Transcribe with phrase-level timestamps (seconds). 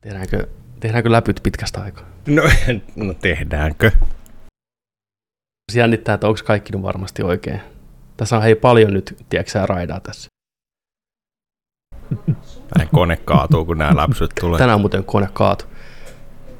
[0.00, 0.46] Tehdäänkö,
[0.80, 2.04] tehdäänkö läpyt pitkästä aikaa?
[2.26, 2.42] No,
[3.06, 3.90] no tehdäänkö?
[5.72, 7.60] Se jännittää, että onko kaikki nyt varmasti oikein.
[8.16, 10.28] Tässä on hei paljon nyt, tiedätkö raidaa tässä.
[12.68, 14.58] Tänne kone kaatuu, kun nämä läpsyt tulee.
[14.58, 15.64] Tänään muuten kone kaatu.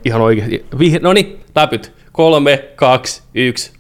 [0.04, 0.50] Ihan oikein.
[0.50, 1.92] Vih- no niin, läpyt.
[2.12, 3.79] Kolme, kaksi, yksi.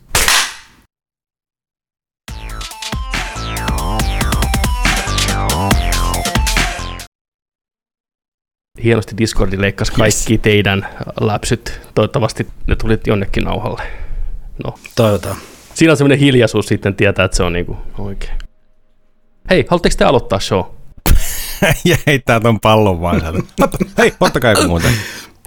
[8.84, 10.40] Hienosti Discordi leikkasi kaikki yes.
[10.42, 10.86] teidän
[11.20, 11.80] läpsyt.
[11.94, 13.82] Toivottavasti ne tulit jonnekin nauhalle.
[14.64, 14.74] No.
[14.96, 15.36] Toivotaan.
[15.74, 18.38] Siinä on semmoinen hiljaisuus sitten tietää, että se on niinku oikein.
[19.50, 20.64] Hei, haluatteko te aloittaa show?
[21.84, 23.22] ja heittää ton pallon vaan.
[23.98, 24.92] Hei, ottakaa joku muuten.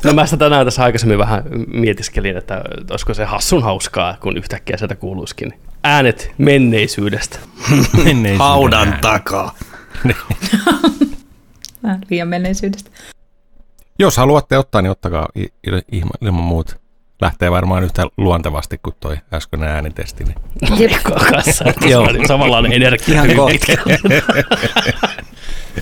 [0.04, 4.78] No mä sitä tänään tässä aikaisemmin vähän mietiskelin, että olisiko se hassun hauskaa, kun yhtäkkiä
[4.78, 5.54] sieltä kuuluisikin
[5.84, 7.40] äänet menneisyydestä.
[8.38, 9.56] Haudan takaa.
[11.84, 12.92] Vähän liian menneisyydestä.
[14.00, 15.28] Jos haluatte ottaa, niin ottakaa
[16.22, 16.76] ilman, muuta.
[17.22, 20.24] Lähtee varmaan yhtä luontevasti kuin toi äskeinen äänitesti.
[20.24, 20.36] Niin.
[20.80, 20.92] Jep.
[21.04, 22.08] Kanssa, Joo.
[22.28, 23.14] samanlainen energia.
[23.14, 23.72] Ihan hyvin kohta.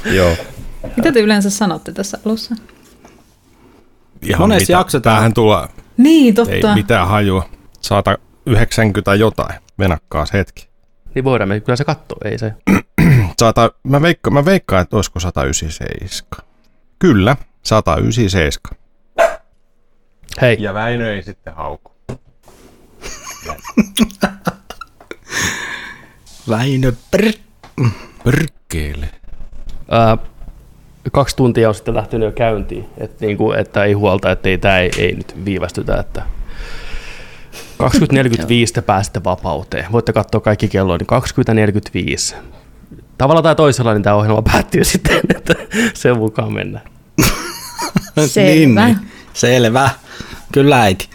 [0.15, 0.35] Joo.
[0.97, 2.55] Mitä te yleensä sanotte tässä alussa?
[4.21, 5.13] Ihan Monesti mitä, jaksotaan.
[5.15, 6.53] Tämähän tulla, Niin, totta.
[6.55, 7.49] ei mitään hajua.
[7.81, 9.59] 190 jotain.
[9.79, 10.69] Venakkaas hetki.
[11.15, 12.53] Niin voidaan me kyllä se katsoa, ei se.
[13.39, 16.29] Sata, mä, veikka, mä veikkaan, että olisiko 197.
[16.99, 18.77] Kyllä, 197.
[20.41, 21.91] Hei, Ja Väinö ei sitten hauku.
[26.49, 27.31] Väinö prr.
[28.23, 29.09] Pyrkkeelle.
[29.89, 30.17] ää,
[31.11, 34.79] kaksi tuntia on sitten lähtenyt jo käyntiin, että, niinku, että ei huolta, että ei, tämä
[34.79, 36.23] ei, ei nyt viivästytä, että
[37.83, 37.87] 20.45
[38.73, 39.91] te pääsette vapauteen.
[39.91, 42.43] Voitte katsoa kaikki kelloja, niin 20.45.
[43.17, 45.55] Tavalla tai toisella niin tämä ohjelma päättyy sitten, että
[45.93, 46.85] sen mukaan mennään.
[48.27, 48.49] Selvä.
[48.51, 48.97] Niin, niin.
[49.33, 49.89] Selvä.
[50.53, 51.09] Kyllä äiti.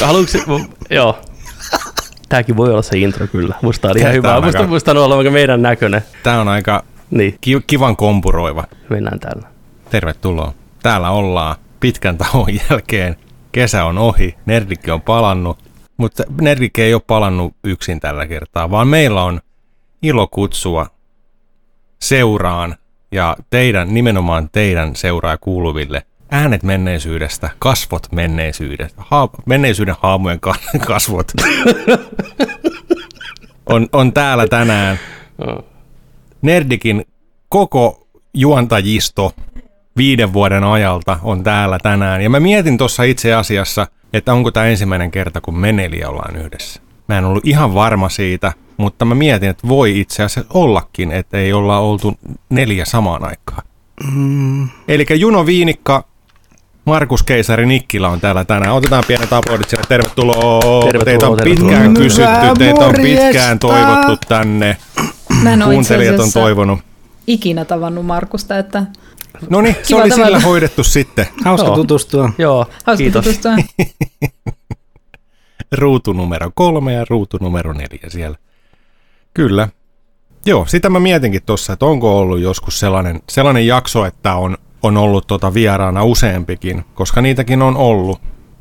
[0.00, 0.60] Haluatko,
[0.90, 1.18] joo.
[2.28, 3.54] Tämäkin voi olla se intro kyllä.
[3.62, 4.36] Musta on ihan Tää hyvä.
[4.36, 6.02] on Musta, aika- musta on olla vaikka meidän näköinen.
[6.22, 8.64] Tämä on aika Niin, ki- kivan kompuroiva.
[8.90, 9.48] mennään tällä.
[9.90, 10.52] Tervetuloa.
[10.82, 13.16] Täällä ollaan pitkän tauon jälkeen.
[13.52, 15.58] Kesä on ohi, Nerdikki on palannut,
[15.96, 19.40] mutta Nerdikki ei ole palannut yksin tällä kertaa, vaan meillä on
[20.02, 20.86] ilo kutsua
[22.02, 22.76] seuraan
[23.12, 30.54] ja teidän, nimenomaan teidän seuraa kuuluville äänet menneisyydestä, kasvot menneisyydestä, ha- menneisyyden haamujen ka-
[30.86, 31.32] kasvot
[33.66, 34.98] on, on täällä tänään.
[36.42, 37.04] Nerdikin
[37.48, 39.34] koko juontajisto
[39.96, 42.22] viiden vuoden ajalta on täällä tänään.
[42.22, 46.36] Ja mä mietin tuossa itse asiassa, että onko tämä ensimmäinen kerta, kun me neljä ollaan
[46.36, 46.80] yhdessä.
[47.08, 51.38] Mä en ollut ihan varma siitä, mutta mä mietin, että voi itse asiassa ollakin, että
[51.38, 52.14] ei olla oltu
[52.50, 53.62] neljä samaan aikaan.
[54.14, 54.68] Mm.
[54.88, 56.04] Eli Juno Viinikka,
[56.84, 58.74] Markus Keisari Nikkilä on täällä tänään.
[58.74, 59.84] Otetaan pienet aplodit sinne.
[59.88, 60.82] Tervetuloa.
[60.84, 61.68] Tervetuloa, teitä on tervetuloa.
[61.70, 64.76] pitkään Hyvää kysytty, teitä on pitkään toivottu tänne.
[65.42, 66.78] Mä en ole itse Kuuntelijat on toivonut.
[67.26, 68.82] ikinä tavannut Markusta, että
[69.50, 70.26] No niin, se oli tavata.
[70.26, 71.26] sillä hoidettu sitten.
[71.44, 71.76] Hauska Joo.
[71.76, 72.30] tutustua.
[72.38, 73.24] Joo, hauska kiitos.
[73.24, 73.52] tutustua.
[75.72, 78.38] Ruutu numero kolme ja ruutu numero neljä siellä.
[79.34, 79.68] Kyllä.
[80.46, 84.96] Joo, sitä mä mietinkin tuossa, että onko ollut joskus sellainen, sellainen jakso, että on, on
[84.96, 88.20] ollut tota vieraana useampikin, koska niitäkin on ollut,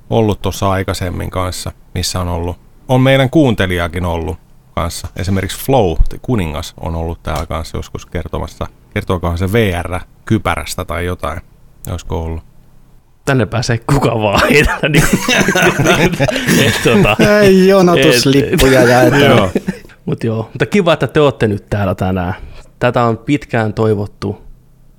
[0.10, 2.58] ollut tuossa aikaisemmin kanssa, missä on ollut.
[2.88, 4.38] On meidän kuuntelijakin ollut
[4.76, 5.08] kanssa.
[5.16, 8.68] Esimerkiksi Flow, kuningas, on ollut täällä kanssa joskus kertomassa.
[8.94, 11.42] Kertookohan se VR-kypärästä tai jotain,
[11.90, 12.44] olisiko ollut.
[13.28, 14.42] Tänne pääsee kuka vaan.
[14.50, 15.04] niin,
[16.66, 19.22] et, tota, Ei jonotuslippuja jaetaan.
[19.22, 19.52] Joo.
[20.06, 22.34] Mut joo, mutta kiva, että te olette nyt täällä tänään.
[22.80, 24.42] Tätä on pitkään toivottu,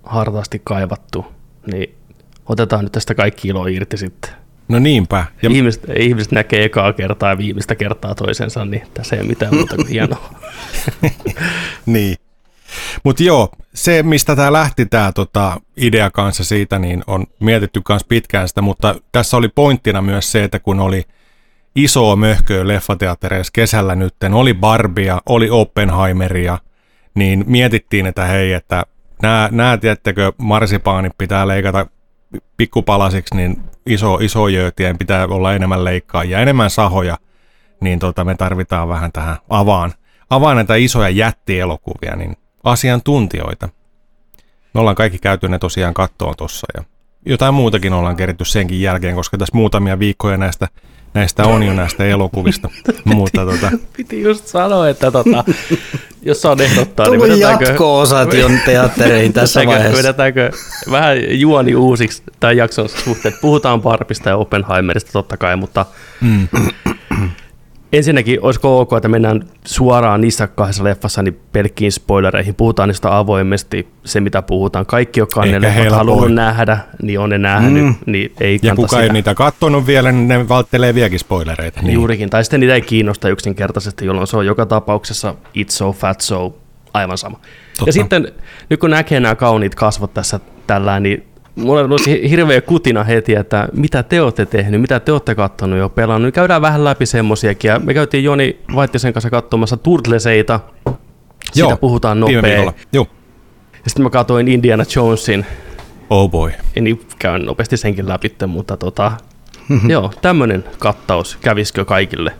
[0.03, 1.27] hartaasti kaivattu,
[1.72, 1.94] niin
[2.47, 4.31] otetaan nyt tästä kaikki ilo irti sitten.
[4.69, 5.16] No niinpä.
[5.16, 9.28] Ja Ja ihmiset, ihmiset näkee ekaa kertaa ja viimeistä kertaa toisensa, niin tässä ei ole
[9.28, 10.34] mitään muuta kuin hienoa.
[11.87, 12.16] Niin.
[13.04, 18.04] Mutta joo, se mistä tämä lähti tämä tota, idea kanssa siitä, niin on mietitty myös
[18.04, 21.04] pitkään sitä, mutta tässä oli pointtina myös se, että kun oli
[21.77, 26.59] isoa möhköä leffateattereissa kesällä nytten, oli Barbia, oli Oppenheimeria,
[27.15, 28.84] niin mietittiin, että hei, että
[29.22, 31.86] nämä, nämä tiettäkö, marsipaanit pitää leikata
[32.56, 37.18] pikkupalasiksi, niin iso, iso jöötien pitää olla enemmän leikkaajia, enemmän sahoja,
[37.80, 39.92] niin tota, me tarvitaan vähän tähän avaan,
[40.30, 42.36] avaan näitä isoja jättielokuvia, niin
[42.70, 43.68] asiantuntijoita.
[44.74, 46.84] Me ollaan kaikki käyty ne tosiaan kattoon tossa ja
[47.26, 50.68] jotain muutakin ollaan keritty senkin jälkeen, koska tässä muutamia viikkoja näistä,
[51.15, 52.70] näistä on jo näistä elokuvista.
[53.04, 55.44] Mutta tota, Piti just sanoa, että tota,
[56.22, 59.98] jos on ehdottaa, niin Tullut vedetäänkö, jatko-osat jo teattereihin tässä vaiheessa.
[59.98, 60.50] vedetäänkö
[60.91, 63.34] vähän juoni uusiksi tämän jakson suhteen.
[63.41, 65.86] Puhutaan Barbista ja Oppenheimerista totta kai, mutta
[66.21, 66.48] mm,
[67.92, 72.54] ensinnäkin olisiko ok, että mennään suoraan niissä kahdessa leffassa niin pelkkiin spoilereihin.
[72.54, 74.86] Puhutaan niistä avoimesti, se mitä puhutaan.
[74.86, 77.94] Kaikki, jotka on ne leffat halunnut nähdä, niin on ne nähnyt, Mm.
[78.06, 79.12] niin ei ja kuka ei sitä.
[79.12, 81.80] niitä katsonut vielä, niin ne välttelee vieläkin spoilereita.
[81.82, 81.94] Niin.
[81.94, 86.20] Juurikin, tai sitten niitä ei kiinnosta yksinkertaisesti, jolloin se on joka tapauksessa it's so fat
[86.20, 86.56] so,
[86.94, 87.36] aivan sama.
[87.36, 87.88] Totta.
[87.88, 88.32] Ja sitten,
[88.70, 91.24] nyt kun näkee nämä kauniit kasvot tässä tällä, niin
[91.59, 95.78] mulla on nousi hirveä kutina heti, että mitä te olette tehnyt, mitä te olette kattonut
[95.78, 96.34] jo pelannut.
[96.34, 100.60] Käydään vähän läpi semmosiakin, ja me käytiin Joni Vaittisen kanssa katsomassa Turtleseita,
[101.53, 102.72] siitä puhutaan viime nopea.
[102.93, 103.07] Joo.
[103.72, 105.47] Ja sitten mä katsoin Indiana Jonesin,
[106.10, 106.53] Oh boy.
[106.81, 109.13] niin käyn nopeasti senkin läpi, mutta tota,
[109.89, 112.33] joo, tämmöinen kattaus, kävisikö kaikille?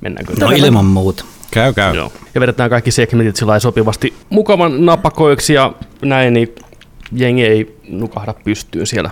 [0.00, 0.32] Mennäänkö?
[0.40, 1.24] No ilman muuta.
[1.50, 1.94] Käy, käy.
[1.96, 2.12] Joo.
[2.34, 5.72] Ja vedetään kaikki segmentit sillä sopivasti mukavan napakoiksi ja
[6.02, 6.54] näin, niin
[7.12, 9.10] jengi ei nukahda pystyyn siellä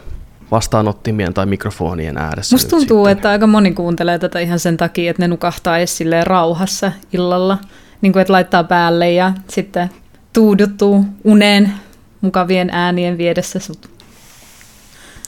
[0.50, 2.54] vastaanottimien tai mikrofonien ääressä.
[2.54, 3.12] Musta tuntuu, sitten.
[3.12, 7.58] että aika moni kuuntelee tätä ihan sen takia, että ne nukahtaa edes silleen rauhassa illalla.
[8.00, 9.90] Niin kuin, että laittaa päälle ja sitten
[10.32, 11.72] tuuduttuu uneen
[12.20, 13.90] mukavien äänien viedessä sut.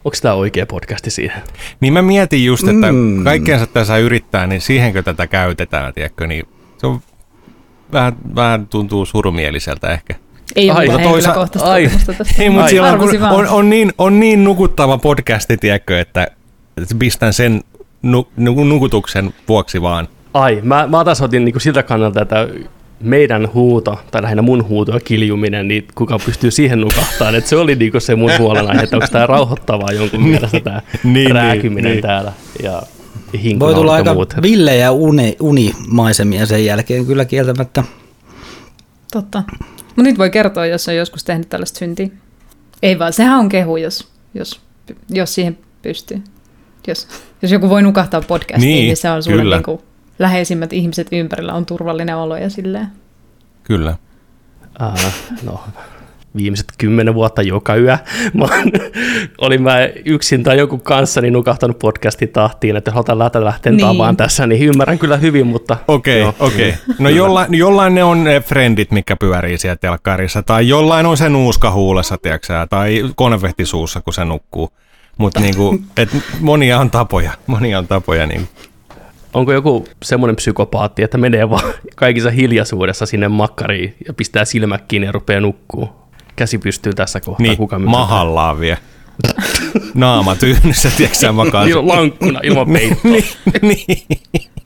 [0.05, 1.43] Onko tämä oikea podcasti siihen?
[1.81, 3.25] Niin mä mietin just, että mm.
[3.25, 6.45] kaikkeensa tässä yrittää, niin siihenkö tätä käytetään, tiedätkö, niin
[6.79, 7.01] se on
[7.93, 10.15] vähän, vähän tuntuu surumieliseltä ehkä.
[10.57, 11.91] Ei ole Ai, mitään no toisa- henkilökohtaista ai.
[12.39, 16.27] Ei, mutta silloin kun on, on, niin, on niin nukuttava podcasti, tiedätkö, että
[16.99, 17.61] pistän sen
[18.03, 20.09] nu, nu, nukutuksen vuoksi vaan.
[20.35, 22.49] Ai, mä, mä taas otin niinku siltä kannalta, että
[23.01, 27.57] meidän huuto, tai lähinnä mun huuto ja kiljuminen, niin kuka pystyy siihen nukahtamaan, että se
[27.57, 32.03] oli niinku se mun huolenaihe, että onko tämä rauhoittavaa jonkun mielestä tämä Niin, rääkyminen niin,
[32.03, 32.33] täällä
[32.63, 32.83] ja
[33.59, 34.35] Voi tulla aika muut.
[34.43, 37.85] villejä uni, unimaisemia sen jälkeen kyllä kieltämättä.
[39.13, 39.43] Totta.
[39.97, 42.09] Mutta nyt voi kertoa, jos on joskus tehnyt tällaista syntiä.
[42.83, 44.61] Ei vaan, sehän on kehu, jos, jos,
[45.09, 46.23] jos siihen pystyy.
[46.87, 47.09] Jos,
[47.43, 49.57] jos joku voi nukahtaa podcastiin, niin, Niin, se on sulle kyllä.
[49.57, 49.81] niin kuin
[50.19, 52.87] läheisimmät ihmiset ympärillä on turvallinen olo ja silleen.
[53.63, 53.97] Kyllä.
[54.83, 55.61] Äh, no,
[56.37, 57.99] viimeiset kymmenen vuotta joka yö.
[58.35, 58.49] Mä
[59.39, 63.87] olin mä yksin tai jonkun kanssa niin nukahtanut podcastin tahtiin, että halutaan lähteä lähteä Niin.
[63.87, 64.17] niin.
[64.17, 65.77] tässä, niin ymmärrän kyllä hyvin, mutta...
[65.89, 66.69] Okei, okay, okei.
[66.69, 66.95] Okay.
[66.99, 71.29] No jollain, jollain ne on ne frendit, mikä pyörii siellä telkkarissa, tai jollain on se
[71.29, 74.71] nuuska huulessa, tiedätkö sä, tai konvehti suussa, kun se nukkuu.
[75.19, 76.09] Mutta niinku, et
[76.41, 78.27] monia on tapoja, monia on tapoja.
[78.27, 78.49] Niin.
[79.35, 85.07] Onko joku semmoinen psykopaatti, että menee vaan kaikissa hiljaisuudessa sinne makkariin ja pistää silmät kiinni
[85.07, 86.04] ja rupeaa nukkuu?
[86.37, 87.43] Käsi pystyy tässä kohtaa.
[87.47, 88.79] Niin, Kuka mahallaan vie.
[89.95, 91.65] Naama tyynnyssä, tiedätkö sä, makaa.
[91.65, 93.13] Ilman lankkuna, ilman peittoa.
[93.63, 94.07] niin.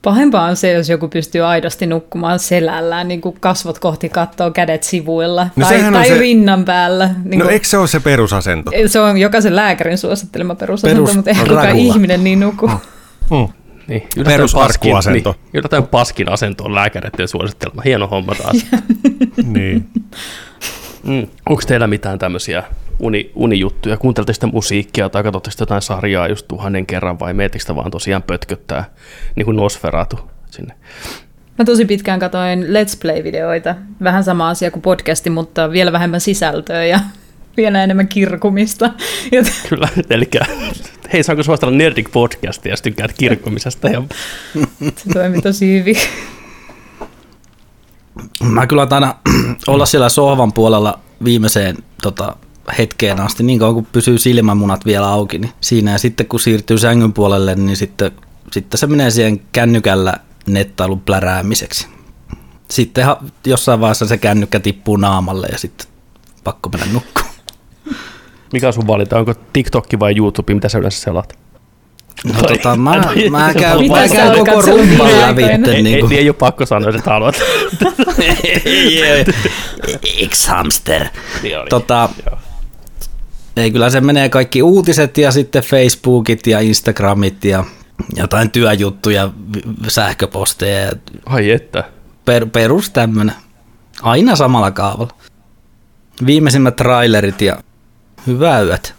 [0.01, 4.83] Pahempaa on se, jos joku pystyy aidosti nukkumaan selällään, niin kuin kasvot kohti kattoo, kädet
[4.83, 7.09] sivuilla No tai, tai se- rinnan päällä.
[7.23, 8.71] Niin No kuin, eikö se ole se perusasento?
[8.87, 12.67] se on jokaisen lääkärin suosittelema perusasento, Perus- mutta eihän kukaan ihminen niin nuku.
[12.67, 12.77] Mm.
[13.87, 15.29] Niin, yllättäen Perusarkkuasento.
[15.33, 17.81] paskin- Niin, yllättäen paskin asento on lääkäreiden suosittelema.
[17.81, 18.65] Hieno homma taas.
[19.53, 19.87] niin.
[21.03, 21.27] Mm.
[21.49, 22.63] Onko teillä mitään tämmöisiä
[22.99, 23.97] uni, unijuttuja?
[23.97, 27.91] Kuuntelitte sitä musiikkia tai katsotte sitä jotain sarjaa just tuhannen kerran vai miettikö sitä vaan
[27.91, 28.83] tosiaan pötköttää
[29.35, 30.19] niin kuin Nosferatu
[30.49, 30.73] sinne?
[31.59, 33.75] Mä tosi pitkään katoin Let's Play-videoita.
[34.03, 36.99] Vähän sama asia kuin podcasti, mutta vielä vähemmän sisältöä ja
[37.57, 38.89] vielä enemmän kirkumista.
[39.31, 40.29] Joten Kyllä, eli
[41.13, 44.03] hei saanko suositella Nerdik podcastia, jos tykkäät kirkkomisesta ja
[44.97, 45.97] se toimi tosi hyvin.
[48.43, 49.15] Mä kyllä aina
[49.67, 52.35] olla siellä sohvan puolella viimeiseen tota,
[52.77, 56.77] hetkeen asti, niin kauan kun pysyy silmämunat vielä auki, niin siinä ja sitten kun siirtyy
[56.77, 58.11] sängyn puolelle, niin sitten,
[58.51, 60.13] sitten se menee siihen kännykällä
[60.47, 61.87] nettailun pläräämiseksi.
[62.71, 63.05] Sitten
[63.45, 65.87] jossain vaiheessa se kännykkä tippuu naamalle ja sitten
[66.43, 67.33] pakko mennä nukkumaan.
[68.53, 69.19] mikä on sun valinta?
[69.19, 71.39] Onko TikTokki vai YouTube, mitä sä yleensä selaat?
[72.25, 75.27] No, tota, mä, mä käyn, Mitä mä käyn koko aikoina?
[75.27, 77.35] Ei, Niin ei, kuin, ei ole pakko sanoa, että haluat.
[80.29, 81.05] X-hamster.
[81.43, 81.55] Niin.
[81.69, 82.09] Tota.
[83.57, 87.63] Ei, kyllä se menee kaikki uutiset ja sitten Facebookit ja Instagramit ja
[88.15, 89.29] jotain työjuttuja,
[89.87, 90.91] sähköposteja ja
[91.25, 91.83] Ai että.
[92.25, 93.35] per, perus tämmönen.
[94.01, 95.13] Aina samalla kaavalla.
[96.25, 97.57] Viimeisimmät trailerit ja
[98.27, 98.98] hyvää yöt.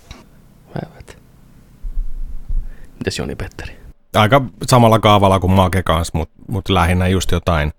[3.00, 3.76] Mites Joni Petteri?
[4.14, 7.72] Aika samalla kaavalla kuin Make kanssa, mutta mut lähinnä just jotain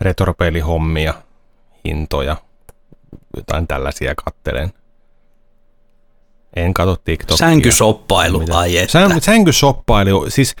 [0.00, 1.14] retropelihommia,
[1.84, 2.36] hintoja,
[3.36, 4.72] jotain tällaisia kattelen.
[6.56, 7.36] En katso TikTokia.
[7.36, 8.92] Sänkysoppailu, ai että.
[8.92, 10.56] Sän, sänkysoppailu, siis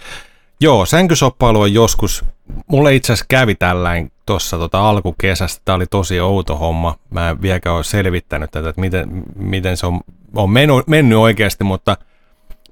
[0.60, 2.24] joo, sänkysoppailu on joskus,
[2.66, 7.42] mulle itse asiassa kävi tällainen tuossa tota alkukesästä, tämä oli tosi outo homma, mä en
[7.42, 10.00] vieläkään ole selvittänyt tätä, että miten, miten se on,
[10.34, 11.96] on mennyt, mennyt oikeasti, mutta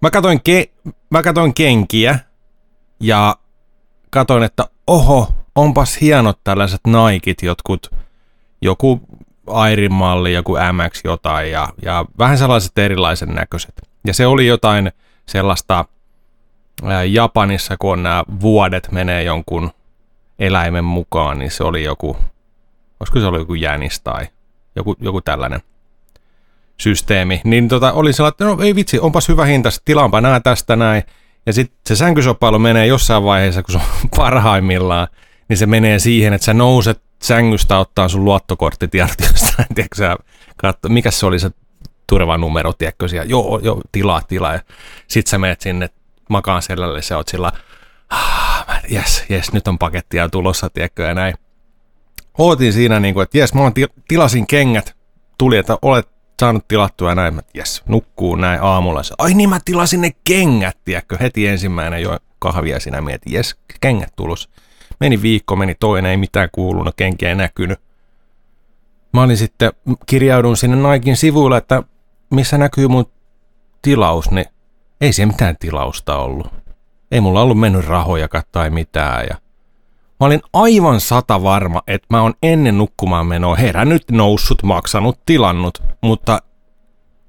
[0.03, 0.71] mä katoin, ke,
[1.11, 2.19] mä katoin kenkiä
[3.01, 3.37] ja
[4.11, 7.91] katoin, että oho, onpas hienot tällaiset Nikit, jotkut,
[8.63, 9.01] joku
[9.47, 13.75] Airin malli, joku MX jotain ja, ja vähän sellaiset erilaisen näköiset.
[14.07, 14.93] Ja se oli jotain
[15.27, 15.85] sellaista
[16.83, 19.71] ää, Japanissa, kun nämä vuodet menee jonkun
[20.39, 22.17] eläimen mukaan, niin se oli joku,
[23.01, 24.27] olisiko se oli joku jänis tai
[24.77, 25.61] joku, joku tällainen
[26.81, 27.41] systeemi.
[27.45, 31.03] Niin tota, oli sellainen, että no ei vitsi, onpas hyvä hinta, tilaanpa nää tästä näin.
[31.47, 35.09] Ja sitten se sänkysoppailu menee jossain vaiheessa, kun se on parhaimmillaan,
[35.49, 40.17] niin se menee siihen, että sä nouset sängystä ottaa sun luottokorttitiedot jostain, tiedätkö sä,
[40.57, 41.51] katso, mikä se oli se
[42.09, 44.61] turvanumero, tiedätkö siellä, joo, joo, tilaa, tilaa, ja
[45.09, 45.91] sit sä menet sinne
[46.29, 47.53] makaan sellalle, sä oot sillä,
[48.11, 51.35] ah, jes, jes, nyt on pakettia tulossa, tiedätkö, ja näin.
[52.39, 53.61] Ootin siinä niin kuin, että jes, mä
[54.09, 54.97] tilasin kengät,
[55.39, 59.03] tuli, että olet saanut tilattua näin, mä, jes, nukkuu näin aamulla.
[59.03, 63.57] Se, Ai niin, mä tilasin ne kengät, tiedätkö, heti ensimmäinen jo kahvia siinä mietin, jes,
[63.81, 64.49] kengät tulos.
[65.01, 67.81] Meni viikko, meni toinen, ei mitään kuulunut, kenkiä ei näkynyt.
[69.13, 69.73] Mä olin sitten,
[70.07, 71.83] kirjaudun sinne Naikin sivuille, että
[72.31, 73.07] missä näkyy mun
[73.83, 74.47] tilaus, niin
[75.01, 76.47] ei siellä mitään tilausta ollut.
[77.11, 79.27] Ei mulla ollut mennyt rahoja tai mitään.
[79.31, 79.37] Ja
[80.21, 85.83] mä olin aivan sata varma, että mä oon ennen nukkumaan menoa herännyt, noussut, maksanut, tilannut,
[86.01, 86.43] mutta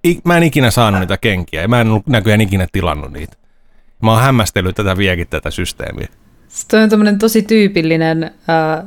[0.08, 3.38] i- mä en ikinä saanut niitä kenkiä ja mä en näköjään ikinä tilannut niitä.
[4.03, 6.08] Mä oon hämmästellyt tätä vieläkin tätä systeemiä.
[6.48, 8.86] Se on tämmöinen tosi tyypillinen äh,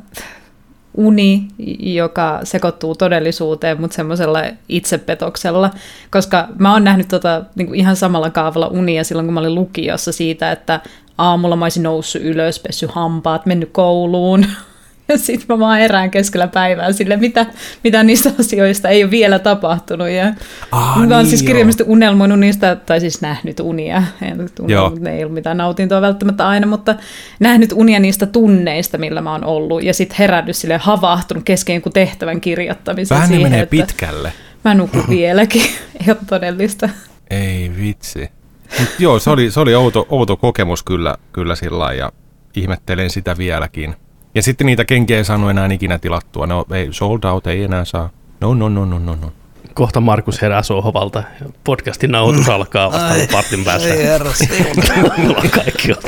[0.94, 1.42] uni,
[1.80, 4.38] joka sekoittuu todellisuuteen, mutta semmoisella
[4.68, 5.70] itsepetoksella,
[6.10, 9.54] koska mä oon nähnyt tota, niin kuin ihan samalla kaavalla unia silloin, kun mä olin
[9.54, 10.80] lukiossa siitä, että
[11.20, 14.46] aamulla mä olisin noussut ylös, pessy hampaat, mennyt kouluun,
[15.08, 17.46] ja sitten mä vaan erään keskellä päivää sille, mitä,
[17.84, 20.08] mitä niistä asioista ei ole vielä tapahtunut.
[20.08, 20.32] Ja
[20.72, 24.02] Ah, mä oon niin siis kirjallisesti unelmoinut niistä, tai siis nähnyt unia.
[24.60, 26.94] Unelmoinut, ne ei ollut mitään nautintoa välttämättä aina, mutta
[27.40, 29.82] nähnyt unia niistä tunneista, millä mä oon ollut.
[29.82, 34.32] Ja sitten herännyt sille havahtunut kesken jonkun tehtävän kirjoittamisen Vähän siihen, menee että pitkälle.
[34.64, 35.62] mä nukun vieläkin.
[36.00, 36.88] Ei ole todellista.
[37.30, 38.30] Ei vitsi.
[38.78, 42.12] Mut joo, se oli, se oli outo, outo kokemus kyllä, kyllä sillä ja
[42.56, 43.96] ihmettelen sitä vieläkin.
[44.34, 46.46] Ja sitten niitä kenkiä ei saanut enää ikinä tilattua.
[46.46, 48.10] No ei, sold out ei enää saa.
[48.40, 49.32] No, no, no, no, no, no.
[49.74, 51.22] Kohta Markus herää sohvalta.
[51.64, 53.88] Podcastin nauhoitus alkaa vasta partin päästä.
[55.16, 55.98] Mulla on kaikki on.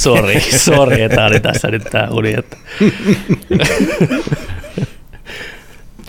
[0.00, 2.34] Sori, sori, että oli tässä nyt tää uni.
[2.38, 2.56] Että.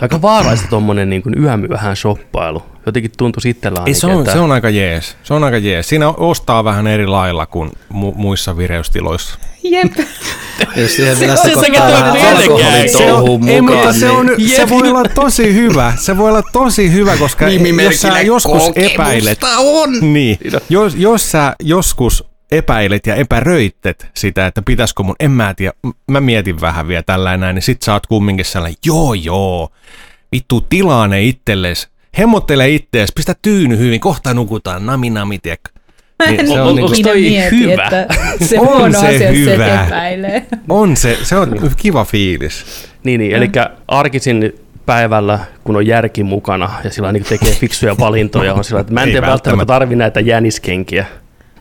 [0.01, 2.63] Aika vaaraista tommonen niin kuin yömyöhään shoppailu.
[2.86, 5.17] Jotenkin tuntuu itsellä Ei, se, on, että se on aika jees.
[5.24, 5.89] Se on aika jees.
[5.89, 9.39] Siinä ostaa vähän eri lailla kuin mu- muissa vireystiloissa.
[9.63, 9.91] Jep.
[10.75, 11.50] Jos siihen vielä Se- se
[13.48, 15.93] ei, mutta se, on, niin se voi olla tosi hyvä.
[15.96, 17.46] Se voi olla tosi hyvä, koska
[17.84, 20.13] jos sä joskus epäilet, on!
[20.13, 20.38] niin,
[20.70, 25.74] jos, jos sä joskus epäilet ja epäröitet sitä, että pitäisikö mun, en mä tiedä,
[26.08, 29.70] mä mietin vähän vielä tällä näin, niin sit sä oot kumminkin sellainen, joo joo,
[30.31, 35.39] vittu tilaa ne itsellesi, hemmottele ittees, pistä tyyny hyvin, kohta nukutaan, nami nami,
[36.25, 37.84] en Niin, se on ikinä toi mieti, hyvä?
[37.84, 38.08] että
[38.46, 39.84] se On huono se asia, että se hyvä.
[39.88, 40.46] epäilee.
[40.70, 42.65] On se, se on kiva fiilis.
[43.03, 43.50] Niin, niin eli
[43.88, 44.53] arkisin
[44.86, 49.03] päivällä, kun on järki mukana ja sillä niin tekee fiksuja valintoja, on sillä, että mä
[49.03, 49.65] en välttämättä.
[49.65, 51.05] tarvi näitä jäniskenkiä.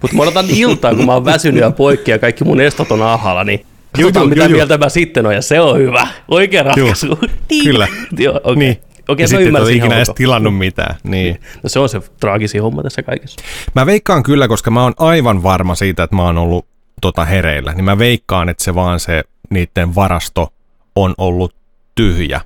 [0.02, 3.02] Mutta mä odotan iltaa, kun mä oon väsynyt ja poikki ja kaikki mun estot on
[3.02, 4.57] alhaalla, niin katsotaan juu, mitä juu, juu.
[4.57, 6.09] mieltä mä sitten on, ja se on hyvä.
[6.28, 7.19] Oikea ratkaisu.
[7.50, 7.64] Niin.
[7.64, 7.88] kyllä.
[8.19, 8.57] Joo, okei.
[8.57, 8.76] Niin.
[9.09, 10.97] Okei, ja sitten et ole ymmärsin ikinä edes tilannut mitään.
[11.02, 11.40] Niin.
[11.62, 13.40] No se on se traagisin homma tässä kaikessa.
[13.75, 16.66] Mä veikkaan kyllä, koska mä oon aivan varma siitä, että mä oon ollut
[17.00, 20.52] tota hereillä, niin mä veikkaan, että se vaan se niiden varasto
[20.97, 21.54] on ollut
[21.95, 22.40] tyhjä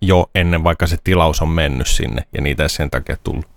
[0.00, 3.51] jo ennen vaikka se tilaus on mennyt sinne ja niitä ei sen takia tullut.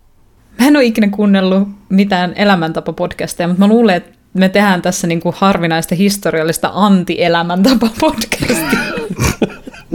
[0.60, 5.34] Mä en ole ikinä kuunnellut mitään elämäntapa-podcasteja, mutta mä luulen, että me tehdään tässä niinku
[5.38, 8.80] harvinaista historiallista anti-elämäntapa-podcastia.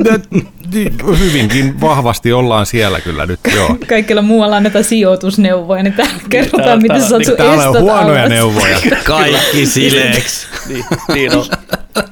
[1.19, 3.76] Hyvinkin vahvasti ollaan siellä kyllä nyt, joo.
[3.88, 8.21] Kaikilla muualla annetaan sijoitusneuvoja, niin täällä kerrotaan, Täällä- miten sä saat sun Täällä on huonoja
[8.21, 8.29] alas.
[8.31, 8.79] neuvoja.
[9.05, 10.47] Kaikki sileeksi.
[10.69, 11.45] Niin, niin on.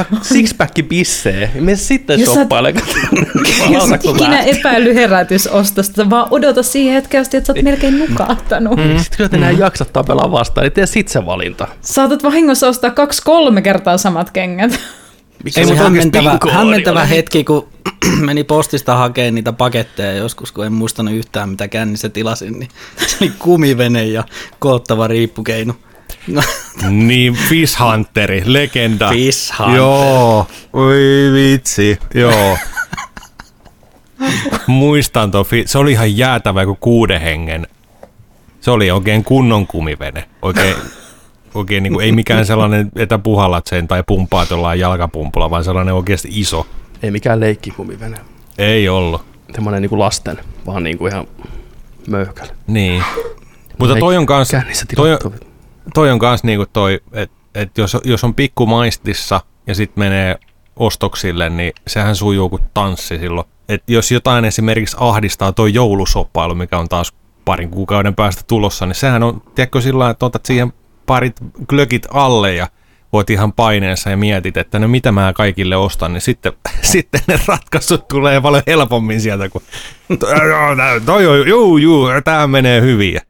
[0.00, 2.46] Ota sixpack bissee, mene sitten Jos sä-.
[3.70, 8.76] Jos oot ikinä epäily herätysostosta, vaan odota siihen hetkeen asti, että sä oot melkein nukahtanut.
[8.76, 8.98] Mm.
[8.98, 11.68] Sitten kun et enää jaksa tapella vastaan, niin tee sit se valinta.
[11.80, 14.80] Saatat vahingossa ostaa kaksi-kolme kertaa samat kengät.
[15.44, 17.08] Miksi Ei, se mutta hämmentävä, hämmentävä oli?
[17.08, 17.68] hetki, kun
[18.26, 22.68] meni postista hakemaan niitä paketteja joskus, kun en muistanut yhtään mitä kännissä tilasin, niin
[23.06, 24.24] se oli kumivene ja
[24.58, 25.74] koottava riippukeino.
[26.90, 29.08] Niin, Fish Hunteri, legenda.
[29.08, 29.76] Fish Hunter.
[29.76, 30.96] Joo, oi
[31.32, 32.58] vitsi, joo.
[34.66, 37.66] Muistan tuo, fi- se oli ihan jäätävä joku kuuden hengen.
[38.60, 40.24] Se oli oikein kunnon kumivene.
[40.42, 40.74] Oikein,
[41.54, 45.94] oikein niin kuin, ei mikään sellainen, että puhallat sen tai pumpaat jollain jalkapumpulla, vaan sellainen
[45.94, 46.66] oikeasti iso.
[47.02, 48.18] Ei mikään leikkikumivene.
[48.58, 49.24] Ei ollut.
[49.54, 51.26] Semmoinen niinku lasten, vaan niinku ihan
[52.08, 52.52] möyhkällä.
[52.66, 53.02] Niin.
[53.78, 55.20] Mutta toi on kans, Kännissä toi, on-.
[55.94, 60.38] Toi on kans niinku toi, että et jos, jos on pikku maistissa ja sitten menee
[60.76, 63.46] ostoksille, niin sehän sujuu kuin tanssi silloin.
[63.68, 67.12] Et jos jotain esimerkiksi ahdistaa tuo joulusoppailu, mikä on taas
[67.44, 70.72] parin kuukauden päästä tulossa, niin sehän on, tiedätkö sillä että otat siihen
[71.06, 71.36] parit
[71.68, 72.68] glökit alle ja
[73.12, 76.52] voit ihan paineensa ja mietit, että no mitä mä kaikille ostan, niin sitten,
[76.92, 79.62] sitten ne ratkaisut tulee paljon helpommin sieltä, kun
[81.06, 83.20] toi on, juu, juu, tämä menee hyvin.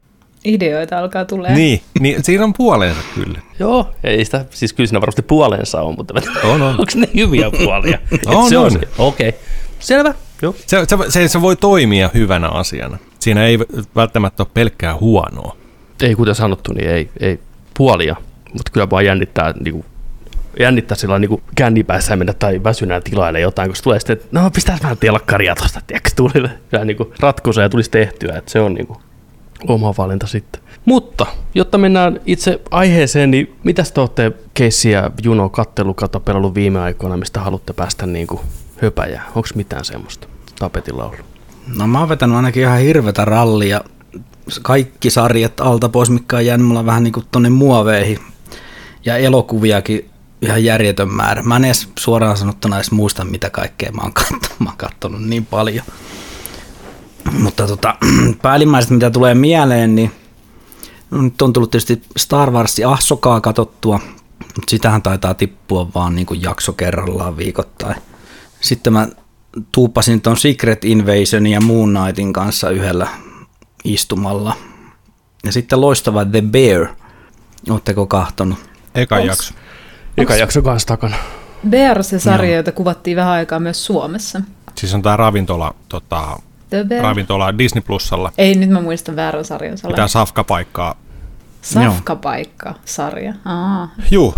[0.45, 1.55] Ideoita alkaa tulee.
[1.55, 3.41] Niin, niin siinä on puolensa kyllä.
[3.59, 6.69] Joo, ei sitä, siis kyllä siinä varmasti puolensa on, mutta On, on.
[6.69, 7.99] onko ne hyviä puolia?
[8.27, 8.71] On, se on.
[8.71, 8.79] se.
[8.99, 9.41] Okei, okay.
[9.79, 10.15] selvä.
[10.43, 10.55] Joo.
[10.67, 12.99] Se, se, se, se voi toimia hyvänä asiana.
[13.19, 13.59] Siinä ei
[13.97, 15.57] välttämättä ole pelkkää huonoa.
[16.03, 17.41] Ei kuten sanottu, niin ei, ei
[17.77, 18.17] puolia,
[18.53, 19.85] mutta kyllä vaan jännittää, niinku,
[20.61, 24.51] jännittää sillä niinku kännipäissä mennä tai väsynään tilaille jotain, kun se tulee sitten, että no
[24.51, 26.51] pistäis vähän telkkaria tuosta, tiedätkö, tulille.
[26.71, 28.97] Kyllä niinku ratkaisuja ja tulisi tehtyä, että se on niinku
[29.67, 30.63] oma valinta sitten.
[30.85, 36.81] Mutta, jotta mennään itse aiheeseen, niin mitäs te olette keissiä, Juno, kattelu, kato, pelannut viime
[36.81, 38.41] aikoina, mistä haluatte päästä niinku
[38.83, 39.25] höpäjää?
[39.27, 40.29] Onko mitään semmoista
[40.59, 41.27] tapetilla ollut?
[41.77, 43.81] No mä oon vetänyt ainakin ihan hirvetä rallia.
[44.63, 48.19] Kaikki sarjat alta pois, mikä on jäänyt mulla vähän niin kuin tonne muoveihin.
[49.05, 50.11] Ja elokuviakin
[50.43, 51.43] ihan järjetön määrä.
[51.43, 54.55] Mä en edes suoraan sanottuna edes muista, mitä kaikkea mä oon kattonut.
[54.59, 55.85] Mä oon kattonut niin paljon.
[57.33, 57.97] Mutta tota,
[58.43, 60.13] päällimmäiset, mitä tulee mieleen, niin
[61.11, 64.01] no, nyt on tullut tietysti Star Wars Ahsokaa katottua,
[64.39, 67.97] mutta sitähän taitaa tippua vaan niin kuin jakso kerrallaan viikoittain.
[68.61, 69.09] Sitten mä
[69.73, 73.09] tuuppasin tuon Secret Invasionin ja Moon Knightin kanssa yhdellä
[73.85, 74.57] istumalla.
[75.45, 76.87] Ja sitten loistava The Bear.
[77.71, 78.59] Oletteko kahtonut?
[78.95, 79.55] Eka Onks- jakso.
[80.17, 81.17] Eka jakso kanssa takana.
[81.69, 84.41] Bear se sarja, jota kuvattiin vähän aikaa myös Suomessa.
[84.75, 86.39] Siis on tää ravintola, tota,
[86.89, 87.03] Bear.
[87.03, 88.33] ravintola Disney Plusalla.
[88.39, 89.79] Ei, nyt mä muistan väärän sarjan.
[89.97, 90.95] Tää safkapaikkaa.
[91.63, 93.35] Safkapaikka-sarja.
[94.11, 94.35] Juu,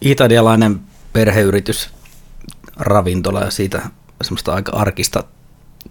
[0.00, 0.80] Italialainen
[1.12, 1.90] perheyritys
[2.76, 3.82] ravintola ja siitä
[4.22, 5.24] semmoista aika arkista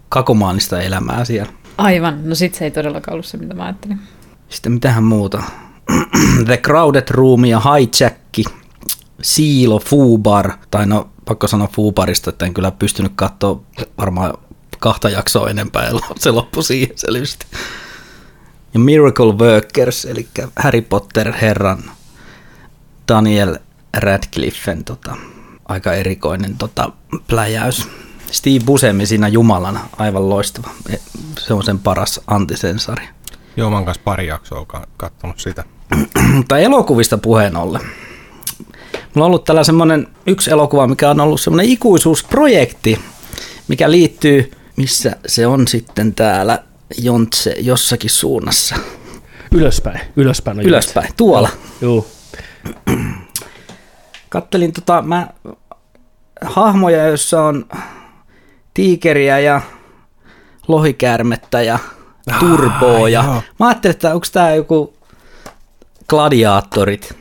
[0.09, 1.53] kakomaanista elämää siellä.
[1.77, 2.29] Aivan.
[2.29, 3.99] No sit se ei todellakaan ollut se, mitä mä ajattelin.
[4.49, 5.43] Sitten mitähän muuta?
[6.45, 8.17] The Crowded Room ja Hijack,
[9.21, 13.61] Siilo, Fubar, tai no pakko sanoa Fubarista, että en kyllä pystynyt katsoa
[13.97, 14.33] varmaan
[14.79, 17.45] kahta jaksoa enempää, ja se loppui siihen selvästi.
[18.73, 21.83] Ja Miracle Workers, eli Harry Potter herran
[23.07, 23.57] Daniel
[23.97, 25.17] Radcliffen tota,
[25.65, 26.91] aika erikoinen tota,
[27.27, 27.87] pläjäys.
[28.31, 30.69] Steve Buscemi siinä Jumalana, aivan loistava.
[31.39, 33.09] Se on sen paras antisensari.
[33.57, 35.63] joo mä oon kanssa pari jaksoa ka- kattonut sitä.
[36.35, 37.81] Mutta elokuvista puheen ollen.
[38.91, 42.99] Mulla on ollut tällä semmoinen yksi elokuva, mikä on ollut semmoinen ikuisuusprojekti,
[43.67, 46.63] mikä liittyy, missä se on sitten täällä
[46.97, 48.75] Jontse jossakin suunnassa.
[49.51, 50.59] Ylöspäin, ylöspäin.
[50.59, 51.49] on Ylöspäin, tuolla.
[51.81, 52.07] Joo.
[54.29, 55.27] Kattelin tota, mä
[56.41, 57.65] hahmoja, joissa on
[58.73, 59.61] tiikeriä ja
[60.67, 61.79] lohikäärmettä ja
[62.39, 63.09] turboa.
[63.09, 63.41] ja joo.
[63.59, 64.93] mä ajattelin, että onko tämä joku
[66.07, 67.15] gladiaattorit,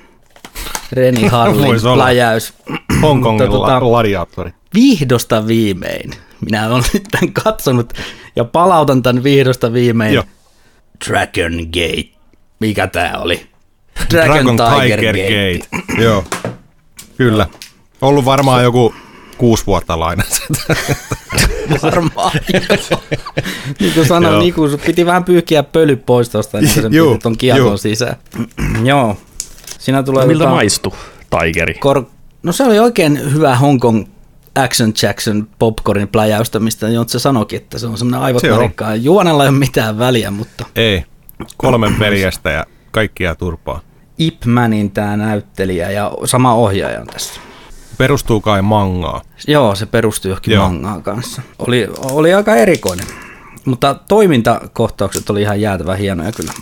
[0.92, 2.54] Reni Harlin pläjäys.
[3.02, 4.52] Hongkongin Mutta tota, tota- gladiaattori.
[4.74, 6.10] Vihdosta viimein.
[6.44, 7.92] Minä olen nyt tämän katsonut
[8.36, 10.14] ja palautan tämän vihdosta viimein.
[10.14, 10.24] Joo.
[11.08, 12.08] Dragon Gate.
[12.60, 13.46] Mikä tää oli?
[14.10, 15.68] Dragon Tiger Gate.
[16.02, 16.24] Joo,
[17.16, 17.46] kyllä.
[18.00, 18.94] Ollut varmaan joku
[19.38, 20.42] kuusi vuotta lainassa.
[21.82, 22.32] Varmaan.
[22.90, 23.00] joo.
[23.80, 27.22] niin kuin sanoin, niin kuin piti vähän pyyhkiä pöly pois tuosta, niin sen Juu, piti
[27.22, 27.76] ton kiekon juu.
[27.76, 28.16] sisään.
[28.84, 29.16] joo.
[29.78, 30.92] Siinä tulee Miltä tota- maistui
[31.30, 31.74] Tigeri?
[31.74, 32.04] Kor-
[32.42, 34.04] no se oli oikein hyvä Hong Kong
[34.58, 38.48] Action Jackson popcornin pläjäystä, mistä Jontse sanoikin, että se on semmoinen aivot Se.
[38.96, 41.04] Juonella ei ole mitään väliä, mutta Ei,
[41.56, 43.80] kolmen veljestä ja kaikkia turpaa.
[44.18, 47.40] Ip Manin tämä näyttelijä ja sama ohjaaja on tässä.
[47.98, 49.22] Perustuu kai mangaa.
[49.48, 50.68] Joo, se perustui johonkin Joo.
[50.68, 51.42] mangaan kanssa.
[51.58, 53.06] Oli, oli aika erikoinen.
[53.64, 56.52] Mutta toimintakohtaukset oli ihan jäätävän hienoja kyllä.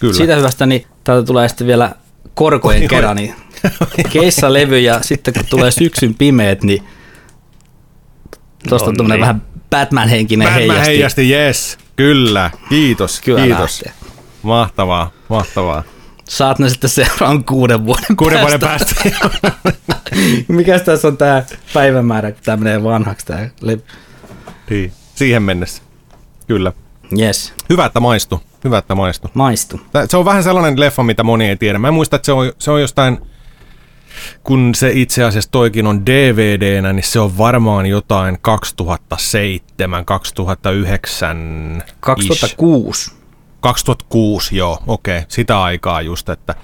[0.00, 0.14] Kyllä.
[0.14, 1.94] Siitä hyvästä, niin täältä tulee sitten vielä
[2.34, 3.34] korkojen kerran, niin
[4.12, 6.82] keissalevy ja sitten kun tulee syksyn pimeät, niin
[8.68, 9.20] Tuosta on No niin.
[9.20, 10.86] vähän Batman-henkinen Batman heijasti.
[10.86, 11.78] heijasti, yes.
[11.96, 13.82] Kyllä, kiitos, Kyllä kiitos.
[13.84, 14.08] lähtee.
[14.42, 15.82] Mahtavaa, mahtavaa.
[16.28, 18.94] Saat ne sitten seuraavan kuuden vuoden Kuuden vuoden päästä.
[19.04, 19.52] päästä.
[20.48, 21.42] Mikäs tässä on tämä
[21.74, 23.82] päivämäärä, kun tämä menee vanhaksi tämä levy?
[24.70, 25.82] niin, siihen mennessä.
[26.46, 26.72] Kyllä.
[27.20, 28.42] Yes, Hyvä, että maistu.
[28.64, 29.30] Hyvä, että maistu.
[29.34, 29.80] maistu.
[29.92, 31.78] Tää- Se on vähän sellainen leffa, mitä moni ei tiedä.
[31.78, 33.18] Mä muistan, että se on, se on jostain,
[34.44, 41.82] kun se itse asiassa toikin on DVDnä, niin se on varmaan jotain 2007, 2009.
[42.00, 43.18] 2006.
[43.60, 46.54] 2006, joo, okei, sitä aikaa just, että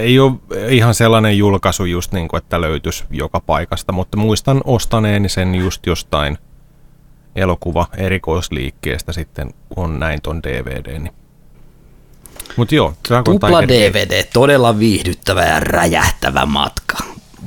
[0.00, 0.32] ei ole
[0.68, 5.86] ihan sellainen julkaisu just niin kuin, että löytyisi joka paikasta, mutta muistan ostaneeni sen just
[5.86, 6.38] jostain
[7.36, 10.98] elokuva erikoisliikkeestä sitten, kun on näin ton DVD.
[10.98, 11.12] Niin.
[12.56, 16.96] Mutta joo, Dragon Tupla Tiger DVD, todella viihdyttävä ja räjähtävä matka.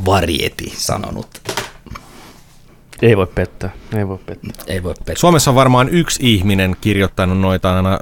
[0.05, 1.27] Varieti sanonut.
[3.01, 4.51] Ei voi pettää, ei voi pettää.
[4.67, 5.15] Ei voi pettää.
[5.17, 7.99] Suomessa on varmaan yksi ihminen kirjoittanut noita aina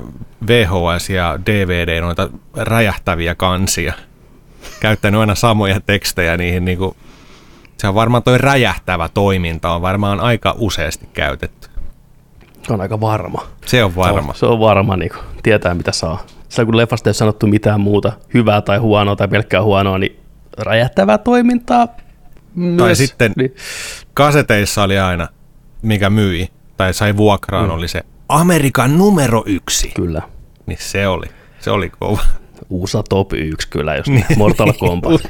[0.47, 3.93] VHS ja DVD, noita räjähtäviä kansia.
[4.79, 6.95] Käyttänyt aina samoja tekstejä niihin niinku,
[7.77, 11.69] se on varmaan toi räjähtävä toiminta on varmaan aika useasti käytetty.
[12.67, 13.41] Se on aika varma.
[13.65, 14.33] Se on varma.
[14.33, 16.23] Se on varma, niin kuin, tietää mitä saa.
[16.49, 20.19] Sillä kun leffasta ei ole sanottu mitään muuta, hyvää tai huonoa tai pelkkää huonoa, niin
[20.57, 21.87] räjähtävää toimintaa.
[22.55, 23.55] Myös, Tai sitten Niin,
[24.13, 25.27] kaseteissa oli aina,
[25.81, 27.71] mikä myi tai sai vuokraan, mm.
[27.71, 29.91] oli se Amerikan numero yksi.
[29.95, 30.21] kyllä.
[30.65, 31.25] Niin se oli,
[31.59, 32.19] se oli kova.
[32.69, 34.25] USA Top 1 kyllä, jos niin.
[34.37, 35.21] Mortal Kombat.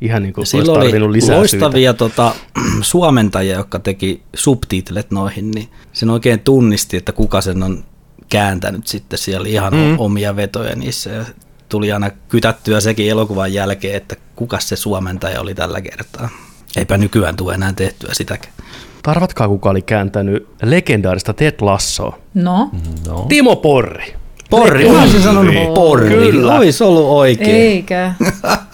[0.00, 2.34] Ihan niin kuin olisi Silloin tarvinnut oli lisää loistavia tota,
[2.80, 7.84] suomentajia, jotka teki subtitlet noihin, niin sen oikein tunnisti, että kuka sen on
[8.32, 9.18] kääntänyt sitten.
[9.18, 9.98] Siellä ihan mm.
[9.98, 11.24] omia vetoja niissä ja
[11.68, 16.28] tuli aina kytättyä sekin elokuvan jälkeen, että kuka se suomentaja oli tällä kertaa.
[16.76, 18.54] Eipä nykyään tule enää tehtyä sitäkään.
[19.02, 22.18] Tarvatkaa, kuka oli kääntänyt legendaarista Ted Lassoa.
[22.34, 22.70] No,
[23.06, 23.26] No.
[23.28, 24.14] Timo Porri.
[24.50, 25.74] Porri, mä olisin sanonut Porri.
[25.74, 26.08] porri.
[26.08, 26.54] Kyllä.
[26.54, 27.56] Olisi ollut oikein.
[27.56, 28.14] eikä.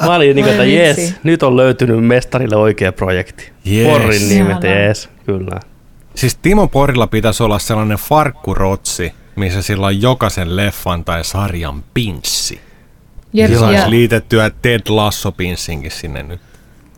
[0.04, 3.52] Mä olin niin että jes, nyt on löytynyt mestarille oikea projekti.
[3.70, 3.86] Yes.
[3.88, 5.60] Porrin nimet, jes, kyllä.
[6.14, 12.61] Siis Timo Porilla pitäisi olla sellainen farkkurotsi, missä sillä on jokaisen leffan tai sarjan pinssi.
[13.33, 16.40] Jep, Ja saisi liitettyä Ted Lasso pinssinkin sinne nyt.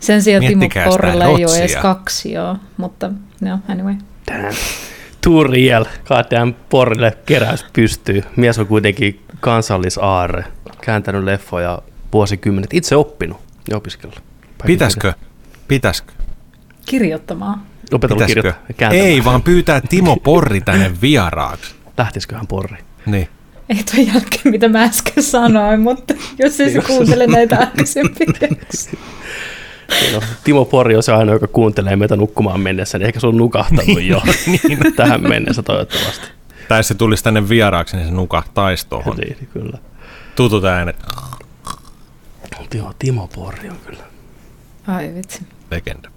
[0.01, 2.57] sen sijaan Timo Porrilla ei ole edes kaksi, joo.
[2.77, 3.95] Mutta no, anyway.
[4.33, 4.55] Damn.
[5.21, 5.85] Too real.
[6.09, 8.23] Goddamn Porrille keräys pystyy.
[8.37, 10.45] Mies on kuitenkin kansallisaarre.
[10.81, 11.79] Kääntänyt leffoja
[12.13, 12.75] vuosikymmenet.
[12.75, 14.23] Itse oppinut ja opiskellut.
[14.67, 15.13] Pitäisikö?
[15.69, 16.13] Pitäisikö?
[16.87, 17.61] Kirjoittamaan.
[17.93, 18.91] Opetellut kirjoittaa.
[18.91, 21.75] Ei, vaan pyytää Timo Porri tänne vieraaksi.
[22.01, 22.79] Lähtisiköhän Porri?
[23.07, 23.29] Niin.
[23.69, 28.27] Ei tuon jälkeen, mitä mä äsken sanoin, mutta jos ei se kuuntele näitä aikaisempia.
[30.13, 33.37] No, Timo Porri on se ainoa, joka kuuntelee meitä nukkumaan mennessä, niin ehkä se on
[33.37, 34.79] nukahtanut jo niin.
[34.97, 36.27] tähän mennessä toivottavasti.
[36.69, 39.17] Tai se tulisi tänne vieraaksi, niin se nukahtaisi tuohon.
[39.17, 39.79] Niin, kyllä.
[40.37, 40.97] Tutut äänet.
[42.75, 44.03] Joo, Timo Porri on kyllä.
[44.87, 45.41] Ai vitsi.
[45.71, 46.10] Legenda.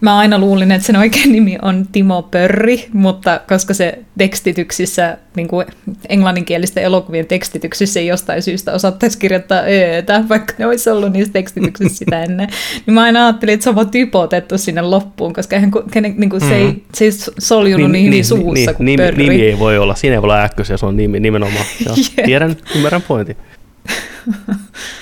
[0.00, 5.48] Mä aina luulin, että sen oikein nimi on Timo Pörri, mutta koska se tekstityksissä, niin
[5.48, 5.66] kuin
[6.08, 11.98] englanninkielisten elokuvien tekstityksissä ei jostain syystä osattaisi kirjoittaa öötä, vaikka ne olisi ollut niissä tekstityksissä
[11.98, 12.48] sitä ennen,
[12.86, 16.30] niin mä aina ajattelin, että se on vaan typotettu sinne loppuun, koska eihän, kenen, niin
[16.30, 19.28] kuin se, ei, se ei soljunut niin, niin, suussa niin, kuin nimi, Pörri.
[19.28, 21.64] nimi ei voi olla, siinä ei voi olla äkkösiä, se on nimi nimenomaan.
[21.86, 22.26] Joo, Jep.
[22.26, 23.36] tiedän, ymmärrän pointin.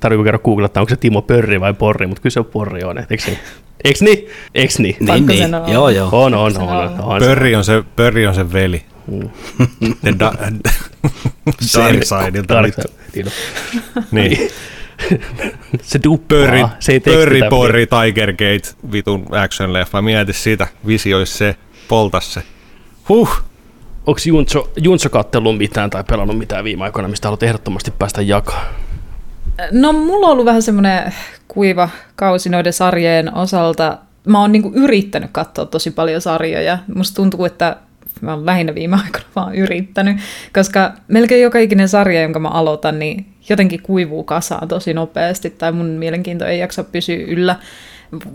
[0.00, 2.98] Tarviiko käydä googlettaa, onko se Timo Pörri vai Porri, mutta kyllä se on Porri on,
[2.98, 3.38] eikö niin?
[3.84, 4.28] Eiks niin?
[4.54, 4.96] Eiks niin?
[5.00, 5.50] Niin, niin.
[5.72, 6.08] Joo, joo.
[6.12, 6.68] On, on, Se on.
[6.68, 7.00] on.
[7.00, 7.20] on.
[7.20, 8.84] Pörri on se, pörri on se veli.
[9.06, 9.30] Mm.
[10.18, 10.32] Da,
[11.78, 12.54] Dark Sideilta.
[12.54, 12.92] Dark vittu.
[13.12, 13.30] Side,
[14.10, 14.48] niin.
[15.82, 20.02] Se duppaa, Pörri, se ei pörri, porri, Tiger Gate, vitun action-leffa.
[20.02, 21.56] Mieti sitä, visiois se,
[21.88, 22.42] poltas se.
[23.08, 23.42] Huh,
[24.06, 28.64] Onko Junso, Junso kattellut mitään tai pelannut mitään viime aikoina, mistä haluat ehdottomasti päästä jakaa?
[29.70, 31.14] No mulla on ollut vähän semmoinen
[31.48, 33.98] kuiva kausi noiden sarjojen osalta.
[34.26, 36.78] Mä oon niinku yrittänyt katsoa tosi paljon sarjoja.
[36.94, 37.76] Musta tuntuu, että
[38.20, 40.16] mä oon lähinnä viime aikoina vaan yrittänyt,
[40.54, 45.72] koska melkein joka ikinen sarja, jonka mä aloitan, niin jotenkin kuivuu kasaan tosi nopeasti, tai
[45.72, 47.56] mun mielenkiinto ei jaksa pysyä yllä.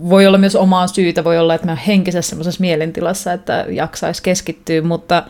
[0.08, 4.22] Voi olla myös omaa syytä, voi olla, että mä oon henkisessä semmoisessa mielentilassa, että jaksaisi
[4.22, 5.22] keskittyä, mutta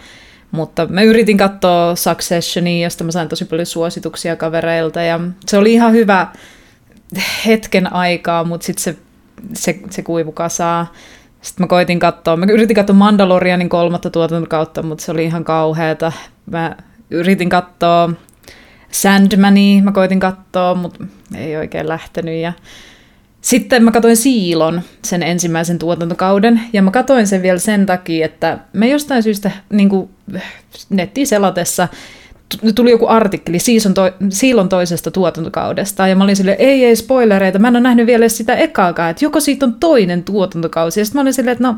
[0.53, 5.73] mutta mä yritin katsoa Successionia, josta mä sain tosi paljon suosituksia kavereilta ja se oli
[5.73, 6.27] ihan hyvä
[7.47, 8.97] hetken aikaa, mutta sitten se,
[9.55, 10.93] se, se kuivu kasaa.
[11.43, 16.13] Sitten mä koitin katsoa, mä yritin katsoa Mandalorianin kolmatta tuotantokautta, mutta se oli ihan kauheata.
[16.47, 16.77] Mä
[17.11, 18.11] yritin katsoa
[18.91, 21.05] Sandmania, mä koitin katsoa, mutta
[21.37, 22.35] ei oikein lähtenyt.
[22.35, 22.53] Ja
[23.43, 28.59] Sitten mä katsoin Siilon, sen ensimmäisen tuotantokauden, ja mä katsoin sen vielä sen takia, että
[28.73, 29.91] me jostain syystä niin
[30.91, 31.89] nettiin selatessa
[32.75, 37.59] tuli joku artikkeli Siilon, to, Siilon toisesta tuotantokaudesta, ja mä olin silleen, ei, ei spoilereita,
[37.59, 41.19] mä en ole nähnyt vielä sitä ekaakaan, että joko siitä on toinen tuotantokausi, ja sitten
[41.19, 41.77] mä olin silleen, että no,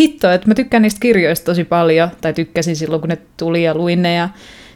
[0.00, 3.74] hitto, että mä tykkään niistä kirjoista tosi paljon, tai tykkäsin silloin, kun ne tuli ja
[3.74, 4.28] luin ne, ja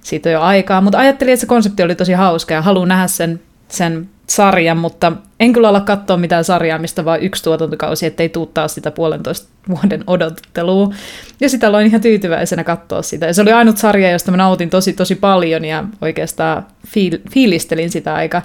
[0.03, 3.07] siitä on jo aikaa, mutta ajattelin, että se konsepti oli tosi hauska, ja haluan nähdä
[3.07, 8.29] sen, sen sarjan, mutta en kyllä olla katsoa mitään sarjaa, mistä vain yksi tuotantokausi, ettei
[8.29, 10.95] tuu taas sitä puolentoista vuoden odottelua.
[11.41, 13.27] Ja sitä aloin ihan tyytyväisenä katsoa sitä.
[13.27, 17.91] Ja se oli ainut sarja, josta mä nautin tosi tosi paljon ja oikeastaan fiil- fiilistelin
[17.91, 18.43] sitä aika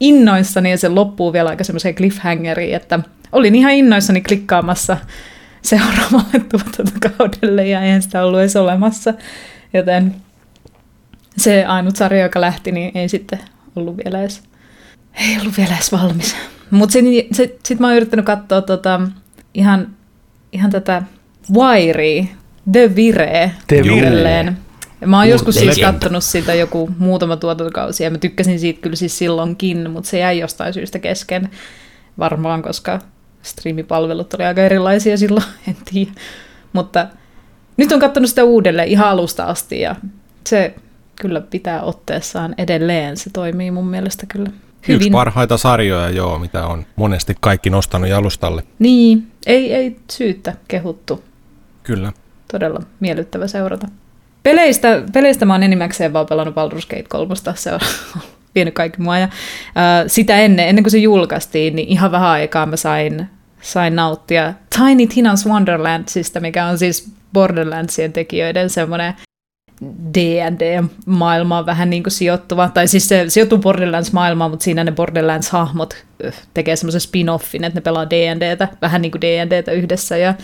[0.00, 3.00] innoissani ja se loppuu vielä aika semmoiseen cliffhangeriin, että
[3.32, 4.96] olin ihan innoissani klikkaamassa
[5.62, 9.14] seuraavalle tuotantokaudelle ja en sitä ollut edes olemassa.
[9.74, 10.14] Joten
[11.36, 13.38] se ainut sarja, joka lähti, niin ei sitten
[13.76, 14.42] ollut vielä edes
[15.16, 16.36] ei ollut vielä edes valmis.
[16.70, 19.00] Mutta sitten sit, sit mä oon yrittänyt katsoa tota,
[19.54, 19.88] ihan,
[20.52, 21.02] ihan tätä
[21.54, 22.24] Wirea,
[22.72, 24.58] The Vire, The Vireen.
[25.06, 29.18] Mä oon joskus siis kattonut sitä joku muutama tuotantokausi ja mä tykkäsin siitä kyllä siis
[29.18, 31.50] silloinkin, mutta se jäi jostain syystä kesken.
[32.18, 33.00] Varmaan, koska
[33.42, 36.10] striimipalvelut oli aika erilaisia silloin, en tiedä.
[36.72, 37.06] Mutta
[37.76, 39.96] nyt on katsonut sitä uudelleen ihan alusta asti ja
[40.46, 40.74] se
[41.20, 43.16] kyllä pitää otteessaan edelleen.
[43.16, 44.50] Se toimii mun mielestä kyllä
[44.88, 44.96] hyvin.
[44.96, 48.62] Yksi parhaita sarjoja, joo, mitä on monesti kaikki nostanut jalustalle.
[48.78, 51.24] Niin, ei, ei syyttä kehuttu.
[51.82, 52.12] Kyllä.
[52.52, 53.88] Todella miellyttävä seurata.
[54.42, 57.80] Peleistä, peleistä mä oon enimmäkseen vaan pelannut Baldur's Gate 3, se on
[58.54, 59.18] vienyt kaikki mua.
[59.18, 59.30] Ja, äh,
[60.06, 63.26] sitä ennen, ennen kuin se julkaistiin, niin ihan vähän aikaa mä sain,
[63.60, 69.14] sain nauttia Tiny Tina's Wonderlandsista, mikä on siis Borderlandsien tekijöiden semmoinen
[70.14, 75.96] D&D-maailmaan vähän niin kuin sijoittuva, tai siis se sijoittuu Borderlands-maailmaan, mutta siinä ne Borderlands-hahmot
[76.54, 80.34] tekee semmoisen spin-offin, että ne pelaa D&Dtä, vähän niin kuin D&Dtä yhdessä, ja,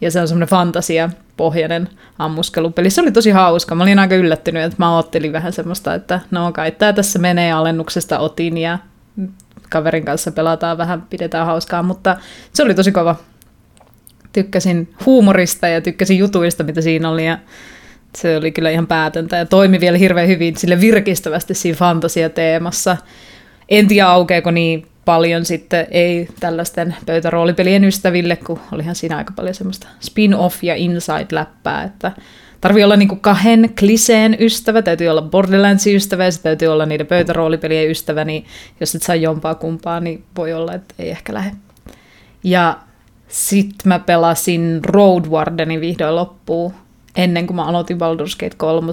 [0.00, 2.90] ja se on semmoinen fantasia-pohjainen ammuskelupeli.
[2.90, 6.52] Se oli tosi hauska, mä olin aika yllättynyt, että mä ajattelin vähän semmoista, että no
[6.52, 8.78] kai tämä tässä menee alennuksesta otin, ja
[9.70, 12.16] kaverin kanssa pelataan vähän, pidetään hauskaa, mutta
[12.52, 13.16] se oli tosi kova.
[14.32, 17.38] Tykkäsin huumorista ja tykkäsin jutuista, mitä siinä oli, ja
[18.16, 22.96] se oli kyllä ihan päätöntä ja toimi vielä hirveän hyvin sille virkistävästi siinä fantasiateemassa.
[23.68, 29.54] En tiedä aukeako niin paljon sitten ei tällaisten pöytäroolipelien ystäville, kun olihan siinä aika paljon
[29.54, 32.12] semmoista spin-off ja inside-läppää, että
[32.60, 37.90] tarvii olla niinku kahden kliseen ystävä, täytyy olla Borderlandsin ystävä ja täytyy olla niiden pöytäroolipelien
[37.90, 38.44] ystävä, niin
[38.80, 41.56] jos et saa jompaa kumpaa, niin voi olla, että ei ehkä lähde.
[42.44, 42.78] Ja
[43.28, 46.74] sitten mä pelasin Road Wardenin vihdoin loppuun,
[47.16, 48.92] ennen kuin mä aloitin Baldur's Gate 3.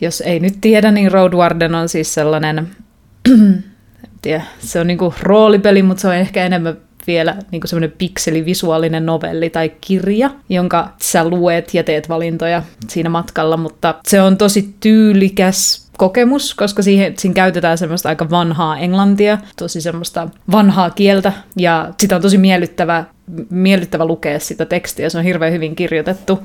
[0.00, 2.68] Jos ei nyt tiedä, niin Road Warden on siis sellainen,
[4.22, 6.76] tiedä, se on niinku roolipeli, mutta se on ehkä enemmän
[7.06, 13.56] vielä niinku semmoinen pikselivisuaalinen novelli tai kirja, jonka sä luet ja teet valintoja siinä matkalla,
[13.56, 19.80] mutta se on tosi tyylikäs kokemus, koska siihen, siinä käytetään semmoista aika vanhaa englantia, tosi
[19.80, 23.04] semmoista vanhaa kieltä, ja sitä on tosi miellyttävä,
[23.50, 26.42] miellyttävä lukea sitä tekstiä, se on hirveän hyvin kirjoitettu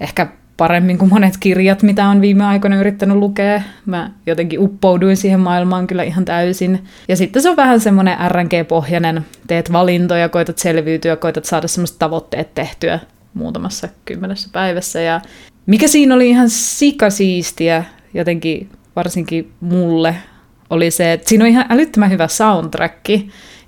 [0.00, 3.62] ehkä paremmin kuin monet kirjat, mitä on viime aikoina yrittänyt lukea.
[3.86, 6.84] Mä jotenkin uppouduin siihen maailmaan kyllä ihan täysin.
[7.08, 12.54] Ja sitten se on vähän semmoinen RNG-pohjainen, teet valintoja, koitat selviytyä, koitat saada semmoista tavoitteet
[12.54, 12.98] tehtyä
[13.34, 15.00] muutamassa kymmenessä päivässä.
[15.00, 15.20] Ja
[15.66, 17.84] mikä siinä oli ihan sikasiistiä,
[18.14, 20.16] jotenkin varsinkin mulle,
[20.70, 23.08] oli se, että siinä on ihan älyttömän hyvä soundtrack,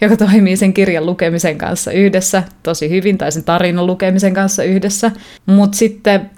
[0.02, 5.10] joka toimii sen kirjan lukemisen kanssa yhdessä tosi hyvin, tai sen tarinan lukemisen kanssa yhdessä.
[5.46, 6.30] Mutta sitten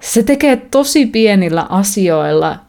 [0.00, 2.60] se tekee tosi pienillä asioilla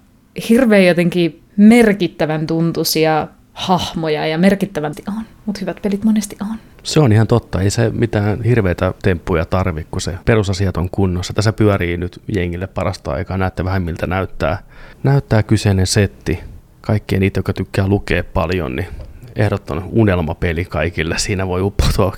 [0.49, 6.57] hirveän jotenkin merkittävän tuntuisia hahmoja ja merkittävän on, mutta hyvät pelit monesti on.
[6.83, 11.33] Se on ihan totta, ei se mitään hirveitä temppuja tarvi, kun se perusasiat on kunnossa.
[11.33, 14.63] Tässä pyörii nyt jengille parasta aikaa, näette vähän miltä näyttää,
[15.03, 16.39] näyttää kyseinen setti.
[16.81, 18.87] Kaikkien niitä, jotka tykkää lukea paljon, niin
[19.35, 21.17] ehdoton unelmapeli kaikille.
[21.17, 22.15] Siinä voi uppoutua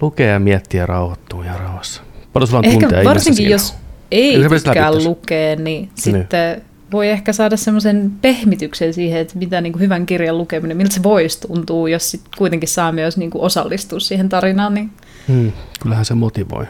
[0.00, 2.02] lukea ja miettiä ja rauhoittua ja rauhassa.
[2.32, 3.74] Paljon sulla on ehkä tunteja varsinkin jos
[4.10, 9.72] ei tykkää lukea, niin, niin sitten voi ehkä saada semmoisen pehmityksen siihen, että mitä niin
[9.72, 13.42] kuin hyvän kirjan lukeminen, miltä se voisi tuntua, jos sit kuitenkin saa myös niin kuin
[13.42, 14.74] osallistua siihen tarinaan.
[14.74, 14.90] Niin...
[15.28, 16.64] Hmm, kyllähän se motivoi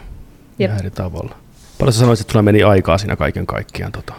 [0.59, 0.79] Jep.
[0.79, 1.37] eri tavalla.
[1.79, 3.93] Paljon sä sanoisit, että sulla meni aikaa siinä kaiken kaikkiaan?
[3.93, 4.15] Tota,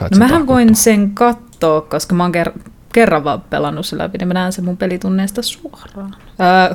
[0.00, 2.60] no mähän voin sen katsoa, koska mä oon ker-
[2.92, 6.16] kerran vaan pelannut se läpi, niin mä näen sen mun pelitunneista suoraan.
[6.40, 6.74] Öö,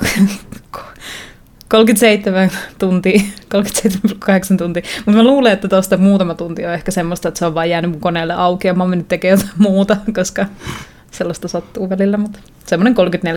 [1.67, 2.49] 37
[2.79, 3.21] tuntia,
[3.55, 4.83] 37,8 tuntia.
[5.05, 7.91] Mutta mä luulen, että tuosta muutama tunti on ehkä semmoista, että se on vaan jäänyt
[7.91, 10.45] mun koneelle auki ja mä oon mennyt tekemään jotain muuta, koska
[11.11, 12.95] sellaista sattuu välillä, mutta semmoinen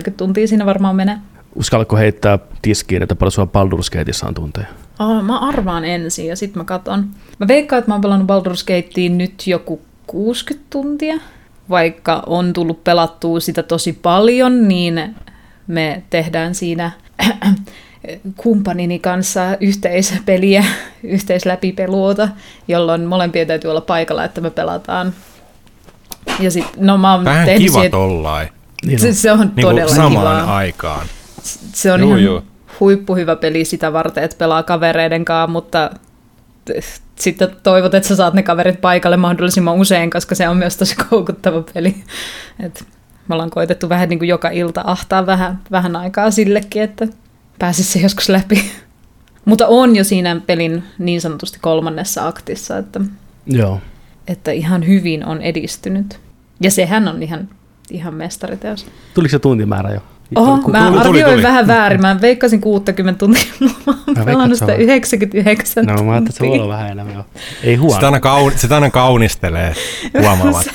[0.09, 1.17] 30-40 tuntia siinä varmaan menee.
[1.55, 4.67] Uskallatko heittää tiskiin, että paljon sulla Baldur's Gateissa on tunteja?
[4.99, 7.05] Oh, mä arvaan ensin ja sitten mä katon.
[7.39, 11.15] Mä veikkaan, että mä oon pelannut Baldur's Gateen nyt joku 60 tuntia.
[11.69, 15.15] Vaikka on tullut pelattua sitä tosi paljon, niin
[15.67, 16.91] me tehdään siinä
[18.37, 20.63] kumppanini kanssa yhteispeliä,
[21.03, 22.29] yhteisläpipeluota,
[22.67, 25.13] jolloin molempien täytyy olla paikalla, että me pelataan.
[26.39, 28.49] Ja sit, no mä oon Vähän tehnyt kiva siihen- tollain.
[28.85, 30.55] Niin se, se on Niin todella samaan kivaa.
[30.57, 31.05] aikaan.
[31.73, 32.41] Se on Juu, ihan juu.
[32.79, 35.89] huippuhyvä peli sitä varten, että pelaa kavereiden kanssa, mutta
[37.15, 40.95] sitten toivot, että sä saat ne kaverit paikalle mahdollisimman usein, koska se on myös tosi
[41.09, 42.03] koukuttava peli.
[42.59, 42.85] Et
[43.27, 47.07] me ollaan koitettu vähän niin kuin joka ilta ahtaa vähän, vähän aikaa sillekin, että
[47.59, 48.71] pääsisi se joskus läpi.
[49.45, 53.01] Mutta on jo siinä pelin niin sanotusti kolmannessa aktissa, että,
[53.47, 53.81] Joo.
[54.27, 56.19] että ihan hyvin on edistynyt.
[56.61, 57.49] Ja sehän on ihan,
[57.91, 58.87] ihan mestariteos.
[59.13, 60.01] Tuliko se tuntimäärä jo?
[60.35, 61.43] Oho, Ku- mä tuli, arvioin tuli.
[61.43, 62.01] vähän väärin.
[62.01, 66.17] Mä veikkasin 60 tuntia, mä oon veikkaan, pelannut sitä se on- 99 No mä ajattelin,
[66.29, 67.23] että se voi olla vähän enemmän.
[67.63, 67.93] Ei huono.
[67.95, 69.73] Sitä aina, kaun, sitä aina kaunistelee
[70.21, 70.67] huomaavat.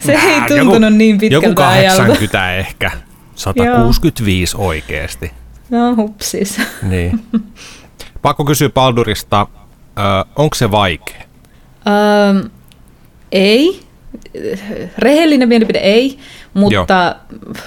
[0.00, 2.02] Se ei Ah, tuntunut niin Joku pitkältä ajalta.
[2.02, 2.90] 80 ehkä.
[3.34, 5.32] 165 oikeesti.
[5.70, 6.60] No hupsis.
[6.82, 7.20] Niin.
[8.22, 9.46] Pakko kysyä Baldurista,
[10.36, 11.20] onko se vaikea?
[11.86, 12.48] Öö,
[13.32, 13.80] ei.
[14.98, 16.18] Rehellinen mielipide ei,
[16.54, 17.16] mutta
[17.54, 17.62] eh,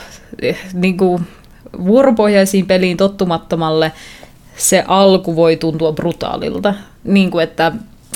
[0.73, 1.27] niin kuin,
[1.85, 3.91] vuoropohjaisiin peliin tottumattomalle
[4.57, 6.73] se alku voi tuntua brutaalilta.
[7.03, 7.71] Niin kuin, että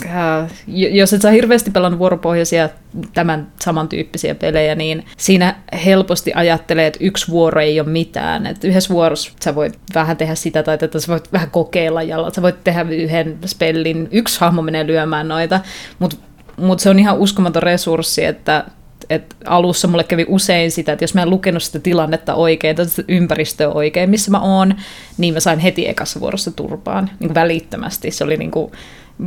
[0.06, 2.70] äh, jos et sä hirveästi pelannut vuoropohjaisia
[3.14, 8.46] tämän samantyyppisiä pelejä, niin siinä helposti ajattelee, että yksi vuoro ei ole mitään.
[8.46, 12.34] Että yhdessä vuorossa sä voit vähän tehdä sitä tai tätä, sä voit vähän kokeilla jalla,
[12.34, 15.60] sä voit tehdä yhden spellin, yksi hahmo menee lyömään noita,
[16.00, 16.18] mutta
[16.58, 18.66] mut se on ihan uskomaton resurssi, että
[19.10, 22.86] et alussa mulle kävi usein sitä, että jos mä en lukenut sitä tilannetta oikein, tai
[22.86, 24.76] sitä ympäristöä oikein, missä mä oon,
[25.18, 28.12] niin mä sain heti ekassa vuorossa turpaan, niin kuin välittömästi.
[28.12, 28.72] Se oli niin kuin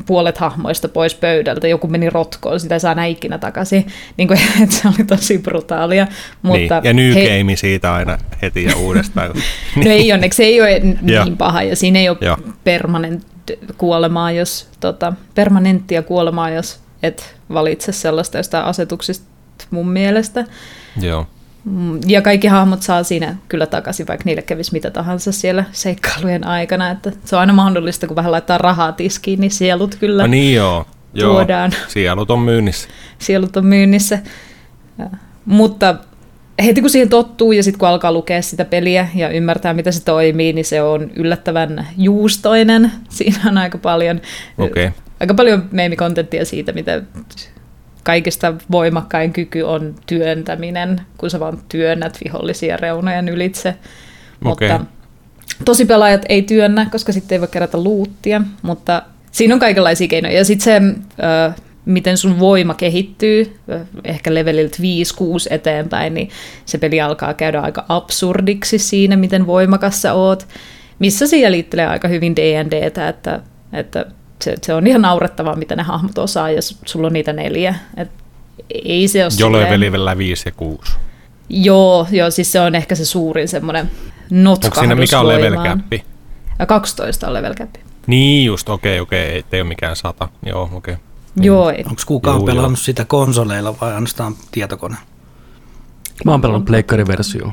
[0.07, 3.87] puolet hahmoista pois pöydältä, joku meni rotkoon, sitä ei saa ikinä takaisin.
[4.17, 6.07] Niin kuin, että se oli tosi brutaalia.
[6.43, 6.71] Mutta niin.
[6.85, 9.31] Ja New he- siitä aina heti ja uudestaan.
[9.85, 12.37] No ei onneksi, se ei ole niin paha ja siinä ei ole Joo.
[12.65, 13.27] permanent
[13.79, 19.27] kuolemaa, jos, tota, permanenttia kuolemaa, jos et valitse sellaista jostain asetuksista
[19.71, 20.45] mun mielestä.
[21.01, 21.27] Joo.
[21.65, 26.47] Mm, Ja kaikki hahmot saa siinä kyllä takaisin, vaikka niille kävisi mitä tahansa siellä seikkailujen
[26.47, 26.91] aikana.
[26.91, 30.55] Että se on aina mahdollista, kun vähän laittaa rahaa tiskiin, niin sielut kyllä, No niin
[30.55, 30.87] joo.
[31.15, 31.33] joo.
[31.33, 31.73] Tuodaan.
[31.89, 32.89] Sielut on myynnissä.
[33.19, 34.19] sielut on myynnissä.
[34.99, 35.07] Ja,
[35.45, 35.95] mutta
[36.65, 40.05] heti kun siihen tottuu ja sitten kun alkaa lukea sitä peliä ja ymmärtää, mitä se
[40.05, 42.93] toimii, niin se on yllättävän juustoinen.
[43.09, 44.21] Siinä on aika paljon,
[44.59, 44.91] Okei.
[45.21, 47.03] aika paljon meemikontenttia siitä, mitä
[48.03, 53.75] kaikista voimakkain kyky on työntäminen, kun sä vaan työnnät vihollisia reunojen ylitse.
[54.45, 54.69] Okei.
[54.69, 54.87] Mutta
[55.65, 60.37] tosi pelaajat ei työnnä, koska sitten ei voi kerätä luuttia, mutta siinä on kaikenlaisia keinoja.
[60.37, 60.81] Ja sitten se,
[61.85, 63.57] miten sun voima kehittyy,
[64.05, 64.81] ehkä leveliltä 5-6
[65.51, 66.31] eteenpäin, niin
[66.65, 70.47] se peli alkaa käydä aika absurdiksi siinä, miten voimakas sä oot,
[70.99, 73.41] missä se jäljittelee aika hyvin D&Dtä, että,
[73.73, 74.07] että
[74.45, 77.75] se, se on ihan naurettavaa, mitä ne hahmot osaa, jos sulla on niitä neljä.
[77.97, 78.11] Et
[78.85, 80.93] ei se ole Jolloin silleen- välillä 5 ja 6.
[81.49, 83.95] Joo, joo, siis se on ehkä se suurin semmoinen Onko
[84.31, 86.05] siinä notkahdus mikä on level cappi?
[86.59, 87.71] Ja 12 on level cap.
[88.07, 90.29] Niin just, okei, okei, ei, ei ole mikään sata.
[90.47, 90.97] Joo, okei.
[91.37, 91.85] Joo, ei.
[91.87, 94.97] Onko kukaan Juu, pelannut sitä konsoleilla vai ainoastaan tietokone?
[96.25, 97.53] Mä oon pelannut pleikkariversio.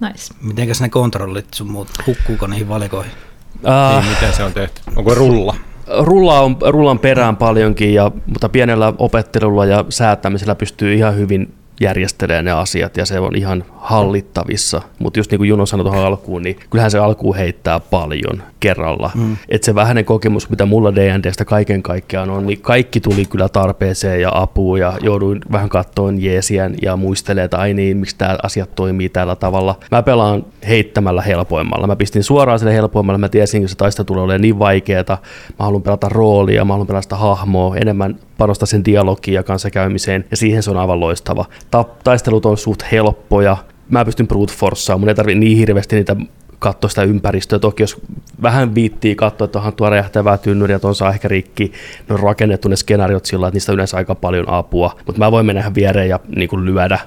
[0.00, 0.34] nice.
[0.40, 3.12] Mitenkäs ne kontrollit sun muut, hukkuuko niihin valikoihin?
[3.12, 4.80] Ei, Uh, miten se on tehty?
[4.96, 5.56] Onko rulla?
[5.98, 12.44] Rulla on, rullan perään paljonkin, ja, mutta pienellä opettelulla ja säätämisellä pystyy ihan hyvin järjestelemään
[12.44, 14.82] ne asiat ja se on ihan hallittavissa.
[14.98, 19.10] Mutta just niin kuin Juno sanoi tuohon alkuun, niin kyllähän se alkuun heittää paljon kerralla.
[19.14, 19.36] Mm.
[19.48, 24.20] Että se vähäinen kokemus, mitä mulla D&Dstä kaiken kaikkiaan on, niin kaikki tuli kyllä tarpeeseen
[24.20, 28.74] ja apuun ja jouduin vähän kattoon jeesien ja muistelee, että ai niin, miksi tämä asiat
[28.74, 29.78] toimii tällä tavalla.
[29.90, 31.86] Mä pelaan heittämällä helpoimmalla.
[31.86, 35.18] Mä pistin suoraan sille helpoimmalle, mä tiesin, että se taista tulee olemaan niin vaikeeta.
[35.58, 40.24] Mä haluan pelata roolia, mä haluan pelata sitä hahmoa, enemmän panostaa sen dialogiin ja kanssakäymiseen,
[40.30, 41.44] ja siihen se on aivan loistava.
[41.70, 43.56] Ta- taistelut on suht helppoja,
[43.88, 46.16] mä pystyn brute forceaan, mun ei tarvi niin hirveästi niitä
[46.58, 47.58] katsoa sitä ympäristöä.
[47.58, 48.00] Toki jos
[48.42, 51.72] vähän viittii katsoa, että onhan tuo räjähtävää tynnyriä, tuon saa ehkä rikki,
[52.08, 54.96] ne on rakennettu ne skenaariot sillä, että niistä on yleensä aika paljon apua.
[55.06, 56.98] Mutta mä voin mennä ihan viereen ja niin kuin lyödä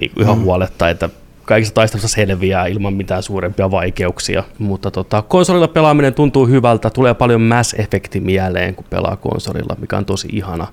[0.00, 0.44] niin kuin ihan mm.
[0.44, 1.08] huoletta, että
[1.44, 4.44] kaikista taistelusta selviää ilman mitään suurempia vaikeuksia.
[4.58, 9.96] Mutta tota, konsolilla pelaaminen tuntuu hyvältä, tulee paljon Mass Effecti mieleen, kun pelaa konsolilla, mikä
[9.96, 10.66] on tosi ihana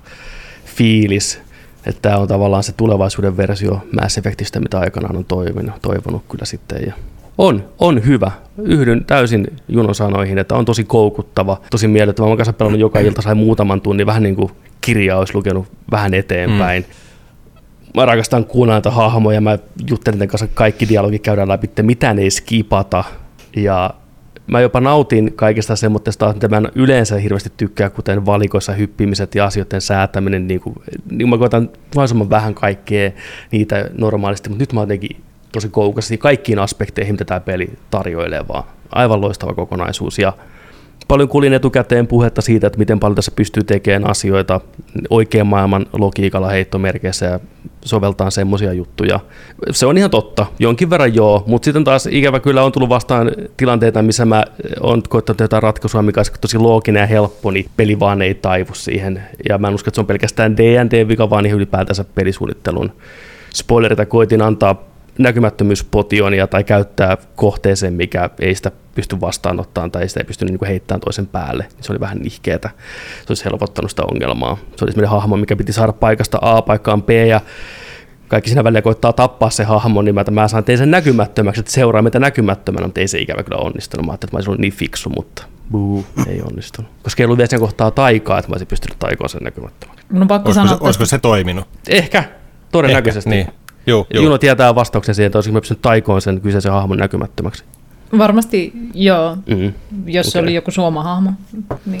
[0.64, 1.40] fiilis.
[1.86, 6.44] Että tämä on tavallaan se tulevaisuuden versio Mass Effectistä, mitä aikanaan on toivonut, toivonut kyllä
[6.44, 6.82] sitten.
[6.86, 6.92] Ja
[7.38, 8.30] On, on hyvä.
[8.62, 12.28] Yhdyn täysin Junon sanoihin, että on tosi koukuttava, tosi miellyttävä.
[12.28, 14.50] Mä kanssa pelannut joka ilta, sai muutaman tunnin, vähän niin kuin
[14.80, 16.82] kirjaa olisi lukenut vähän eteenpäin.
[16.82, 17.09] Mm.
[17.94, 19.58] Mä rakastan kuunnella hahmoja, mä
[19.90, 23.04] juttelen kanssa kaikki dialogit käydään läpi, mitään ei skipata.
[23.56, 23.94] Ja
[24.46, 29.44] mä jopa nautin kaikesta semmoista, että mä en yleensä hirveästi tykkää, kuten valikoissa hyppimiset ja
[29.44, 30.76] asioiden säätäminen, niin kuin,
[31.10, 33.10] niin mä koitan mahdollisimman vähän kaikkea
[33.52, 35.16] niitä normaalisti, mutta nyt mä jotenkin
[35.52, 38.64] tosi koukas kaikkiin aspekteihin, mitä tämä peli tarjoilee vaan.
[38.92, 40.32] Aivan loistava kokonaisuus ja
[41.08, 44.60] paljon kuulin etukäteen puhetta siitä, että miten paljon tässä pystyy tekemään asioita
[45.10, 47.40] oikean maailman logiikalla heittomerkeissä ja
[47.84, 49.20] soveltaan semmoisia juttuja.
[49.70, 53.32] Se on ihan totta, jonkin verran joo, mutta sitten taas ikävä kyllä on tullut vastaan
[53.56, 54.44] tilanteita, missä mä
[54.80, 58.74] oon koittanut jotain ratkaisua, mikä olisi tosi looginen ja helppo, niin peli vaan ei taivu
[58.74, 59.22] siihen.
[59.48, 62.92] Ja mä en usko, että se on pelkästään D&D-vika, vaan ihan ylipäätänsä pelisuunnittelun
[63.54, 64.89] spoilerita koitin antaa
[65.22, 71.00] näkymättömyyspotionia tai käyttää kohteeseen, mikä ei sitä pysty vastaanottamaan tai sitä ei pysty niin heittämään
[71.00, 71.66] toisen päälle.
[71.80, 72.70] Se oli vähän nihkeetä.
[73.16, 74.58] Se olisi helpottanut sitä ongelmaa.
[74.76, 77.40] Se oli sellainen hahmo, mikä piti saada paikasta A paikkaan B ja
[78.28, 81.72] kaikki siinä välillä koittaa tappaa se hahmo, niin mä, mä saan tein sen näkymättömäksi, että
[81.72, 84.06] seuraa mitä näkymättömänä, mutta ei se ikävä kyllä onnistunut.
[84.06, 86.90] Mä ajattelin, että mä olisin ollut niin fiksu, mutta buu, ei onnistunut.
[87.02, 90.04] Koska ei ollut vielä sen kohtaa taikaa, että mä olisin pystynyt taikoon sen näkymättömäksi.
[90.10, 91.68] No pakko olisiko, sanoa, se, olisiko se toiminut?
[91.88, 92.24] Ehkä,
[92.72, 93.30] todennäköisesti.
[93.30, 93.59] Ehkä, niin.
[93.86, 97.64] Joo, Juno tietää vastauksen siihen, että olisiko mä pystynyt taikoon sen kyseisen hahmon näkymättömäksi.
[98.18, 99.72] Varmasti joo, mm,
[100.06, 100.32] jos okay.
[100.32, 101.32] se oli joku suomahahmo.
[101.86, 102.00] Niin.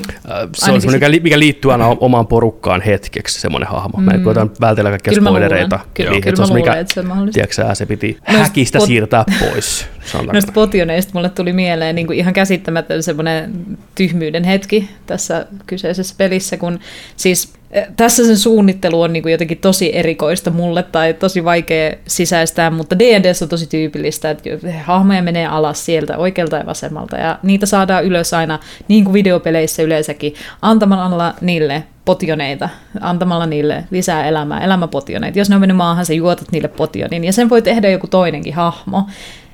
[0.54, 3.98] Se on semmoinen, mikä liittyy aina omaan porukkaan hetkeksi, semmoinen hahmo.
[3.98, 4.04] Mm.
[4.04, 5.80] Mä en koitan vältellä kaikkia kyllä spoilereita.
[5.94, 7.34] Kyllä, niin, kyllä mä luulen, mikä, että se on mahdollista.
[7.34, 9.86] Tiedätkö, se piti Noista häkistä pot- siirtää pois.
[10.32, 16.56] Noista potioneista mulle tuli mieleen niin kuin ihan käsittämätön semmoinen tyhmyyden hetki tässä kyseisessä pelissä,
[16.56, 16.78] kun
[17.16, 17.52] siis
[17.96, 22.98] tässä sen suunnittelu on niin kuin jotenkin tosi erikoista mulle tai tosi vaikea sisäistää, mutta
[22.98, 24.50] D&D on tosi tyypillistä, että
[24.84, 28.58] hahmoja menee alas sieltä oikealta ja vasemmalta ja niitä saadaan ylös aina
[28.88, 32.68] niin kuin videopeleissä yleensäkin antamalla niille potioneita,
[33.00, 35.38] antamalla niille lisää elämää, elämäpotioneita.
[35.38, 38.54] Jos ne on mennyt maahan, sä juotat niille potionin ja sen voi tehdä joku toinenkin
[38.54, 39.06] hahmo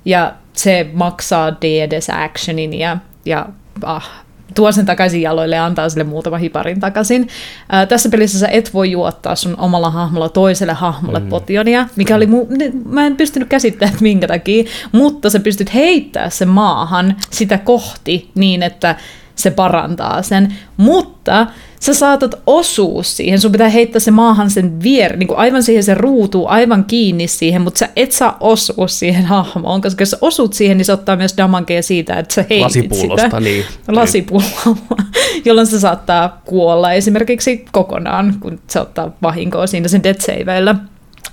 [0.05, 3.47] ja se maksaa D&D actionin ja, ja
[3.83, 7.29] ah, tuo sen takaisin jaloille ja antaa sille muutama hiparin takaisin.
[7.69, 11.29] Ää, tässä pelissä sä et voi juottaa sun omalla hahmolla toiselle hahmolle mm.
[11.29, 16.31] potionia, mikä oli mu- mä en pystynyt käsittämään, että minkä takia, mutta sä pystyt heittää
[16.31, 18.97] sen maahan sitä kohti niin, että
[19.37, 21.47] se parantaa sen, mutta
[21.81, 25.85] sä saatat osua siihen, sun pitää heittää se maahan sen vier, niin kuin aivan siihen
[25.85, 30.19] se ruutuu, aivan kiinni siihen, mutta sä et saa osua siihen hahmoon, koska jos sä
[30.21, 33.41] osut siihen, niin se ottaa myös damankea siitä, että sä heitit Lasipullosta, sitä.
[33.41, 33.65] niin.
[33.89, 35.03] Lasipullolla,
[35.45, 40.75] jolloin se saattaa kuolla esimerkiksi kokonaan, kun se ottaa vahinkoa siinä sen dead saveillä.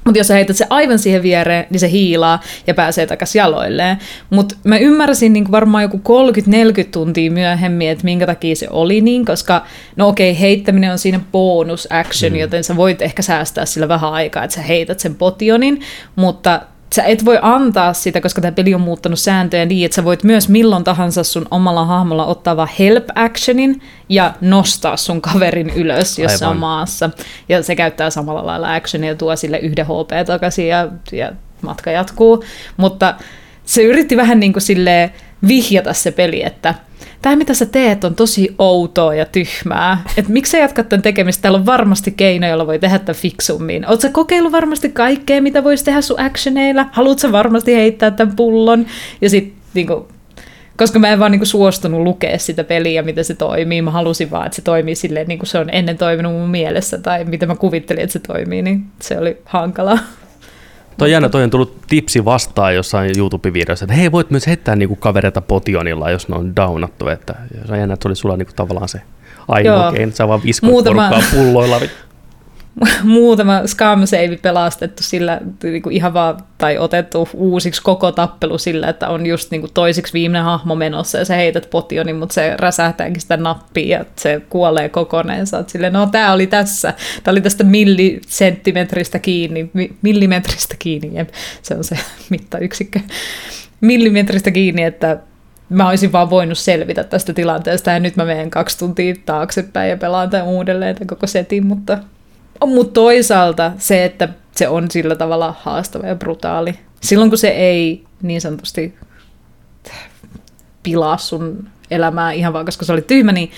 [0.06, 3.98] Mutta jos sä heität se aivan siihen viereen, niin se hiilaa ja pääsee takaisin jaloilleen.
[4.30, 6.02] Mutta mä ymmärsin niin varmaan joku
[6.82, 9.66] 30-40 tuntia myöhemmin, että minkä takia se oli niin, koska
[9.96, 12.40] no okei, okay, heittäminen on siinä bonus action, mm.
[12.40, 15.82] joten sä voit ehkä säästää sillä vähän aikaa, että sä heität sen potionin,
[16.16, 16.62] mutta
[16.96, 20.24] sä et voi antaa sitä, koska tämä peli on muuttanut sääntöjä niin, että sä voit
[20.24, 26.20] myös milloin tahansa sun omalla hahmolla ottaa vaan help actionin ja nostaa sun kaverin ylös,
[26.20, 27.10] jos se on maassa.
[27.50, 31.32] Ja se käyttää samalla lailla actionia ja tuo sille yhden HP takaisin ja, ja
[31.62, 32.44] matka jatkuu.
[32.78, 33.16] Mutta
[33.66, 34.64] se yritti vähän niin kuin
[35.48, 36.76] vihjata se peli, että–
[37.24, 40.04] tämä mitä sä teet on tosi outoa ja tyhmää.
[40.18, 41.42] Että miksi sä jatkat tämän tekemistä?
[41.42, 43.88] Täällä on varmasti keino, jolla voi tehdä tämän fiksummin.
[43.88, 46.86] Oletko kokeillut varmasti kaikkea, mitä voisi tehdä sun actioneilla?
[46.92, 48.86] Haluatko varmasti heittää tämän pullon?
[49.22, 50.08] Ja sitten niinku,
[50.78, 53.82] koska mä en vaan niinku suostunut lukea sitä peliä, miten se toimii.
[53.82, 56.98] Mä halusin vaan, että se toimii silleen, niin kuin se on ennen toiminut mun mielessä,
[56.98, 60.00] tai miten mä kuvittelin, että se toimii, niin se oli hankalaa.
[60.98, 64.96] Toi jännä, toi on tullut tipsi vastaan jossain YouTube-videossa, että hei, voit myös heittää niinku
[64.96, 67.08] kavereita potionilla, jos ne on downattu.
[67.08, 67.36] Että,
[67.66, 69.02] se on jännä, että se oli sulla niinku tavallaan se
[69.48, 71.10] ainoa keino, sä vaan viskoit Muutama...
[71.10, 71.80] porukkaa pulloilla.
[73.04, 78.88] muutama scam save pelastettu sillä niin kuin ihan vaan, tai otettu uusiksi koko tappelu sillä,
[78.88, 82.58] että on just niin kuin toisiksi viimeinen hahmo menossa ja sä heität potionin, mutta se
[82.58, 85.48] räsähtääkin sitä nappia ja se kuolee kokonaan.
[85.48, 86.94] Sä silleen, no tää oli tässä,
[87.24, 89.72] tää oli tästä millisenttimetristä kiinni,
[90.02, 91.30] millimetristä kiinni, jep,
[91.62, 91.98] se on se
[92.30, 93.00] mittayksikkö,
[93.82, 95.18] millimetristä kiinni, että
[95.70, 99.98] mä olisin vaan voinut selvitä tästä tilanteesta ja nyt mä menen kaksi tuntia taaksepäin ja
[99.98, 101.98] pelaan tämän uudelleen tämän koko setin, mutta
[102.66, 106.80] mutta toisaalta se, että se on sillä tavalla haastava ja brutaali.
[107.02, 108.96] Silloin kun se ei niin sanotusti
[110.84, 113.52] pilaa sun elämää ihan vaan, koska se oli tyhmä, niin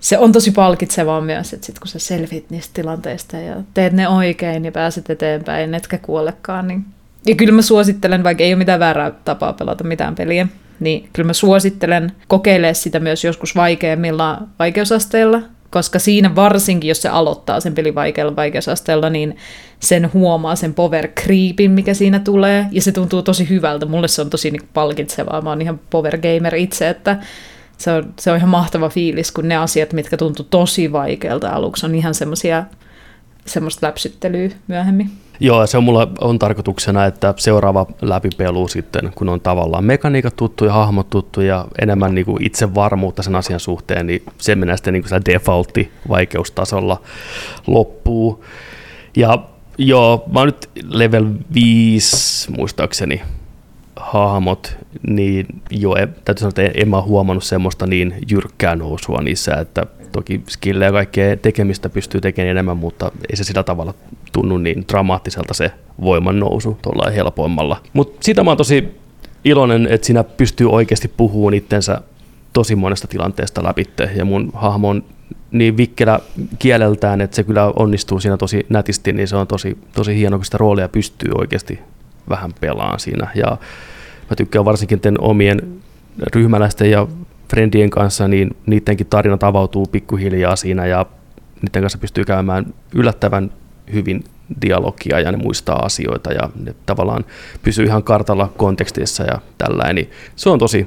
[0.00, 4.08] se on tosi palkitsevaa myös, että sit kun sä selvit niistä tilanteista ja teet ne
[4.08, 6.84] oikein ja pääset eteenpäin, etkä kuollekaan, niin
[7.26, 10.48] Ja kyllä mä suosittelen, vaikka ei ole mitään väärää tapaa pelata mitään peliä,
[10.80, 15.42] niin kyllä mä suosittelen kokeilemaan sitä myös joskus vaikeammilla vaikeusasteilla,
[15.72, 19.36] koska siinä varsinkin, jos se aloittaa sen pelin vaikealla vaikeusasteella, niin
[19.80, 23.86] sen huomaa sen power creepin, mikä siinä tulee, ja se tuntuu tosi hyvältä.
[23.86, 27.18] Mulle se on tosi niin palkitsevaa, mä oon ihan power gamer itse, että
[27.78, 31.86] se on, se on ihan mahtava fiilis, kun ne asiat, mitkä tuntuu tosi vaikealta aluksi,
[31.86, 32.64] on ihan semmoisia
[33.46, 35.10] semmoista läpsyttelyä myöhemmin.
[35.42, 40.64] Joo, se on mulla on tarkoituksena, että seuraava läpipelu sitten, kun on tavallaan mekaniikat tuttu
[40.64, 44.76] ja hahmot tuttu ja enemmän niin kuin itse varmuutta sen asian suhteen, niin se menee
[44.76, 47.00] sitten niin kuin defaultti vaikeustasolla
[47.66, 48.44] loppuu.
[49.16, 49.38] Ja
[49.78, 53.22] joo, mä oon nyt level 5 muistaakseni
[53.96, 54.76] hahmot,
[55.06, 60.42] niin joo, täytyy sanoa, että en mä huomannut semmoista niin jyrkkää nousua niissä, että toki
[60.48, 63.94] skillejä ja kaikkea tekemistä pystyy tekemään enemmän, mutta ei se sillä tavalla
[64.32, 67.82] tunnu niin dramaattiselta se voiman nousu tuolla helpoimmalla.
[67.92, 68.88] Mutta siitä mä oon tosi
[69.44, 72.00] iloinen, että siinä pystyy oikeasti puhumaan itsensä
[72.52, 73.84] tosi monesta tilanteesta läpi,
[74.14, 75.04] ja mun hahmo on
[75.50, 76.20] niin vikkelä
[76.58, 80.44] kieleltään, että se kyllä onnistuu siinä tosi nätisti, niin se on tosi, tosi hieno, kun
[80.44, 81.78] sitä roolia pystyy oikeasti
[82.28, 83.30] vähän pelaan siinä.
[83.34, 83.56] Ja
[84.30, 85.82] mä tykkään varsinkin omien
[86.34, 87.06] ryhmäläisten ja
[87.52, 91.06] friendien kanssa, niin niidenkin tarinat avautuu pikkuhiljaa siinä ja
[91.62, 93.52] niiden kanssa pystyy käymään yllättävän
[93.92, 94.24] hyvin
[94.62, 97.24] dialogia ja ne muistaa asioita ja ne tavallaan
[97.62, 99.92] pysyy ihan kartalla kontekstissa ja tällä.
[99.92, 100.86] Niin se on tosi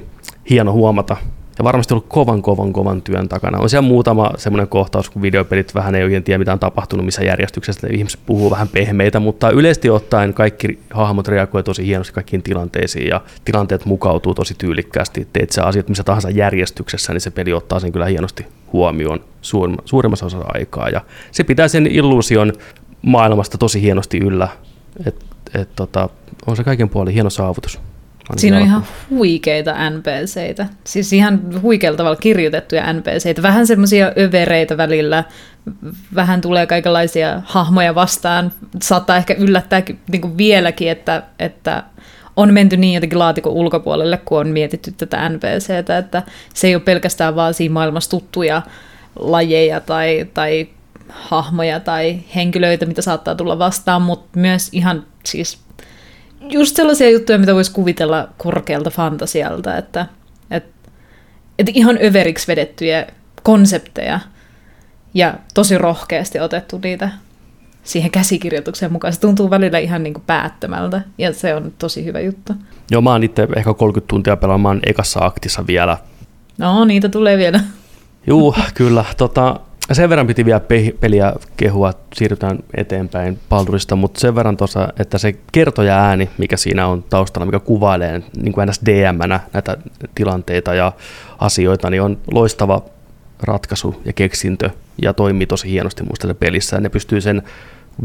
[0.50, 1.16] hieno huomata
[1.58, 3.58] ja varmasti ollut kovan, kovan, kovan työn takana.
[3.58, 7.24] On siellä muutama semmoinen kohtaus, kun videopelit vähän ei oikein tiedä, mitä on tapahtunut, missä
[7.24, 13.08] järjestyksessä ihmiset puhuu vähän pehmeitä, mutta yleisesti ottaen kaikki hahmot reagoivat tosi hienosti kaikkiin tilanteisiin
[13.08, 15.28] ja tilanteet mukautuu tosi tyylikkäästi.
[15.32, 19.20] Teet sä asiat missä tahansa järjestyksessä, niin se peli ottaa sen kyllä hienosti huomioon
[19.84, 21.00] suurimmassa osassa aikaa ja
[21.30, 22.52] se pitää sen illuusion
[23.02, 24.48] maailmasta tosi hienosti yllä.
[25.06, 26.08] Et, et, tota,
[26.46, 27.80] on se kaiken puolin hieno saavutus.
[28.36, 30.66] Siinä on ihan huikeita NPCitä.
[30.84, 33.42] Siis ihan huikealla tavalla kirjoitettuja NPCitä.
[33.42, 35.24] Vähän semmoisia övereitä välillä.
[36.14, 38.52] Vähän tulee kaikenlaisia hahmoja vastaan.
[38.82, 41.82] Saattaa ehkä yllättää niin kuin vieläkin, että, että
[42.36, 46.22] on menty niin jotenkin laatikon ulkopuolelle, kun on mietitty tätä NPCtä, että
[46.54, 48.62] se ei ole pelkästään vaan siinä maailmassa tuttuja
[49.18, 50.68] lajeja tai, tai
[51.08, 55.65] hahmoja tai henkilöitä, mitä saattaa tulla vastaan, mutta myös ihan siis
[56.40, 60.06] just sellaisia juttuja, mitä voisi kuvitella korkealta fantasialta, että,
[60.50, 60.90] että,
[61.58, 63.06] että ihan överiksi vedettyjä
[63.42, 64.20] konsepteja
[65.14, 67.10] ja tosi rohkeasti otettu niitä
[67.82, 69.12] siihen käsikirjoitukseen mukaan.
[69.12, 72.52] Se tuntuu välillä ihan niin kuin päättömältä ja se on tosi hyvä juttu.
[72.90, 75.98] Joo, mä oon itse ehkä 30 tuntia pelaamaan ekassa aktissa vielä.
[76.58, 77.60] No, niitä tulee vielä.
[78.26, 79.04] Juu, kyllä.
[79.16, 79.60] Tota,
[79.94, 80.60] sen verran piti vielä
[81.00, 86.86] peliä kehua, siirrytään eteenpäin Baldurista, mutta sen verran tuossa, että se kertoja ääni, mikä siinä
[86.86, 89.76] on taustalla, mikä kuvailee niin kuin NSDM-nä näitä
[90.14, 90.92] tilanteita ja
[91.38, 92.82] asioita, niin on loistava
[93.42, 94.70] ratkaisu ja keksintö
[95.02, 96.80] ja toimii tosi hienosti muista pelissä.
[96.80, 97.42] Ne pystyy sen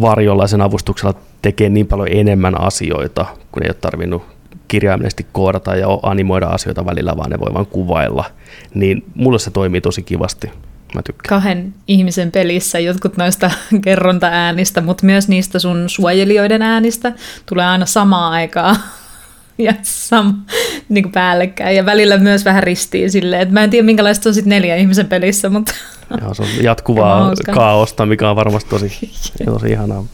[0.02, 4.24] varjolla ja sen avustuksella tekemään niin paljon enemmän asioita, kun ei ole tarvinnut
[4.68, 8.26] kirjaimellisesti koodata ja animoida asioita välillä, vaan ne voi vain kuvailla.
[8.74, 10.52] Niin mulle se toimii tosi kivasti.
[10.96, 11.30] Mä tykkään.
[11.30, 13.52] kahden ihmisen pelissä jotkut noista
[13.86, 17.14] kerronta-äänistä, mutta myös niistä sun suojelijoiden äänistä
[17.46, 18.76] tulee aina samaa aikaa
[19.58, 20.34] ja sam,
[20.90, 24.34] niin kuin päällekkäin ja välillä myös vähän ristiin silleen, että mä en tiedä minkälaista on
[24.34, 25.74] sitten neljä ihmisen pelissä, mutta...
[26.22, 29.12] Joo, se on jatkuvaa kaaosta, mikä on varmasti tosi,
[29.46, 30.06] tosi ihanaa.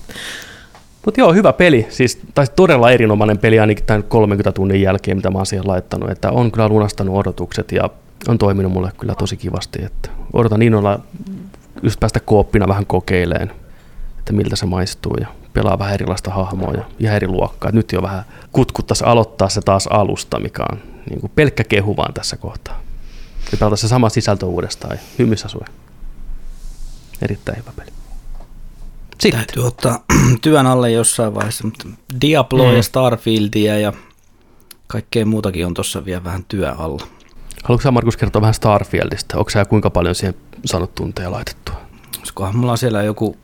[1.06, 5.32] Mutta joo, hyvä peli, siis, tai todella erinomainen peli ainakin tämän 30 tunnin jälkeen, mitä
[5.32, 7.90] mä oon siihen laittanut, että on kyllä lunastanut odotukset ja
[8.28, 11.00] on toiminut mulle kyllä tosi kivasti, että odotan innolla
[11.84, 13.52] just päästä kooppina vähän kokeileen,
[14.20, 17.72] että miltä se maistuu ja pelaa vähän erilaista hahmoa ja ihan eri luokkaa.
[17.72, 22.14] Nyt jo vähän kutkuttaisi aloittaa se taas alusta, mikä on niin kuin pelkkä kehu vaan
[22.14, 22.82] tässä kohtaa.
[23.52, 25.66] Ja pelata se sama sisältö uudestaan ja hymyssä sui.
[27.22, 27.92] Erittäin hyvä peli.
[29.20, 29.32] Sitten.
[29.32, 30.04] Täytyy ottaa
[30.42, 31.90] työn alle jossain vaiheessa, mutta
[32.22, 32.76] Diablo mm.
[32.76, 33.94] ja Starfieldia ja
[34.88, 37.08] kaikkea muutakin on tuossa vielä vähän työ alla.
[37.64, 39.38] Haluatko Markus kertoa vähän Starfieldista?
[39.38, 40.36] Onko sä kuinka paljon siihen
[40.66, 41.76] saanut tunteja laitettua?
[42.18, 43.38] Olisikohan mulla on siellä joku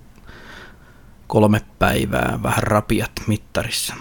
[1.28, 3.94] kolme päivää vähän rapiat mittarissa.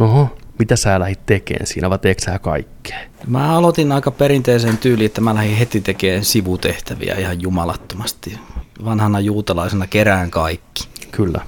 [0.00, 2.98] Oho, mitä sä lähdit tekemään siinä, vai teekö sä kaikkea?
[3.26, 8.38] Mä aloitin aika perinteisen tyyliin, että mä lähdin heti tekemään sivutehtäviä ihan jumalattomasti.
[8.84, 10.88] Vanhana juutalaisena kerään kaikki.
[11.10, 11.40] Kyllä,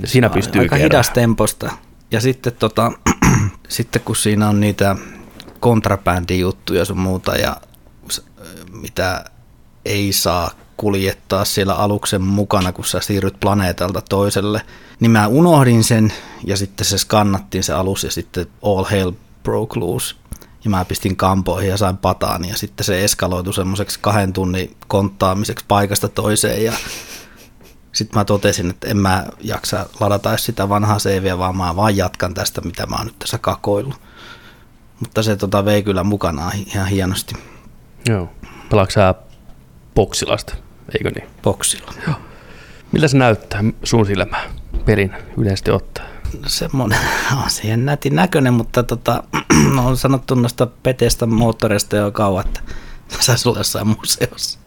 [0.00, 0.90] ja siinä pystyy Aika kerään.
[0.90, 1.70] hidas temposta.
[2.10, 2.92] Ja sitten, tota,
[3.68, 4.96] sitten kun siinä on niitä
[5.66, 7.56] kontrabändijuttuja sun muuta ja
[8.72, 9.24] mitä
[9.84, 14.62] ei saa kuljettaa siellä aluksen mukana, kun sä siirryt planeetalta toiselle.
[15.00, 16.12] Niin mä unohdin sen
[16.44, 19.12] ja sitten se skannattiin se alus ja sitten all hell
[19.42, 20.14] broke loose.
[20.64, 25.64] Ja mä pistin kampoihin ja sain pataan ja sitten se eskaloitu semmoiseksi kahden tunnin konttaamiseksi
[25.68, 26.72] paikasta toiseen ja
[27.92, 32.34] sitten mä totesin, että en mä jaksa ladata sitä vanhaa CVä, vaan mä vaan jatkan
[32.34, 33.96] tästä, mitä mä oon nyt tässä kakoillut.
[35.00, 37.34] Mutta se tota vei kyllä mukanaan ihan hienosti.
[38.08, 38.28] Joo.
[38.70, 39.14] Pelaatko sä
[39.94, 40.54] boksilasta,
[40.98, 41.28] eikö niin?
[41.42, 41.92] Boksilla.
[42.06, 42.16] Joo.
[42.92, 44.50] Millä se näyttää sun silmään
[44.84, 46.04] pelin yleisesti ottaa?
[46.46, 46.98] Semmoinen
[47.44, 49.22] on siihen nätin näköinen, mutta tota,
[49.86, 52.60] on sanottu noista petestä moottoreista jo kauan, että
[53.20, 54.58] saisi olla jossain museossa.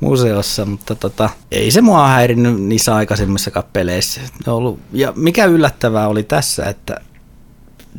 [0.00, 4.20] museossa, mutta tota, ei se mua häirinnyt niissä aikaisemmissakaan peleissä.
[4.46, 7.00] Ollut, ja mikä yllättävää oli tässä, että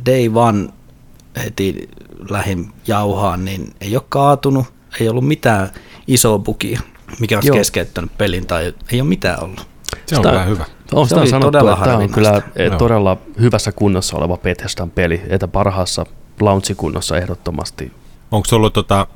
[0.06, 0.68] Day One
[1.44, 1.88] heti
[2.30, 4.66] lähin jauhaan, niin ei ole kaatunut,
[5.00, 5.68] ei ollut mitään
[6.06, 6.80] isoa bukia,
[7.20, 7.56] mikä olisi Joo.
[7.56, 9.66] keskeyttänyt pelin, tai ei ole mitään ollut.
[10.06, 10.64] Se on kyllä hyvä.
[10.92, 12.78] On sitä sanottu, todella että tämä on kyllä Joo.
[12.78, 16.06] todella hyvässä kunnossa oleva Bethesdan peli, että parhaassa
[16.40, 17.92] launchikunnossa ehdottomasti.
[18.30, 19.06] Onko ollut, tota,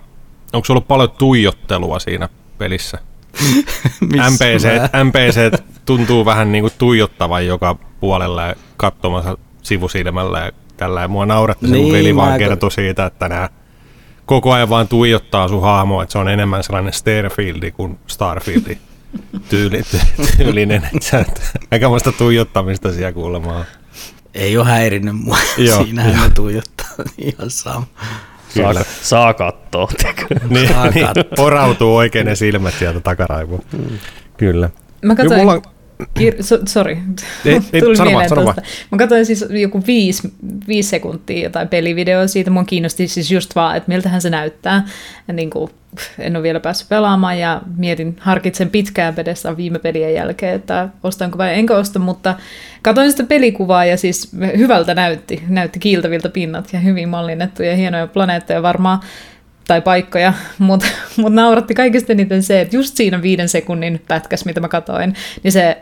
[0.53, 2.99] onko ollut paljon tuijottelua siinä pelissä?
[4.31, 4.69] NPC,
[5.05, 11.01] NPC tuntuu vähän niin kuin tuijottavan joka puolelle katsomassa sivusilmällä ja tällä.
[11.01, 13.49] Ja mua nauratti niin, se, veli vaan kertoi siitä, että nämä
[14.27, 18.79] koko ajan vaan tuijottaa sun hahmoa, että se on enemmän sellainen Starfieldi kuin Starfieldi
[19.51, 19.83] tyyli,
[20.37, 20.83] tyylinen.
[21.70, 23.64] Aikamoista tuijottamista siellä kuulemaan.
[24.35, 25.39] Ei ole häirinnyt mua.
[25.59, 26.87] Joo, Siinähän ne tuijottaa
[27.18, 27.87] ihan sama.
[28.49, 29.89] Saa, saa katsoa.
[30.49, 31.07] niin, saa niin,
[31.37, 33.62] porautuu oikein ne silmät sieltä takaraivoon.
[33.72, 33.99] Mm.
[34.37, 34.70] Kyllä.
[35.03, 35.62] Mä katsoin, mulla...
[36.19, 36.97] Kir- so, sorry,
[37.45, 38.63] ei, ei, tuli sano mieleen tuosta.
[38.93, 40.33] Mä katsoin siis joku viisi,
[40.69, 42.51] viisi sekuntia jotain pelivideoa siitä.
[42.51, 44.87] Mun kiinnosti siis just vaan, että miltähän se näyttää.
[45.29, 45.71] Ja niin kuin,
[46.19, 51.39] en ole vielä päässyt pelaamaan ja mietin, harkitsen pitkään pedessä viime pelien jälkeen, että ostanko
[51.39, 52.35] vai enkö osta, mutta
[52.83, 55.43] katsoin sitä pelikuvaa ja siis hyvältä näytti.
[55.49, 59.01] Näytti kiiltäviltä pinnat ja hyvin mallinnettuja ja hienoja planeettoja varmaan
[59.67, 60.87] tai paikkoja, mutta
[61.17, 65.53] mut nauratti kaikista eniten se, että just siinä viiden sekunnin pätkäs, mitä mä katoin, niin
[65.53, 65.79] se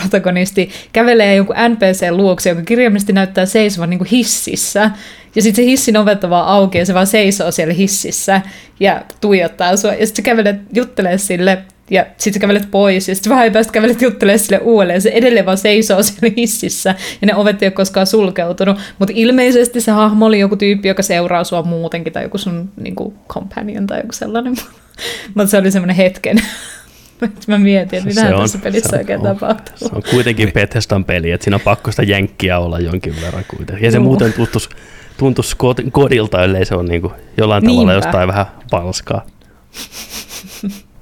[0.00, 4.90] protagonisti kävelee jonkun NPC luokse, joka kirjaimellisesti näyttää seisovan niin kuin hississä.
[5.34, 8.40] Ja sitten se hissin ovet on vaan auki ja se vaan seisoo siellä hississä
[8.80, 9.90] ja tuijottaa sua.
[9.94, 13.72] Ja sitten se kävelee juttelee sille ja sitten sä kävelet pois, ja sitten vähän päästä
[13.72, 17.72] kävelet juttelemaan sille uudelleen, se edelleen vaan seisoo siellä hississä, ja ne ovet ei ole
[17.72, 22.38] koskaan sulkeutunut, mutta ilmeisesti se hahmo oli joku tyyppi, joka seuraa sua muutenkin, tai joku
[22.38, 24.54] sun niin kuin, companion tai joku sellainen,
[25.34, 26.36] mutta se oli semmoinen hetken,
[27.46, 29.88] Mä mietin, että mitä tässä pelissä se on, oikein on, tapahtuu.
[29.88, 33.84] Se on kuitenkin Bethesdan peli, että siinä on pakko sitä jänkkiä olla jonkin verran kuitenkin.
[33.84, 34.04] Ja se no.
[34.04, 34.68] muuten tuntuisi,
[35.16, 35.56] tuntuisi
[35.92, 37.80] kodilta, ellei se on niin kuin jollain Niinpä.
[37.80, 39.26] tavalla jostain vähän palskaa.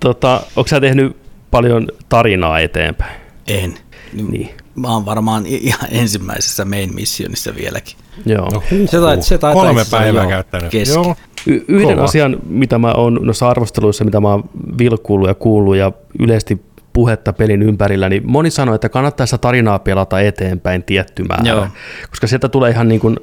[0.01, 1.17] tota, onko sä tehnyt
[1.51, 3.21] paljon tarinaa eteenpäin?
[3.49, 3.75] En.
[4.13, 4.51] Niin.
[4.75, 7.97] Mä oon varmaan ihan ensimmäisessä main missionissa vieläkin.
[8.27, 8.49] Joo.
[8.53, 10.73] No, se tait, se tait, Kolme päivää käyttänyt.
[10.75, 11.17] Joo.
[11.47, 12.05] Y- yhden Kova.
[12.05, 14.45] asian, mitä mä oon noissa arvosteluissa, mitä mä oon
[14.79, 16.63] vilkuullut ja kuullut ja yleisesti
[16.93, 21.67] puhetta pelin ympärillä, niin moni sanoi, että kannattaa sitä tarinaa pelata eteenpäin tietty määrä, Joo.
[22.11, 23.17] koska sieltä tulee ihan niin kuin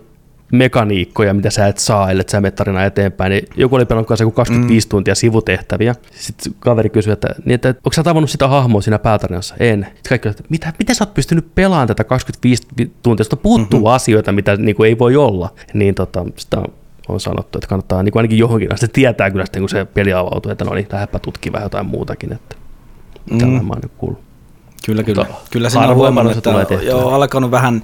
[0.52, 3.30] mekaniikkoja, mitä sä et saa, ellei sä tarina eteenpäin.
[3.30, 4.90] Niin joku oli pelannut kanssa 25 mm.
[4.90, 5.96] tuntia sivutehtäviä.
[6.12, 9.56] Sitten kaveri kysyi, että, niin, että onko sä tavannut sitä hahmoa siinä päätarinassa?
[9.60, 9.88] En.
[9.96, 12.64] Sitten kaikki että mitä, miten sä oot pystynyt pelaamaan tätä 25
[13.04, 13.94] tuntia, josta puuttuu mm-hmm.
[13.94, 15.54] asioita, mitä niin kuin ei voi olla.
[15.74, 16.62] Niin tota, sitä
[17.08, 20.14] on sanottu, että kannattaa niin kuin ainakin johonkin asti tietää kyllä sitten, kun se peli
[20.14, 22.34] avautuu, että no niin, lähdepä tutkimaan vähän jotain muutakin.
[22.34, 22.56] Että,
[23.32, 23.38] mm.
[23.38, 24.28] Tällä mä oon kuullut.
[24.86, 25.24] Kyllä, kyllä.
[25.24, 27.84] Mutta kyllä se on huomannut, että tulee joo, alkanut vähän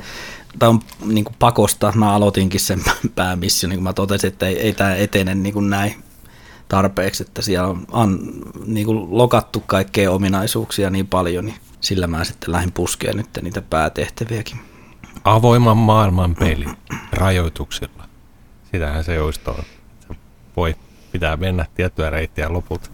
[0.60, 2.84] tai on niin kuin pakosta, mä aloitinkin sen
[3.16, 5.96] päämissio, niin kuin mä totesin, että ei, ei tämä etene niin kuin näin
[6.68, 8.20] tarpeeksi, että siellä on, on
[8.66, 13.62] niin kuin lokattu kaikkea ominaisuuksia niin paljon, niin sillä mä sitten lähdin puskeen nyt niitä
[13.62, 14.58] päätehtäviäkin.
[15.24, 16.66] Avoiman maailman peli
[17.12, 18.04] rajoituksilla.
[18.72, 19.64] Sitähän se just on.
[20.58, 20.76] Voi
[21.12, 22.90] pitää mennä tiettyä reittiä lopulta.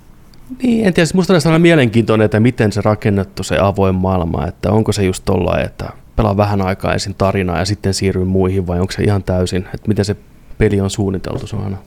[0.63, 4.91] Niin, en tiedä, musta on mielenkiintoinen, että miten se rakennettu se avoin maailma, että onko
[4.91, 5.89] se just tolla, että
[6.19, 9.87] pelaa vähän aikaa ensin tarinaa ja sitten siirryn muihin, vai onko se ihan täysin, että
[9.87, 10.15] miten se
[10.57, 11.77] peli on suunniteltu, se on aina?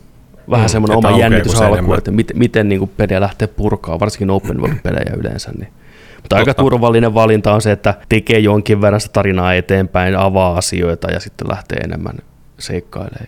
[0.51, 4.61] Vähän mm, semmoinen oma jännitys alkuun, että miten, miten niin pelejä lähtee purkaa, varsinkin open
[4.61, 5.53] world-pelejä yleensä.
[5.59, 5.73] Niin.
[6.17, 11.11] Mutta aika turvallinen valinta on se, että tekee jonkin verran sitä tarinaa eteenpäin, avaa asioita
[11.11, 12.19] ja sitten lähtee enemmän
[12.59, 13.27] seikkailemaan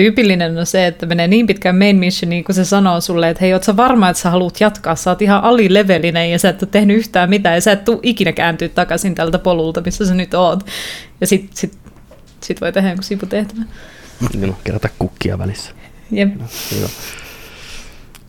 [0.00, 3.52] tyypillinen on se, että menee niin pitkään main missioniin, kun se sanoo sulle, että hei,
[3.52, 6.68] oot sä varma, että sä haluat jatkaa, sä oot ihan alilevelinen ja sä et ole
[6.72, 10.34] tehnyt yhtään mitään ja sä et tuu ikinä kääntyä takaisin tältä polulta, missä sä nyt
[10.34, 10.66] oot.
[11.20, 11.78] Ja sit, sit,
[12.40, 13.68] sit voi tehdä jonkun sivutehtävän.
[14.34, 15.70] Niin, kerätä kukkia välissä.
[16.10, 16.34] Jep.
[16.34, 16.46] No,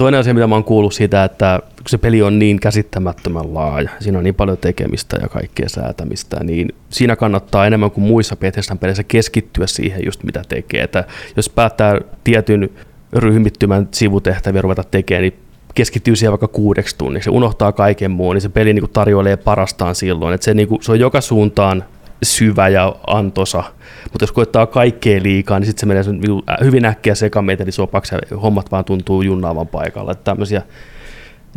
[0.01, 4.17] toinen asia, mitä mä oon kuullut siitä, että se peli on niin käsittämättömän laaja, siinä
[4.17, 9.03] on niin paljon tekemistä ja kaikkea säätämistä, niin siinä kannattaa enemmän kuin muissa Bethesdan peleissä
[9.03, 10.83] keskittyä siihen just mitä tekee.
[10.83, 11.03] Että
[11.35, 12.69] jos päättää tietyn
[13.13, 15.39] ryhmittymän sivutehtäviä ruveta tekemään, niin
[15.75, 19.37] keskittyy siihen vaikka kuudeksi tunniksi ja unohtaa kaiken muun, niin se peli niin kuin tarjoilee
[19.37, 20.33] parastaan silloin.
[20.33, 21.83] Että se, niin kuin, se on joka suuntaan
[22.23, 23.63] syvä ja antosa,
[24.03, 28.71] mutta jos koittaa kaikkea liikaa, niin sitten se menee niinku hyvin äkkiä sekametelisopaksi ja hommat
[28.71, 30.11] vaan tuntuu junnaavan paikalla.
[30.11, 30.61] Että tämmöisiä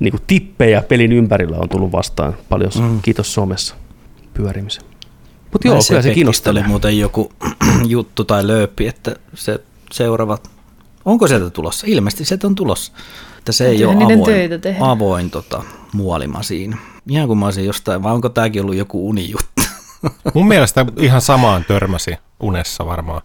[0.00, 3.02] niin kuin tippejä pelin ympärillä on tullut vastaan paljon, mm.
[3.02, 3.74] kiitos somessa
[4.34, 4.82] pyörimisen.
[5.52, 6.50] Mutta joo, kyllä se kiinnostaa.
[6.50, 7.32] oli muuten joku
[7.86, 9.60] juttu tai lööppi, että se
[9.92, 10.50] seuraavat,
[11.04, 11.86] onko sieltä tulossa?
[11.88, 12.92] Ilmeisesti sieltä on tulossa.
[13.38, 14.50] Että se ei ole avoin,
[14.80, 15.62] avoin tota,
[15.92, 16.76] muolima siinä.
[17.08, 19.53] Ihan kuin mä olisin jostain, vai onko tämäkin ollut joku unijuttu?
[20.34, 23.22] Mun mielestä ihan samaan törmäsi unessa varmaan.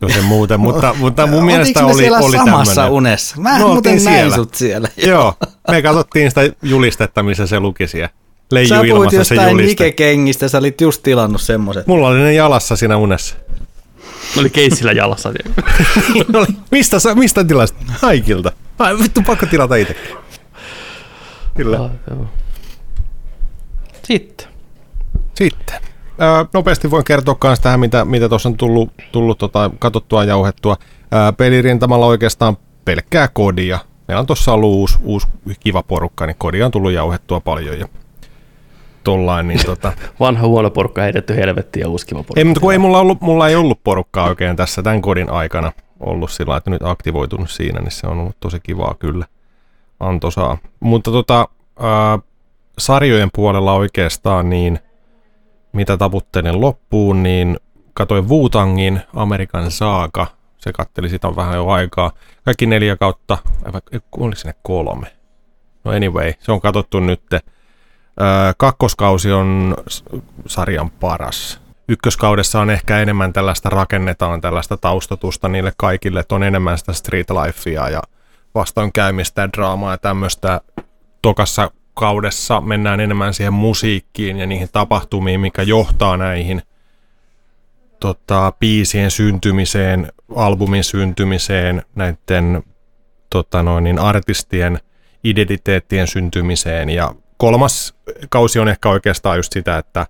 [0.00, 2.92] Jos en muuten, mutta, mutta mun mielestä oli, oli samassa tämmönen.
[2.92, 3.36] unessa?
[3.40, 4.34] Mä no, muuten siellä.
[4.34, 4.88] sut siellä.
[4.96, 5.34] Joo,
[5.70, 8.08] me katsottiin sitä julistetta, missä se luki siellä.
[8.50, 11.86] Leiju sä puhuit jostain Nike-kengistä, sä olit just tilannut semmoset.
[11.86, 13.36] Mulla oli ne jalassa siinä unessa.
[14.34, 15.32] Ne oli keissillä jalassa.
[16.70, 17.76] mistä, mistä tilasit?
[18.02, 18.52] Haikilta.
[18.78, 19.96] Ai, vittu, pakko tilata itse.
[21.56, 21.80] Kyllä.
[21.80, 21.90] Ah,
[24.02, 24.48] Sitten.
[25.34, 25.93] Sitten
[26.54, 30.76] nopeasti voin kertoa myös tähän, mitä, mitä tuossa on tullut, tullut tota, katsottua ja jauhettua.
[31.12, 33.78] Ää, pelirintamalla oikeastaan pelkkää kodia.
[34.08, 35.26] Meillä on tuossa ollut uusi, uusi
[35.60, 37.78] kiva porukka, niin kodia on tullut jauhettua paljon.
[37.78, 37.88] Ja
[39.04, 39.92] tollain, niin tota...
[40.20, 42.40] Vanha huono porukka heitetty helvettiin ja uusi kiva porukka.
[42.40, 45.72] Ei, mutta kun ei mulla, ollut, mulla ei ollut porukkaa oikein tässä tämän kodin aikana
[46.00, 49.26] ollut sillä että nyt aktivoitunut siinä, niin se on ollut tosi kivaa kyllä.
[50.00, 50.58] Antosaa.
[50.80, 51.48] Mutta tota,
[51.80, 52.18] ää,
[52.78, 54.78] sarjojen puolella oikeastaan niin–
[55.74, 57.58] mitä taputtelin loppuun, niin
[57.94, 60.26] katoin Wutangin Amerikan Saaka.
[60.58, 62.12] Se katteli sitä vähän jo aikaa.
[62.44, 63.38] Kaikki neljä kautta,
[64.18, 65.06] oliko sinne kolme?
[65.84, 67.22] No anyway, se on katsottu nyt.
[68.56, 69.76] kakkoskausi on
[70.46, 71.60] sarjan paras.
[71.88, 77.30] Ykköskaudessa on ehkä enemmän tällaista rakennetaan tällaista taustatusta niille kaikille, että on enemmän sitä street
[77.30, 78.02] lifea ja
[78.54, 80.60] vastoinkäymistä ja draamaa ja tämmöistä.
[81.22, 86.62] Tokassa kaudessa mennään enemmän siihen musiikkiin ja niihin tapahtumiin, mikä johtaa näihin
[88.00, 92.62] tota, biisien syntymiseen, albumin syntymiseen, näiden
[93.30, 94.78] tota noin, niin artistien
[95.24, 96.90] identiteettien syntymiseen.
[96.90, 97.94] Ja kolmas
[98.28, 100.06] kausi on ehkä oikeastaan just sitä, että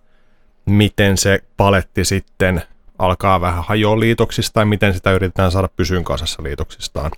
[0.67, 2.63] miten se paletti sitten
[2.99, 7.11] alkaa vähän hajoa liitoksista tai miten sitä yritetään saada pysyyn kasassa liitoksistaan.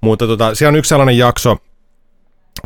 [0.00, 1.56] Mutta tota, siellä on yksi sellainen jakso,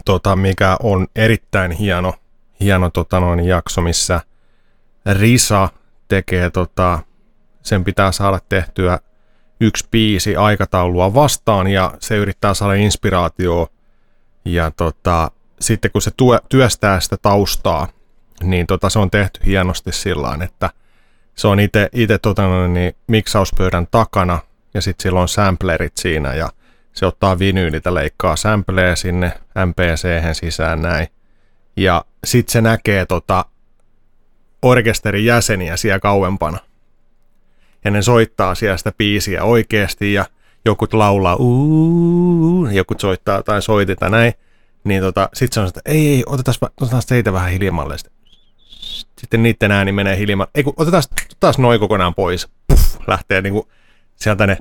[0.05, 2.15] tota, mikä on erittäin hieno,
[2.61, 4.21] hieno tota, noin, jakso, missä
[5.13, 5.69] Risa
[6.09, 6.99] tekee, tota,
[7.63, 8.99] sen pitää saada tehtyä
[9.61, 13.67] yksi biisi aikataulua vastaan ja se yrittää saada inspiraatioa.
[14.45, 15.31] Ja tota,
[15.61, 17.89] sitten kun se tuo, työstää sitä taustaa,
[18.43, 20.71] niin tota, se on tehty hienosti sillä että
[21.35, 24.39] se on itse tota, niin, miksauspöydän takana
[24.75, 26.51] ja sitten sillä on samplerit siinä ja
[26.93, 29.33] se ottaa vinyylitä, leikkaa sampleja sinne
[29.67, 31.09] MPC sisään näin.
[31.77, 33.45] Ja sitten se näkee tota
[34.63, 36.59] orkesterin jäseniä siellä kauempana.
[37.85, 40.27] Ja ne soittaa siellä sitä biisiä oikeasti ja
[40.65, 44.33] joku laulaa uuu, joku soittaa tai soitetaan näin.
[44.85, 47.97] Niin tota, sitten se on, että ei, ei, otetaan teitä vähän hiljemmalle.
[49.21, 50.51] Sitten niiden ääni menee hiljemmalle.
[50.55, 51.03] Ei kun otetaan
[51.41, 52.49] taas noin kokonaan pois.
[52.69, 53.69] Puff, lähtee niinku
[54.17, 54.59] sieltä ne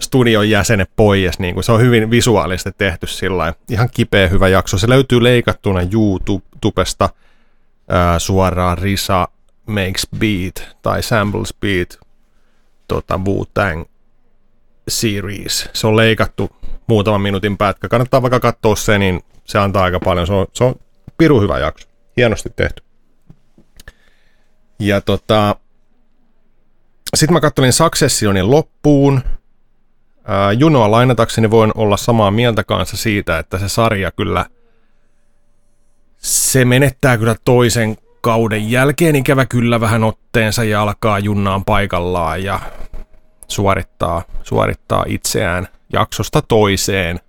[0.00, 1.38] studion jäsenet pois.
[1.38, 4.78] Niin kuin se on hyvin visuaalisesti tehty sillä Ihan kipeä hyvä jakso.
[4.78, 7.08] Se löytyy leikattuna YouTubesta
[7.88, 9.28] ää, suoraan Risa
[9.66, 11.98] Makes Beat tai Samples Beat
[12.88, 13.84] tota, Wu-Tang
[14.88, 15.68] series.
[15.72, 16.50] Se on leikattu
[16.86, 17.88] muutaman minuutin pätkä.
[17.88, 20.26] Kannattaa vaikka katsoa se, niin se antaa aika paljon.
[20.26, 20.74] Se on, se on
[21.18, 21.88] piru hyvä jakso.
[22.16, 22.82] Hienosti tehty.
[24.78, 25.56] Ja tota,
[27.16, 29.20] sitten mä kattelin Successionin loppuun.
[30.58, 34.46] Junoa lainatakseni voin olla samaa mieltä kanssa siitä, että se sarja kyllä,
[36.16, 42.60] se menettää kyllä toisen kauden jälkeen ikävä kyllä vähän otteensa ja alkaa junnaan paikallaan ja
[43.48, 47.20] suorittaa, suorittaa itseään jaksosta toiseen.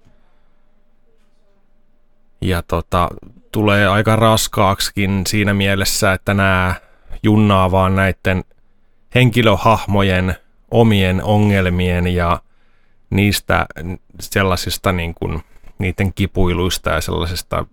[2.42, 3.10] Ja tota,
[3.52, 6.76] tulee aika raskaaksikin siinä mielessä, että nämä
[7.24, 8.44] junnaa vaan näiden
[9.16, 10.36] henkilöhahmojen
[10.72, 12.40] omien ongelmien ja
[13.16, 13.66] niistä
[14.20, 15.44] sellaisista niin kuin,
[15.78, 17.66] niiden kipuiluista ja sellaisesta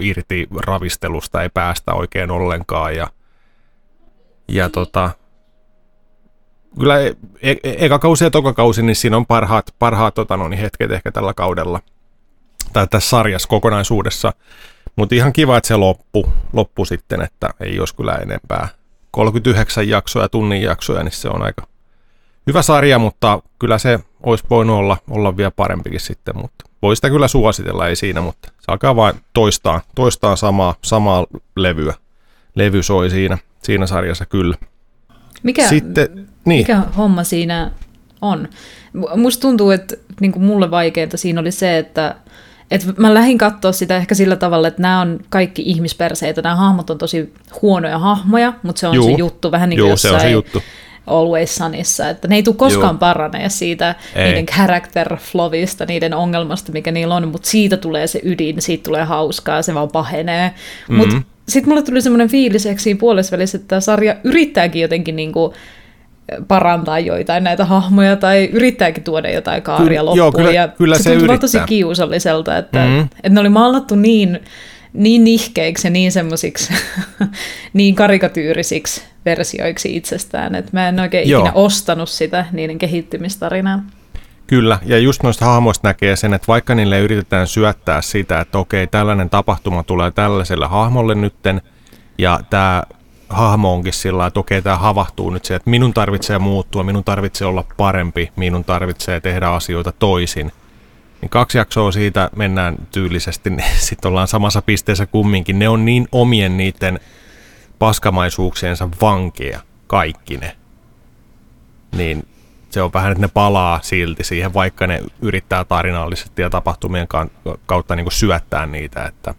[0.00, 2.96] irti ravistelusta ei päästä oikein ollenkaan.
[2.96, 3.08] Ja,
[4.48, 5.10] ja tota,
[6.78, 10.48] kyllä e- e- eka kausi ja toka kausi, niin siinä on parhaat, parhaat tota, no,
[10.48, 11.80] niin hetket ehkä tällä kaudella.
[12.72, 14.32] tai tässä sarjassa kokonaisuudessa.
[14.96, 18.68] Mutta ihan kiva, että se loppu, loppu sitten, että ei olisi kyllä enempää.
[19.10, 21.66] 39 jaksoja, tunnin jaksoja, niin se on aika
[22.46, 27.10] hyvä sarja, mutta kyllä se olisi voinut olla, olla vielä parempikin sitten, mutta voi sitä
[27.10, 31.26] kyllä suositella, ei siinä, mutta se alkaa vain toistaa, toistaa samaa, samaa
[31.56, 31.94] levyä.
[32.54, 34.56] Levy soi siinä, siinä sarjassa kyllä.
[35.42, 36.08] Mikä, Sitten,
[36.44, 36.60] niin.
[36.60, 37.70] mikä homma siinä
[38.20, 38.48] on?
[39.16, 42.16] Musta tuntuu, että niin kuin mulle vaikeinta siinä oli se, että
[42.70, 46.90] et mä lähdin katsoa sitä ehkä sillä tavalla, että nämä on kaikki ihmisperseitä, nämä hahmot
[46.90, 49.06] on tosi huonoja hahmoja, mutta se on Juu.
[49.06, 50.62] se juttu, vähän niin kuin Juu, se on se jossain juttu.
[51.06, 52.98] Always Sunissa, että ne ei tule koskaan Juu.
[52.98, 54.24] paranee siitä Ei.
[54.24, 59.04] niiden character flowista, niiden ongelmasta, mikä niillä on, mutta siitä tulee se ydin, siitä tulee
[59.04, 60.48] hauskaa, se vaan pahenee.
[60.48, 60.96] Mm-hmm.
[60.96, 61.16] Mutta
[61.48, 65.54] sitten mulle tuli semmoinen fiilis ehkä siinä puolesvälissä, että tämä sarja yrittääkin jotenkin niinku
[66.48, 70.18] parantaa joitain näitä hahmoja tai yrittääkin tuoda jotain kaaria Kyllä- loppuun.
[70.18, 72.88] joo, kyllä- ja kyllä se tuntui vaan tosi kiusalliselta, että, Mhm.
[72.88, 73.04] mm-hmm.
[73.16, 74.40] että ne oli maalattu niin,
[74.94, 76.72] niin nihkeiksi ja niin semmoisiksi
[77.72, 81.40] niin karikatyyrisiksi versioiksi itsestään, että mä en oikein Joo.
[81.40, 83.82] ikinä ostanut sitä niiden kehittymistarinaa.
[84.46, 88.86] Kyllä, ja just noista hahmoista näkee sen, että vaikka niille yritetään syöttää sitä, että okei,
[88.86, 91.62] tällainen tapahtuma tulee tällaiselle hahmolle nytten,
[92.18, 92.82] ja tämä
[93.28, 97.46] hahmo onkin sillä että okei, tämä havahtuu nyt siihen, että minun tarvitsee muuttua, minun tarvitsee
[97.46, 100.52] olla parempi, minun tarvitsee tehdä asioita toisin.
[101.24, 105.58] Niin kaksi jaksoa siitä mennään tyylisesti, niin sitten ollaan samassa pisteessä kumminkin.
[105.58, 107.00] Ne on niin omien niiden
[107.78, 110.56] paskamaisuuksiensa vankeja, kaikki ne.
[111.96, 112.26] Niin
[112.70, 117.28] se on vähän, että ne palaa silti siihen, vaikka ne yrittää tarinallisesti ja tapahtumien ka-
[117.66, 119.34] kautta niin kuin syöttää niitä, että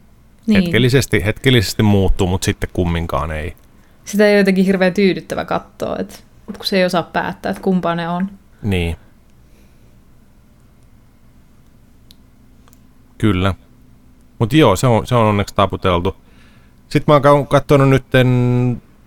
[0.47, 0.61] Niin.
[0.63, 3.55] hetkellisesti, hetkellisesti muuttuu, mutta sitten kumminkaan ei.
[4.05, 7.95] Sitä ei jotenkin hirveän tyydyttävä katsoa, että, että kun se ei osaa päättää, että kumpaa
[7.95, 8.29] ne on.
[8.63, 8.95] Niin.
[13.26, 13.53] Kyllä.
[14.39, 16.15] Mutta joo, se on, se on onneksi taputeltu.
[16.89, 18.05] Sitten mä oon katsonut nyt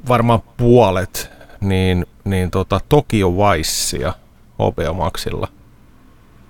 [0.08, 4.12] varmaan puolet, niin, niin tota Tokyo Vicea
[4.54, 5.48] HBO Maxilla.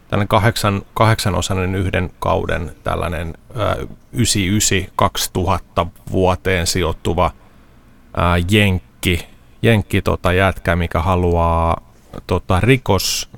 [0.09, 3.77] Tällainen kahdeksan, kahdeksanosainen yhden kauden tällainen ää,
[5.83, 7.31] 99-2000 vuoteen sijoittuva
[8.17, 9.27] ää, jenkki,
[9.63, 11.83] jenkki tota jätkä, mikä haluaa
[12.27, 13.31] tota, rikos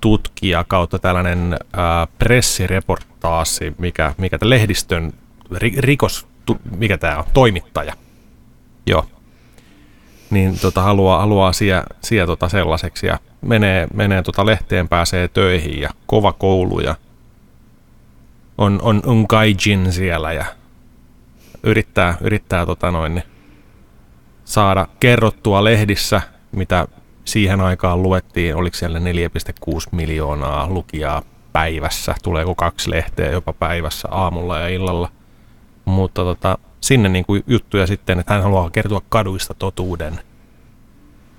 [0.00, 5.12] tutkija kautta tällainen ää, pressireportaasi, mikä, mikä tämä lehdistön
[5.56, 7.92] ri, rikos, tu, mikä tämä on, toimittaja.
[8.86, 9.06] Joo.
[10.30, 15.80] Niin tota, haluaa, haluaa siellä, siellä tota sellaiseksi ja menee, menee tota lehteen, pääsee töihin
[15.80, 16.94] ja kova koulu ja
[18.58, 20.44] on, on, on gaijin siellä ja
[21.62, 23.22] yrittää, yrittää tota noin,
[24.44, 26.20] saada kerrottua lehdissä,
[26.52, 26.88] mitä
[27.28, 29.04] siihen aikaan luettiin, oliko siellä 4,6
[29.92, 31.22] miljoonaa lukijaa
[31.52, 35.10] päivässä, tuleeko kaksi lehteä jopa päivässä aamulla ja illalla.
[35.84, 40.20] Mutta tota, sinne niin kuin juttuja sitten, että hän haluaa kertoa kaduista totuuden.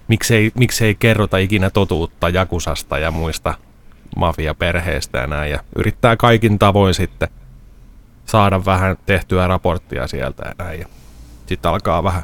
[0.07, 3.53] Miksei, miksei kerrota ikinä totuutta Jakusasta ja muista
[4.15, 5.51] mafiaperheistä ja näin.
[5.51, 7.29] Ja yrittää kaikin tavoin sitten
[8.25, 10.79] saada vähän tehtyä raporttia sieltä ja näin.
[10.79, 10.87] Ja
[11.45, 12.23] sitten alkaa vähän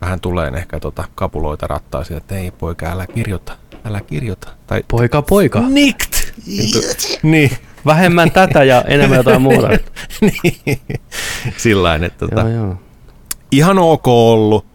[0.00, 4.48] vähän tulee ehkä tota kapuloita rattaisiin, että ei poika, älä kirjoita, älä kirjoita.
[4.66, 5.60] Tai Poika, poika.
[5.60, 6.32] nikt!
[7.22, 7.50] niin,
[7.86, 9.68] Vähemmän tätä ja enemmän jotain muuta.
[10.20, 10.80] niin.
[11.56, 12.76] Sillain, että tota, joo, joo.
[13.50, 14.66] ihan ok ollut,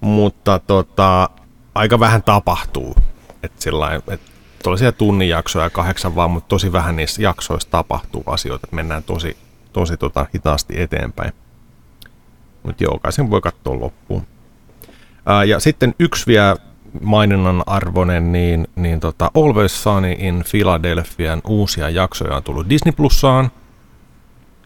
[0.00, 1.30] mutta tota,
[1.74, 2.94] aika vähän tapahtuu.
[3.42, 4.30] Että sillain, että
[4.62, 9.36] tuollaisia tunnin jaksoja kahdeksan vaan, mutta tosi vähän niissä jaksoissa tapahtuu asioita, että mennään tosi,
[9.72, 11.32] tosi tota, hitaasti eteenpäin.
[12.62, 14.26] Mutta joo, kai sen voi katsoa loppuun.
[15.26, 16.56] Ää, ja sitten yksi vielä
[17.02, 23.50] maininnan arvoinen, niin, niin tota Always Sunny in Philadelphian uusia jaksoja on tullut Disney Plusaan.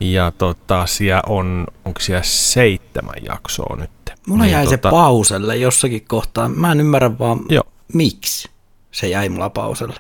[0.01, 3.91] Ja tota, siellä on, onko siellä seitsemän jaksoa nyt?
[4.27, 6.49] Mulla Niin, jäi se tota- pauselle jossakin kohtaa.
[6.49, 7.65] Mä en ymmärrä vaan, Joo.
[7.95, 8.49] miksi
[8.93, 9.95] se jäi mulla pauselle.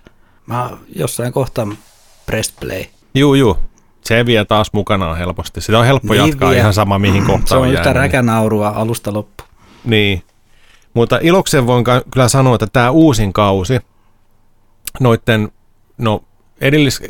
[0.46, 1.66] Mä jossain kohtaa
[2.26, 2.84] press play.
[3.14, 3.56] Juu, juu.
[4.04, 5.60] Se vie taas mukanaan helposti.
[5.60, 6.58] Sitä on helppo Niin jatkaa vie.
[6.58, 7.96] ihan sama mihin kohtaan Se on yhtä jäänyt.
[7.96, 9.44] räkänaurua alusta loppu.
[9.84, 10.22] Niin.
[10.94, 13.80] Mutta ilokseen voin kyllä sanoa, että tämä uusin kausi,
[15.00, 15.52] noitten,
[15.98, 16.24] no
[16.60, 17.02] edellis,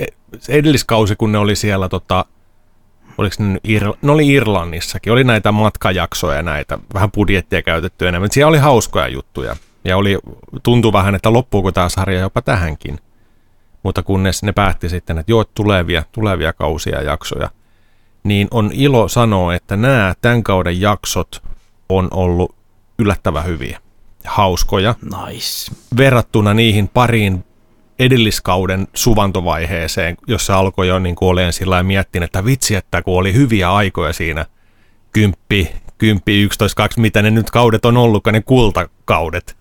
[0.48, 2.24] edelliskausi, kun ne oli siellä, tota,
[3.18, 3.60] oliko ne,
[4.02, 8.30] ne oli Irlannissakin, oli näitä matkajaksoja ja näitä, vähän budjettia käytetty enemmän.
[8.32, 10.18] Siellä oli hauskoja juttuja ja oli,
[10.62, 12.98] tuntui vähän, että loppuuko tämä sarja jopa tähänkin.
[13.82, 17.50] Mutta kunnes ne päätti sitten, että joo, tulevia, tulevia kausia ja jaksoja,
[18.24, 21.42] niin on ilo sanoa, että nämä tämän kauden jaksot
[21.88, 22.59] on ollut
[23.00, 23.80] yllättävän hyviä,
[24.24, 25.72] hauskoja, Nice.
[25.96, 27.44] verrattuna niihin pariin
[27.98, 33.72] edelliskauden suvantovaiheeseen, jossa alkoi jo niin olemaan sillä miettinyt, että vitsi, että kun oli hyviä
[33.72, 34.46] aikoja siinä,
[35.12, 39.56] kymppi, kymppi, 11, 2, mitä ne nyt kaudet on ollutkaan, ne kultakaudet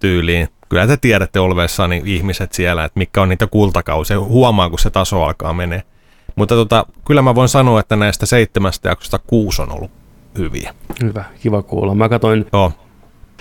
[0.00, 0.48] tyyliin.
[0.68, 4.20] Kyllä te tiedätte olveessa niin ihmiset siellä, että mikä on niitä kultakausia.
[4.20, 5.82] Huomaa, kun se taso alkaa menee.
[6.36, 9.90] Mutta tota, kyllä mä voin sanoa, että näistä seitsemästä jaksosta kuusi on ollut
[10.38, 10.74] hyviä.
[11.02, 11.94] Hyvä, kiva kuulla.
[11.94, 12.72] Mä katsoin Joo.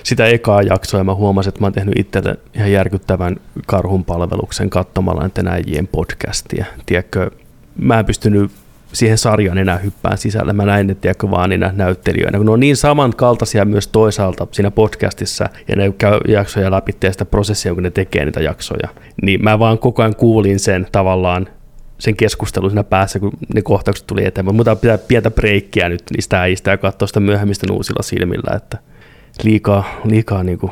[0.03, 3.35] sitä ekaa jaksoa ja mä huomasin, että mä oon tehnyt itselle ihan järkyttävän
[3.65, 6.65] karhun palveluksen katsomalla näiden äijien podcastia.
[6.85, 7.31] Tiedätkö,
[7.77, 8.51] mä en pystynyt
[8.93, 10.53] siihen sarjaan enää hyppään sisälle.
[10.53, 14.71] Mä näin ne tiedätkö, vaan niinä näyttelijöinä, kun ne on niin samankaltaisia myös toisaalta siinä
[14.71, 18.89] podcastissa, ja ne käy jaksoja läpi ja sitä prosessia, kun ne tekee niitä jaksoja.
[19.21, 21.47] Niin mä vaan koko ajan kuulin sen tavallaan
[21.99, 24.55] sen keskustelun siinä päässä, kun ne kohtaukset tuli eteen.
[24.55, 28.77] Mutta pitää pientä breikkiä nyt niistä äijistä ja katsoa sitä myöhemmistä uusilla silmillä, että
[29.43, 30.71] liikaa, liikaa niin kuin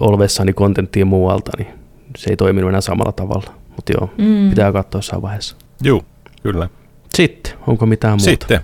[0.00, 1.68] olvessani kontenttia muualta, niin
[2.16, 3.54] se ei toiminut enää samalla tavalla.
[3.76, 4.50] Mutta joo, mm.
[4.50, 5.56] pitää katsoa jossain vaiheessa.
[5.82, 6.04] Juu,
[6.42, 6.68] kyllä.
[7.14, 8.24] Sitten, onko mitään muuta?
[8.24, 8.60] Sitten.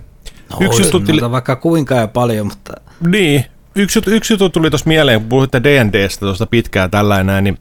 [0.51, 1.31] No, yksi juttu tuli...
[1.31, 2.73] vaikka kuinka ja paljon, mutta...
[3.07, 3.45] Niin,
[3.75, 7.57] yksi, yksi juttu tuli tuossa mieleen, kun puhuitte D&Dstä tuosta pitkään tällainen, niin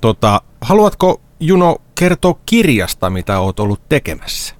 [0.00, 4.54] tota, haluatko Juno kertoa kirjasta, mitä oot ollut tekemässä?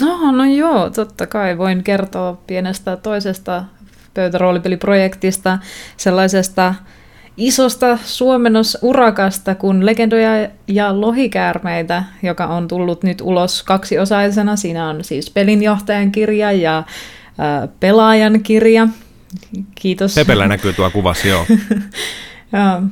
[0.00, 3.64] No, no joo, totta kai voin kertoa pienestä toisesta
[4.14, 5.58] pöytäroolipeliprojektista,
[5.96, 6.74] sellaisesta
[7.36, 14.56] isosta suomennosurakasta kuin Legendoja ja lohikäärmeitä, joka on tullut nyt ulos kaksiosaisena.
[14.56, 18.88] Siinä on siis pelinjohtajan kirja ja äh, pelaajan kirja.
[19.74, 20.14] Kiitos.
[20.14, 21.46] Pepellä näkyy tuo kuvassa, joo.
[22.52, 22.82] ja,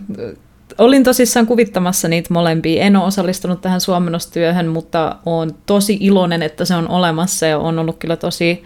[0.79, 2.83] olin tosissaan kuvittamassa niitä molempia.
[2.83, 7.79] En ole osallistunut tähän suomennostyöhön, mutta olen tosi iloinen, että se on olemassa ja on
[7.79, 8.63] ollut kyllä tosi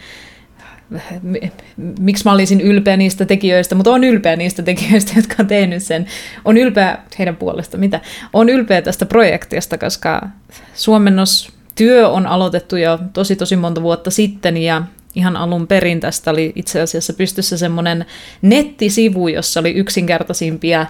[1.98, 6.06] miksi mä olisin ylpeä niistä tekijöistä, mutta on ylpeä niistä tekijöistä, jotka on tehnyt sen.
[6.44, 8.00] On ylpeä heidän puolesta, mitä?
[8.32, 10.28] On ylpeä tästä projektista, koska
[10.74, 14.82] suomennostyö on aloitettu jo tosi tosi monta vuotta sitten ja
[15.14, 18.06] ihan alun perin tästä oli itse asiassa pystyssä semmoinen
[18.42, 20.86] nettisivu, jossa oli yksinkertaisimpia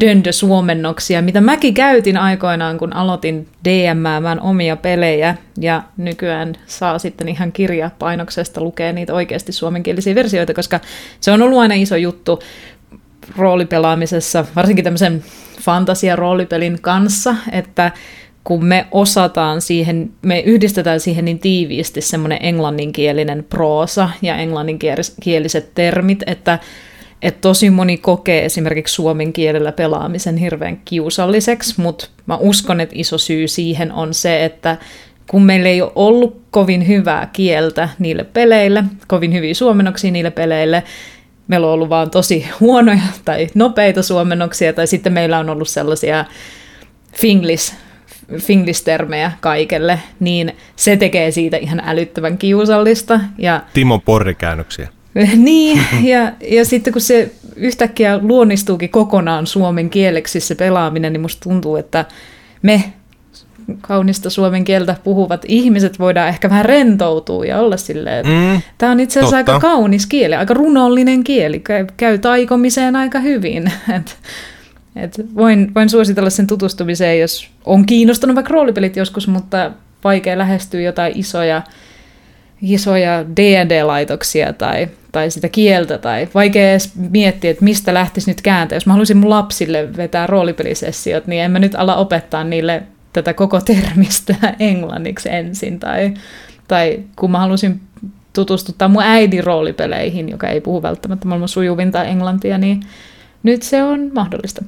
[0.00, 7.52] döndö-suomennoksia, mitä mäkin käytin aikoinaan, kun aloitin DMäämään omia pelejä, ja nykyään saa sitten ihan
[7.52, 10.80] kirjapainoksesta lukea niitä oikeasti suomenkielisiä versioita, koska
[11.20, 12.40] se on ollut aina iso juttu
[13.36, 15.24] roolipelaamisessa, varsinkin tämmöisen
[15.60, 17.92] fantasia-roolipelin kanssa, että
[18.44, 26.22] kun me osataan siihen, me yhdistetään siihen niin tiiviisti semmoinen englanninkielinen proosa ja englanninkieliset termit,
[26.26, 26.58] että
[27.22, 33.18] että tosi moni kokee esimerkiksi suomen kielellä pelaamisen hirveän kiusalliseksi, mutta mä uskon, että iso
[33.18, 34.76] syy siihen on se, että
[35.30, 40.82] kun meillä ei ole ollut kovin hyvää kieltä niille peleille, kovin hyviä suomennoksia niille peleille,
[41.48, 46.24] meillä on ollut vaan tosi huonoja tai nopeita suomennoksia, tai sitten meillä on ollut sellaisia
[47.12, 47.74] Finglish,
[48.38, 53.20] Finglish-termejä kaikelle, niin se tekee siitä ihan älyttävän kiusallista.
[53.38, 54.88] Ja Timo Porri-käännöksiä.
[55.36, 55.80] niin,
[56.12, 61.76] ja, ja sitten kun se yhtäkkiä luonnistuukin kokonaan suomen kieleksi se pelaaminen, niin musta tuntuu,
[61.76, 62.04] että
[62.62, 62.92] me
[63.80, 68.92] kaunista suomen kieltä puhuvat ihmiset voidaan ehkä vähän rentoutua ja olla silleen, että mm, tämä
[68.92, 69.52] on itse asiassa totta.
[69.52, 73.72] aika kaunis kieli, aika runollinen kieli, käy, käy taikomiseen aika hyvin.
[73.96, 74.16] Et,
[74.96, 79.70] et voin, voin suositella sen tutustumiseen, jos on kiinnostunut vaikka roolipelit joskus, mutta
[80.04, 81.62] vaikea lähestyä jotain isoja
[82.62, 88.76] isoja D&D-laitoksia tai, tai sitä kieltä, tai vaikea edes miettiä, että mistä lähtisi nyt kääntää.
[88.76, 92.82] Jos mä haluaisin mun lapsille vetää roolipelisessiot, niin en mä nyt ala opettaa niille
[93.12, 96.14] tätä koko termistä englanniksi ensin, tai,
[96.68, 97.80] tai kun mä haluaisin
[98.32, 102.82] tutustuttaa mun äidin roolipeleihin, joka ei puhu välttämättä maailman sujuvinta englantia, niin
[103.42, 104.64] nyt se on mahdollista.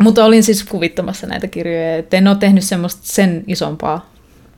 [0.00, 4.10] Mutta olin siis kuvittamassa näitä kirjoja, että en ole tehnyt semmoista sen isompaa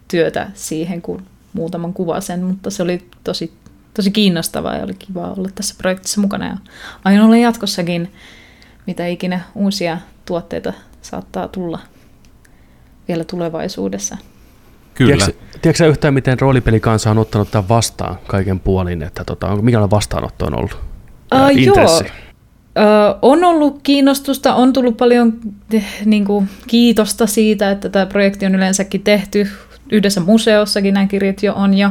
[0.09, 1.23] työtä siihen, kuin
[1.57, 3.53] muutaman sen, mutta se oli tosi,
[3.95, 6.47] tosi kiinnostavaa ja oli kiva olla tässä projektissa mukana.
[6.47, 6.57] Ja
[7.05, 8.13] aion olla jatkossakin,
[8.87, 11.79] mitä ikinä uusia tuotteita saattaa tulla
[13.09, 14.17] vielä tulevaisuudessa.
[14.95, 15.17] Kyllä.
[15.17, 19.91] Tiedätkö, tiedätkö yhtään, miten roolipelikansa on ottanut tämän vastaan kaiken puolin, että tota, onko, mikä
[19.91, 20.73] vastaanotto on ollut?
[21.35, 22.01] Uh, joo.
[22.77, 25.33] Uh, on ollut kiinnostusta, on tullut paljon
[25.73, 29.49] eh, niin kuin, kiitosta siitä, että tämä projekti on yleensäkin tehty
[29.93, 31.91] yhdessä museossakin nämä kirjat jo on jo,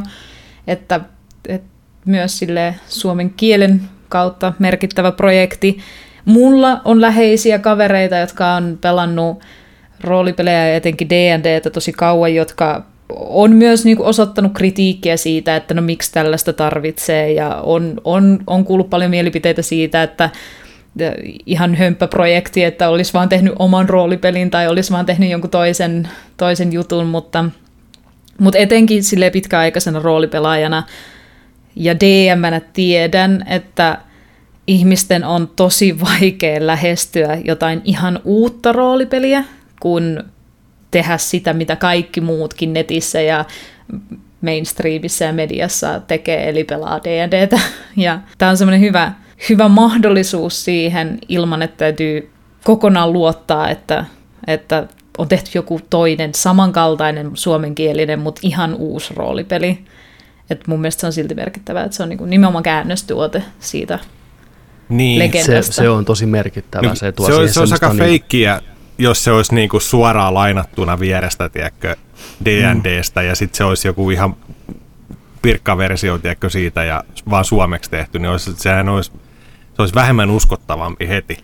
[0.68, 1.00] että,
[1.48, 1.68] että
[2.06, 5.78] myös sille suomen kielen kautta merkittävä projekti.
[6.26, 9.44] Mulla on läheisiä kavereita, jotka on pelannut
[10.02, 15.74] roolipelejä ja etenkin D&Dtä tosi kauan, jotka on myös niin kuin osoittanut kritiikkiä siitä, että
[15.74, 20.30] no miksi tällaista tarvitsee ja on, on, on kuullut paljon mielipiteitä siitä, että
[21.46, 26.74] ihan hömppäprojekti, että olisi vaan tehnyt oman roolipelin tai olisi vaan tehnyt jonkun toisen, toisen
[26.74, 27.46] jutun, mutta,
[28.40, 30.84] mutta etenkin sille pitkäaikaisena roolipelaajana
[31.76, 33.98] ja dm tiedän, että
[34.68, 39.44] ihmisten on tosi vaikea lähestyä jotain ihan uutta roolipeliä,
[39.80, 40.24] kun
[40.92, 43.46] tehdä sitä, mitä kaikki muutkin netissä ja
[44.42, 47.60] mainstreamissa ja mediassa tekee, eli pelaa D&Dtä.
[47.98, 49.12] Ja tämä on semmoinen hyvä,
[49.50, 52.32] hyvä mahdollisuus siihen ilman, että täytyy
[52.64, 54.06] kokonaan luottaa, että,
[54.48, 59.80] että on tehty joku toinen samankaltainen suomenkielinen, mutta ihan uusi roolipeli.
[60.50, 64.00] Et mun mielestä se on silti merkittävää, että se on niinku nimenomaan käännöstuote siitä
[64.90, 66.88] niin, se, se on tosi merkittävä.
[66.88, 67.98] No, se, tuo se, olisi, se olisi aika niin...
[67.98, 68.62] feikkiä,
[68.98, 71.96] jos se olisi niinku suoraan lainattuna vierestä, tiedätkö,
[72.46, 73.28] D&Dstä, mm.
[73.28, 74.36] ja sitten se olisi joku ihan
[75.42, 79.12] pirkkaversio, tiedätkö, siitä, ja vaan suomeksi tehty, niin olisi, sehän olisi,
[79.76, 81.38] se olisi vähemmän uskottavampi heti.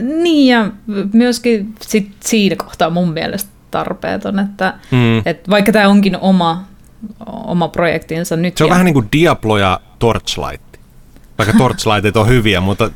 [0.00, 0.70] Niin, ja
[1.12, 5.18] myöskin sit siinä kohtaa mun mielestä tarpeeton, että, mm.
[5.18, 6.64] että vaikka tämä onkin oma,
[7.26, 8.56] oma projektinsa nyt.
[8.56, 8.70] Se on ja...
[8.70, 10.76] vähän niin kuin Diablo ja Torchlight.
[11.38, 12.90] Vaikka Torchlightit on hyviä, mutta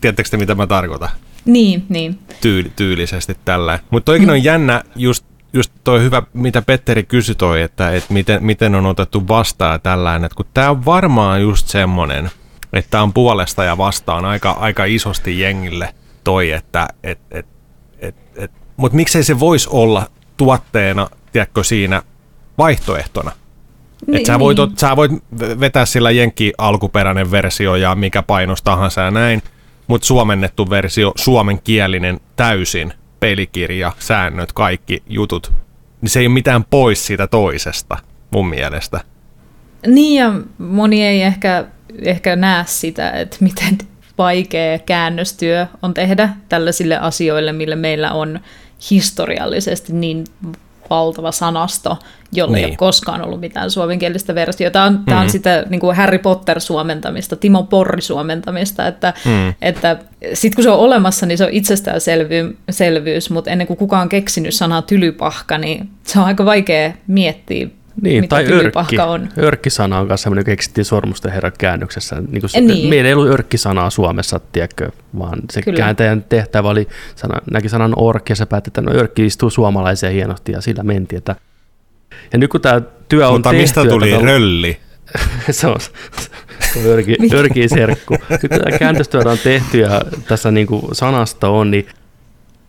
[0.00, 1.08] tiedättekö te, mitä mä tarkoitan?
[1.44, 2.18] Niin, niin.
[2.40, 3.78] Tyyli, tyylisesti tällä.
[3.90, 8.44] Mutta toikin on jännä, just, just toi hyvä, mitä Petteri kysyi toi, että, että miten,
[8.44, 10.24] miten on otettu vastaan tällainen.
[10.24, 12.30] Että kun tämä on varmaan just semmoinen,
[12.72, 15.94] että tämä on puolesta ja vastaan aika, aika isosti jengille
[16.26, 17.46] toi, että et, et,
[17.98, 20.06] et, et, mutta miksei se voisi olla
[20.36, 22.02] tuotteena, tiedätkö, siinä
[22.58, 23.32] vaihtoehtona.
[24.06, 24.78] Niin, Et sä, voit, niin.
[24.78, 25.12] sä voit
[25.60, 29.42] vetää sillä jenki alkuperäinen versio ja mikä painos tahansa ja näin,
[29.86, 35.52] mutta suomennettu versio, suomenkielinen täysin, pelikirja, säännöt, kaikki jutut,
[36.00, 37.96] niin se ei ole mitään pois siitä toisesta,
[38.30, 39.00] mun mielestä.
[39.86, 41.64] Niin ja moni ei ehkä,
[42.02, 43.78] ehkä näe sitä, että miten
[44.18, 48.40] vaikea käännöstyö on tehdä tällaisille asioille, mille meillä on
[48.90, 50.24] historiallisesti niin
[50.90, 51.98] valtava sanasto,
[52.32, 52.64] jolle niin.
[52.64, 54.72] ei ole koskaan ollut mitään suomenkielistä versiota.
[54.72, 55.04] Tämä on, mm-hmm.
[55.04, 59.54] tämä on sitä niin kuin Harry Potter-suomentamista, Timo Porri-suomentamista, että, mm.
[59.62, 59.96] että
[60.34, 64.54] sitten kun se on olemassa, niin se on itsestäänselvyys, mutta ennen kuin kukaan on keksinyt
[64.54, 67.68] sanaa tylypahka, niin se on aika vaikea miettiä,
[68.02, 68.98] niin, mitä tai örkki.
[68.98, 69.28] on.
[69.38, 72.16] Örkkisana on myös sellainen, joka keksittiin sormusten herran käännöksessä.
[72.30, 72.88] Niin kuin se, niin.
[72.88, 75.76] Meillä ei ollut örkkisanaa Suomessa, tiedätkö, vaan se Kyllä.
[75.76, 80.10] kääntäjän tehtävä oli, sana, näki sanan ork ja se päätti, että no örkki istuu suomalaisia
[80.10, 81.18] hienosti ja sillä mentiin.
[81.18, 81.36] Että...
[82.32, 83.62] Ja nyt kun tämä työ on Mutta tehty...
[83.62, 84.24] mistä tuli tätä...
[84.24, 84.76] rölli?
[85.50, 85.76] se on,
[86.86, 88.16] örki, örki serkku.
[88.30, 91.86] Nyt tämä käännöstyö on tehty ja tässä niin kuin sanasta on, niin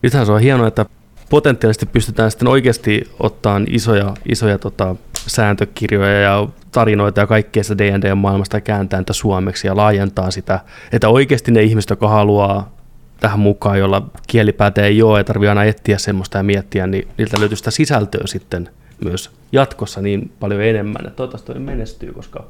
[0.02, 0.86] nythän se on hienoa, että
[1.30, 4.96] potentiaalisesti pystytään sitten oikeasti ottamaan isoja, isoja tota,
[5.26, 10.60] sääntökirjoja ja tarinoita ja kaikkea sitä D&D-maailmasta kääntää niitä suomeksi ja laajentaa sitä,
[10.92, 12.78] että oikeasti ne ihmiset, jotka haluaa
[13.20, 17.40] tähän mukaan, jolla kielipäätä ei ole ja tarvitse aina etsiä semmoista ja miettiä, niin niiltä
[17.40, 18.68] löytyy sitä sisältöä sitten
[19.04, 21.06] myös jatkossa niin paljon enemmän.
[21.06, 22.44] Että toivottavasti toi menestyy, koska...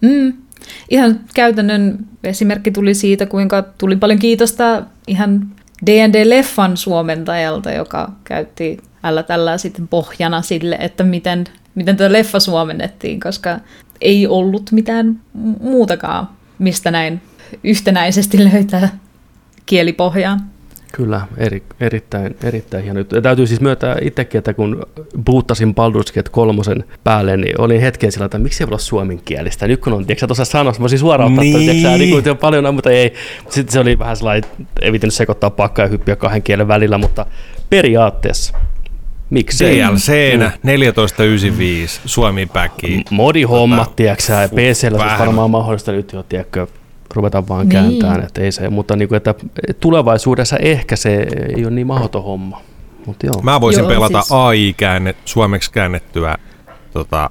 [0.00, 0.32] Mm.
[0.90, 5.46] Ihan käytännön esimerkki tuli siitä, kuinka tuli paljon kiitosta ihan
[5.86, 11.44] D&D-leffan suomentajalta, joka käytti älä tällä sitten pohjana sille, että miten,
[11.74, 13.60] miten tätä leffa suomennettiin, koska
[14.00, 15.20] ei ollut mitään
[15.60, 17.20] muutakaan, mistä näin
[17.64, 18.98] yhtenäisesti löytää
[19.66, 20.38] kielipohjaa.
[20.92, 23.14] Kyllä, eri, erittäin, erittäin hieno juttu.
[23.14, 24.86] Ja täytyy siis myöntää itsekin, että kun
[25.24, 29.66] buuttasin Baldur's Gate kolmosen päälle, niin olin hetken sillä, että miksi ei voi olla suomenkielistä.
[29.66, 31.58] Nyt kun on, tiedätkö tuossa sanossa, mä olisin suoraan ottaa, niin.
[31.58, 33.14] tiedätkö, niin kuin, paljon, mutta ei.
[33.48, 34.50] Sitten se oli vähän sellainen,
[34.82, 37.26] ei vitin sekoittaa pakkaa ja hyppiä kahden kielen välillä, mutta
[37.70, 38.56] periaatteessa
[39.30, 39.64] Miksi?
[39.64, 40.52] DLC-nä mm.
[40.52, 43.04] 1495 Suomi päki.
[43.10, 46.66] Modihommat, tota, tiedätkö ja PCllä se varmaan mahdollista nyt jo, tiedätkö,
[47.14, 47.72] ruveta vaan niin.
[47.72, 49.34] kääntämään, että ei se, mutta niin kuin, että
[49.80, 51.26] tulevaisuudessa ehkä se
[51.56, 52.62] ei ole niin mahdoton homma.
[53.06, 53.42] Mut joo.
[53.42, 54.32] Mä voisin joo, pelata siis...
[54.32, 56.36] AI-käännet, suomeksi käännettyä
[56.92, 57.30] tota,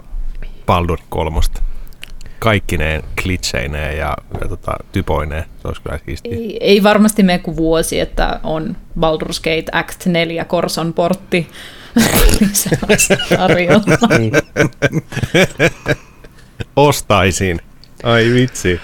[0.66, 1.62] Baldur kolmosta.
[2.40, 5.44] Kaikkineen klitseineen ja, ja tota, typoineen.
[5.62, 10.46] Se olisi kyllä Ei, ei varmasti mene kuin vuosi, että on Baldur's Gate Act 4
[10.46, 11.48] Korson portti
[13.38, 14.18] tarjolla.
[14.18, 14.34] Niin.
[16.76, 17.60] Ostaisin.
[18.04, 18.80] Ai vitsi.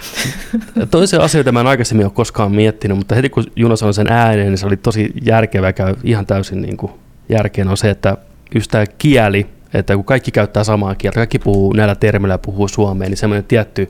[0.91, 4.47] Toisia asioita mä en aikaisemmin ole koskaan miettinyt, mutta heti kun Juno sanoi sen ääneen,
[4.47, 6.91] niin se oli tosi järkevä, käy ihan täysin niin kuin
[7.29, 8.17] järkeen on se, että
[8.55, 13.11] just tämä kieli, että kun kaikki käyttää samaa kieltä, kaikki puhuu näillä termillä puhuu suomeen,
[13.11, 13.89] niin semmoinen tietty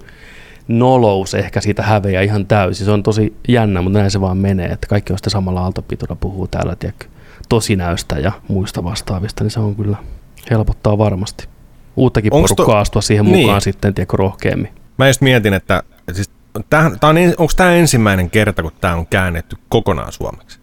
[0.67, 2.85] nolous ehkä siitä häveää ihan täysin.
[2.85, 6.17] Se on tosi jännä, mutta näin se vaan menee, että kaikki on sitten samalla aaltopituudella
[6.21, 7.05] puhuu täällä, tiedätkö,
[7.49, 9.97] tosinäystä ja muista vastaavista, niin se on kyllä
[10.51, 11.47] helpottaa varmasti.
[11.95, 12.79] Uuttakin Onks porukkaa to...
[12.79, 13.61] astua siihen mukaan niin.
[13.61, 14.69] sitten, tiedätkö, rohkeammin.
[14.97, 15.83] Mä just mietin, että
[16.13, 20.59] siis on, onko tämä ensimmäinen kerta, kun tämä on käännetty kokonaan suomeksi?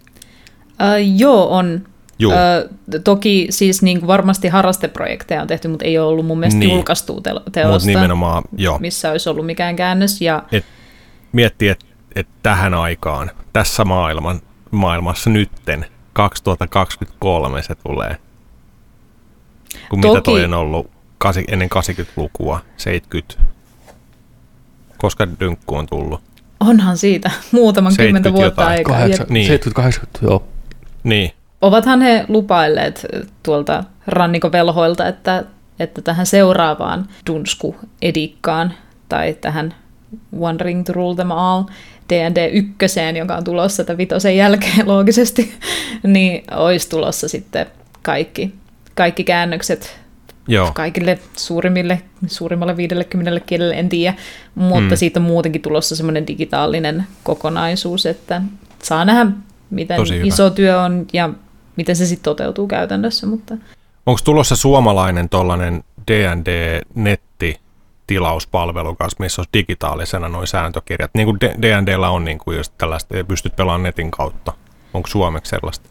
[0.72, 1.82] Uh, joo, on.
[2.18, 2.32] Joo.
[2.32, 6.58] Uh, toki siis niin kuin varmasti harrasteprojekteja on tehty, mutta ei ole ollut mun mielestä
[6.58, 6.70] Niin.
[6.72, 8.78] julkaistua te- teosta, nimenomaan, joo.
[8.78, 10.20] missä olisi ollut mikään käännös.
[10.20, 10.64] Ja Et
[11.32, 11.86] miettii, että
[12.16, 14.40] et tähän aikaan, tässä maailman,
[14.70, 18.16] maailmassa nytten, 2023 se tulee.
[19.90, 23.34] Kun mitä Toki- toi on ollut kasi, ennen 80-lukua, 70.
[24.98, 26.20] Koska dynkku on tullut.
[26.60, 28.78] onhan siitä muutaman 70 kymmentä vuotta jotain.
[28.78, 28.94] aikaa.
[28.96, 29.34] Kahdeksan, Niin.
[29.34, 29.46] niin.
[29.46, 30.44] 70 joo.
[31.04, 31.32] Niin,
[31.62, 33.06] Ovathan he lupailleet
[33.42, 35.44] tuolta rannikovelhoilta, että,
[35.78, 38.72] että tähän seuraavaan Dunsku-edikkaan
[39.08, 39.74] tai tähän
[40.40, 41.64] One Ring to Rule Them All
[42.12, 45.54] D&D ykköseen, joka on tulossa tämän vitosen jälkeen loogisesti,
[46.02, 47.66] niin olisi tulossa sitten
[48.02, 48.54] kaikki,
[48.94, 50.00] kaikki käännökset
[50.48, 50.72] joo.
[50.74, 54.14] kaikille suurimmille, suurimmalle 50 kielelle, en tiedä,
[54.54, 54.96] mutta Mm.
[54.96, 58.42] siitä on muutenkin tulossa semmoinen digitaalinen kokonaisuus, että
[58.82, 59.26] saa nähdä,
[59.70, 61.30] miten iso työ on ja
[61.76, 63.54] miten se sitten toteutuu käytännössä, mutta
[64.06, 67.56] Onko tulossa suomalainen tollainen D&D-netti
[68.12, 71.10] tilauspalvelu kanssa, missä olisi digitaalisena nuo sääntökirjat.
[71.14, 74.52] Niin kuin D&Dllä on niin kuin just tällaista, ja pystyt pelaamaan netin kautta.
[74.94, 75.88] Onko suomeksi sellaista?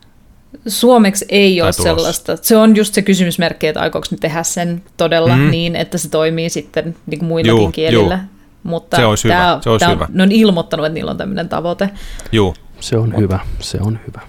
[0.67, 1.83] suomeksi ei ole tulossa.
[1.83, 2.37] sellaista.
[2.41, 5.51] Se on just se kysymysmerkki, että aikooko ne tehdä sen todella mm.
[5.51, 8.15] niin, että se toimii sitten niin kuin muillakin Juu, kielillä.
[8.15, 8.23] juu.
[8.63, 10.07] Mutta Se olisi hyvä, tää- se olisi tää on- hyvä.
[10.13, 11.89] Ne on ilmoittanut, että niillä on tämmöinen tavoite.
[12.31, 14.21] Juu, Se on hyvä, se on hyvä.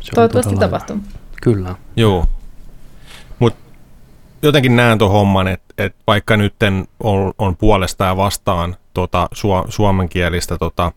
[0.00, 0.60] Se on Toivottavasti hyvä.
[0.60, 0.96] tapahtuu.
[1.42, 1.74] Kyllä.
[1.96, 2.24] juu.
[4.42, 6.54] Jotenkin näen tuon homman, että et vaikka nyt
[7.00, 10.92] on, on puolesta ja vastaan tota, su, suomenkielistä tota,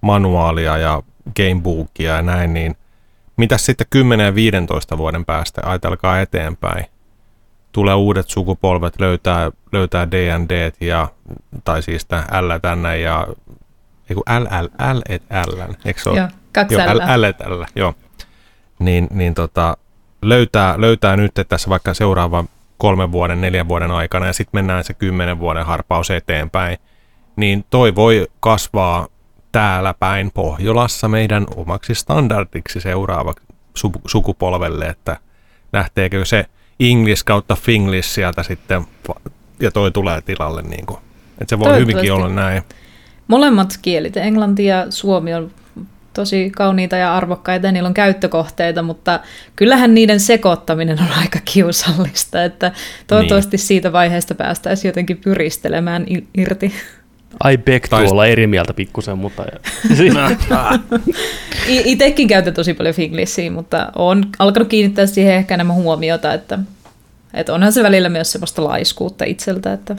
[0.00, 1.02] manuaalia ja
[1.36, 2.76] gamebookia ja näin, niin
[3.36, 6.86] mitäs sitten 10 ja 15 vuoden päästä, ajatelkaa eteenpäin,
[7.72, 11.08] tulee uudet sukupolvet, löytää, löytää D&D ja,
[11.64, 13.26] tai siis tämä L tänne ja
[14.10, 16.18] ei kun L, L, L, et L, eikö se ole?
[16.18, 16.84] Joo, kaksi Joo.
[16.84, 17.94] L, L, L, joo.
[18.78, 19.76] Niin, niin tota,
[20.22, 22.48] löytää, löytää nyt tässä vaikka seuraavan
[22.78, 26.78] kolmen vuoden, neljän vuoden aikana ja sitten mennään se kymmenen vuoden harpaus eteenpäin,
[27.36, 29.08] niin toi voi kasvaa
[29.52, 33.34] täällä päin Pohjolassa meidän omaksi standardiksi seuraava
[33.78, 35.16] su- sukupolvelle, että
[35.72, 36.46] lähteekö se
[36.80, 38.84] English kautta Finglish sieltä sitten
[39.60, 40.62] ja toi tulee tilalle.
[40.62, 40.98] Niin kuin.
[41.40, 42.62] Että se voi hyvinkin olla näin.
[43.28, 45.50] Molemmat kielit, englanti ja suomi on
[46.14, 49.20] tosi kauniita ja arvokkaita ja niillä on käyttökohteita, mutta
[49.56, 52.72] kyllähän niiden sekoittaminen on aika kiusallista, että
[53.06, 53.66] toivottavasti niin.
[53.66, 56.06] siitä vaiheesta päästäisiin jotenkin pyristelemään
[56.38, 56.72] irti.
[57.52, 59.44] I beg to Tai- olla eri mieltä pikkusen, mutta
[61.68, 66.58] I- Itekin käytän tosi paljon Finglishia, mutta on alkanut kiinnittää siihen ehkä enemmän huomiota, että,
[67.34, 69.96] että onhan se välillä myös semmoista laiskuutta itseltä, että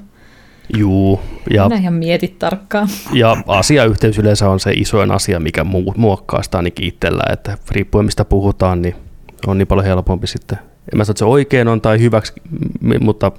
[0.78, 1.20] juu.
[1.50, 2.88] Ja, minä ihan mietit tarkkaan.
[3.14, 8.06] ja asiayhteys yleensä on se isoin asia, mikä mu- muokkaa sitä ainakin itsellä, että riippuen
[8.06, 8.96] mistä puhutaan, niin
[9.48, 10.58] on niin paljon helpompi sitten.
[10.94, 12.34] En mä sano, että se oikein on tai hyväksi,
[13.00, 13.32] mutta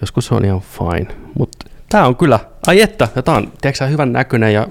[0.00, 1.06] joskus se on ihan fine.
[1.38, 4.68] Mutta tämä on kyllä, ai että, ja tämä on, tiedätkö hyvän näköinen ja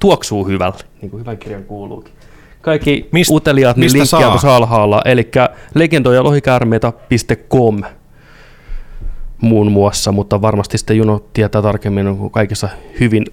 [0.00, 2.12] tuoksuu hyvälle, niin kuin hyvän kirjan kuuluukin.
[2.60, 4.30] Kaikki Mist- uteliaat, niin mistä linkkiä saa?
[4.30, 5.30] tuossa alhaalla, eli
[5.74, 7.82] legendojalohikärmeitä.com
[9.40, 12.68] muun muassa, mutta varmasti sitten Juno tietää tarkemmin kuin kaikissa
[13.00, 13.24] hyvin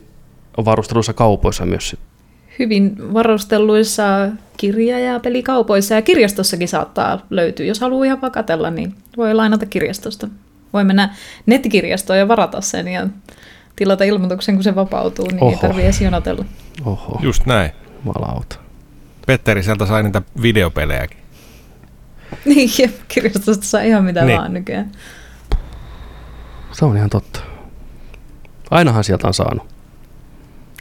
[0.66, 1.96] varusteluissa kaupoissa myös.
[2.60, 4.04] Hyvin varustelluissa
[4.58, 7.66] kirja- ja pelikaupoissa ja kirjastossakin saattaa löytyä.
[7.66, 10.28] Jos haluaa ihan vakatella, niin voi lainata kirjastosta.
[10.74, 11.16] Voi mennä
[11.46, 13.08] nettikirjastoon ja varata sen ja
[13.76, 15.50] tilata ilmoituksen, kun se vapautuu, niin Oho.
[15.50, 15.62] ei Oho.
[15.62, 16.46] tarvitse edes jonotella.
[16.86, 17.72] Oho, Just näin.
[18.06, 18.56] jumalauta.
[19.28, 21.18] Petteri sieltä sai niitä videopelejäkin.
[22.46, 22.70] Niin,
[23.08, 24.40] kirjastosta saa ihan mitä niin.
[24.40, 24.92] vaan nykyään.
[26.80, 27.40] Se on ihan totta.
[28.72, 29.68] Ainahan sieltä on saanut,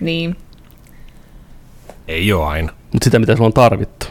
[0.01, 0.36] Niin,
[2.09, 2.73] Ei ole aina.
[2.93, 4.06] mutta sitä mitä sulla on tarvittu,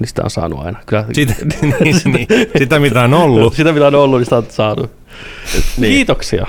[0.00, 0.78] niin sitä on saanut aina.
[0.86, 1.74] Kyllä, Sitä, niin,
[2.04, 2.26] niin,
[2.58, 3.54] sitä mitä on ollut.
[3.54, 4.90] sitä mitä on ollut, niin sitä on saanut.
[5.78, 5.92] niin.
[5.92, 6.46] Kiitoksia.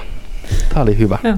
[0.70, 1.18] Tämä oli hyvä.
[1.24, 1.38] joo.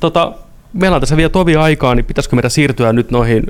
[0.00, 0.32] Tota,
[0.72, 3.46] meillä on tässä vielä tovi aikaa, niin pitäisikö meidän siirtyä nyt noihin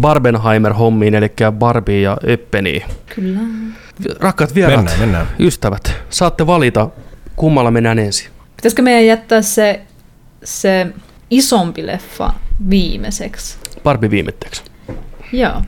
[0.00, 2.82] Barbenheimer-hommiin, eli Barbie ja Eppeniin.
[3.14, 3.38] Kyllä.
[4.20, 5.26] Rakkaat vieraat, Mennään, mennään.
[5.38, 6.88] ystävät, saatte valita,
[7.42, 8.30] kummalla mennään ensin.
[8.56, 9.80] Pitäisikö meidän jättää se,
[10.44, 10.86] se
[11.30, 12.32] isompi leffa
[12.70, 13.56] viimeiseksi?
[13.82, 14.62] Barbie viimetteeksi.
[15.32, 15.62] Joo.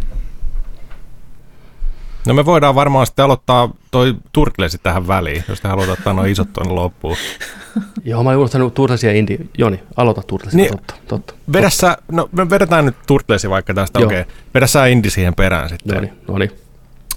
[2.26, 6.32] No me voidaan varmaan sitten aloittaa toi Turtlesi tähän väliin, jos te haluatte ottaa noin
[6.32, 7.16] isot tuonne loppuun.
[8.04, 9.38] Joo, mä oon unohtanut Turtlesia ja Indi.
[9.58, 10.70] Joni, aloita Turtlesia, Niin.
[10.70, 11.34] totta, totta.
[11.52, 14.20] Vedä sä, no me vedetään nyt Turtlesi vaikka tästä, okei.
[14.20, 14.34] Okay.
[14.54, 15.94] Vedä sä Indi siihen perään sitten.
[15.94, 16.50] No niin, no niin.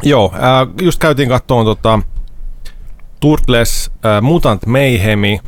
[0.03, 0.41] Joo, äh,
[0.81, 1.99] just käytiin kattoon tota
[3.19, 5.39] Turtles, äh, Mutant Mayhemi,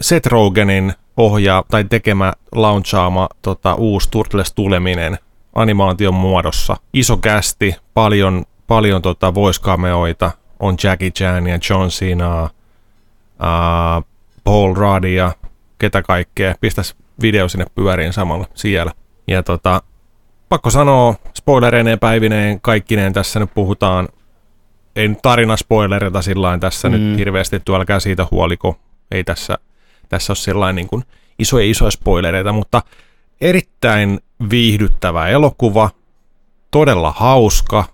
[0.00, 5.18] Seth Rogenin ohjaa tai tekemä launchaama tota, uusi Turtles tuleminen
[5.54, 6.76] animaation muodossa.
[6.92, 10.30] Iso kästi, paljon, paljon tota voice cameoita,
[10.60, 14.04] on Jackie Chan ja John Cena, uh,
[14.44, 15.32] Paul Ruddia,
[15.78, 16.54] ketä kaikkea.
[16.60, 18.92] Pistäisi video sinne pyöriin samalla siellä.
[19.26, 19.82] Ja tota,
[20.48, 24.08] pakko sanoa, spoilereineen päivineen kaikkineen tässä nyt puhutaan.
[24.98, 26.92] Ei nyt tarinaspoilerita sillä tässä mm.
[26.92, 28.78] nyt hirveästi, että älkää siitä huoliko.
[29.10, 29.58] Ei tässä,
[30.08, 31.04] tässä ole sellainen niin kuin
[31.38, 32.82] isoja isoja spoilereita, mutta
[33.40, 34.20] erittäin
[34.50, 35.90] viihdyttävä elokuva,
[36.70, 37.84] todella hauska,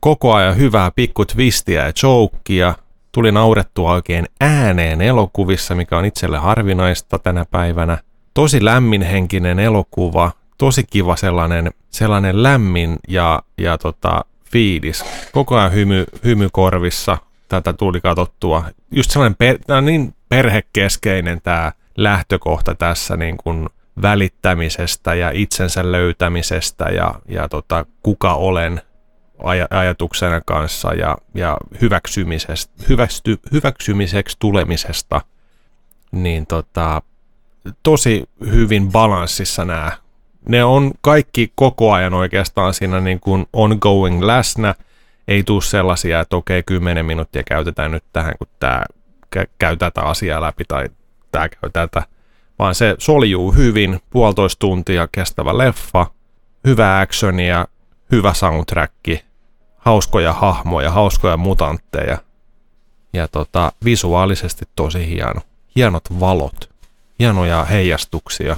[0.00, 2.74] koko ajan hyvää pikku twistiä ja joukkia,
[3.12, 7.98] tuli naurettua oikein ääneen elokuvissa, mikä on itselle harvinaista tänä päivänä.
[8.34, 15.04] Tosi lämminhenkinen elokuva, tosi kiva sellainen, sellainen lämmin ja, ja tota, fiilis.
[15.32, 17.18] Koko ajan hymy, hymy korvissa
[17.48, 18.64] tätä tuli katsottua.
[18.90, 23.68] Just sellainen per, tämä on niin perhekeskeinen tämä lähtökohta tässä niin kuin
[24.02, 28.82] välittämisestä ja itsensä löytämisestä ja, ja tota, kuka olen
[29.38, 35.20] aj- ajatuksena kanssa ja, ja hyväksymisestä, hyväksy, hyväksymiseksi tulemisesta,
[36.12, 37.02] niin tota,
[37.82, 39.92] tosi hyvin balanssissa nämä.
[40.48, 44.74] Ne on kaikki koko ajan oikeastaan siinä niin kuin ongoing läsnä.
[45.28, 48.84] Ei tule sellaisia, että okei, 10 minuuttia käytetään nyt tähän, kun tämä
[49.58, 50.88] käy tätä asiaa läpi tai
[51.32, 52.02] tämä käy tätä,
[52.58, 56.06] vaan se soljuu hyvin, puolitoista tuntia kestävä leffa,
[56.64, 57.66] hyvä actionia,
[58.12, 58.94] hyvä soundtrack,
[59.76, 62.18] hauskoja hahmoja, hauskoja mutantteja
[63.12, 65.40] ja tota, visuaalisesti tosi hieno.
[65.76, 66.70] Hienot valot,
[67.18, 68.56] hienoja heijastuksia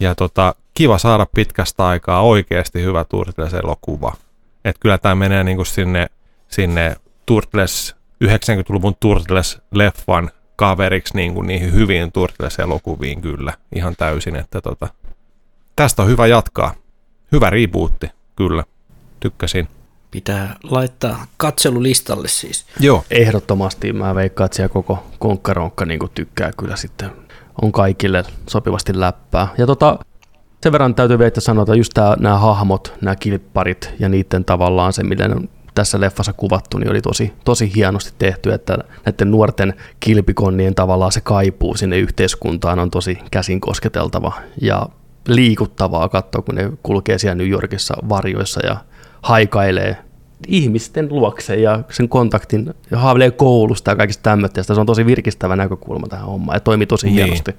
[0.00, 4.12] ja tota, kiva saada pitkästä aikaa oikeasti hyvä Turtles-elokuva.
[4.64, 6.06] Et kyllä tämä menee niinku sinne,
[6.48, 6.96] sinne
[7.26, 14.88] Turtles, 90-luvun Turtles-leffan kaveriksi niin kuin niihin hyviin Turtles-elokuviin kyllä ihan täysin, että tota,
[15.76, 16.74] tästä on hyvä jatkaa.
[17.32, 18.64] Hyvä rebootti, kyllä.
[19.20, 19.68] Tykkäsin.
[20.10, 22.66] Pitää laittaa katselulistalle siis.
[22.80, 23.04] Joo.
[23.10, 27.10] Ehdottomasti mä veikkaan, että siellä koko konkkaronkka niin tykkää kyllä sitten.
[27.62, 29.48] On kaikille sopivasti läppää.
[29.58, 29.98] Ja tota,
[30.64, 35.02] sen verran täytyy vielä sanoa, että just nämä hahmot, nämä kilpparit ja niiden tavallaan se,
[35.02, 41.12] miten tässä leffassa kuvattu, niin oli tosi, tosi hienosti tehty, että näiden nuorten kilpikonnien tavallaan
[41.12, 44.88] se kaipuu sinne yhteiskuntaan on tosi käsin kosketeltava ja
[45.28, 48.76] liikuttavaa katsoa, kun ne kulkee siellä New Yorkissa varjoissa ja
[49.22, 49.96] haikailee
[50.46, 54.62] ihmisten luokse ja sen kontaktin ja haaveilee koulusta ja kaikista tämmöistä.
[54.62, 57.14] Se on tosi virkistävä näkökulma tähän hommaan ja toimii tosi niin.
[57.14, 57.54] hienosti.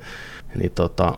[0.55, 1.17] Niin tota,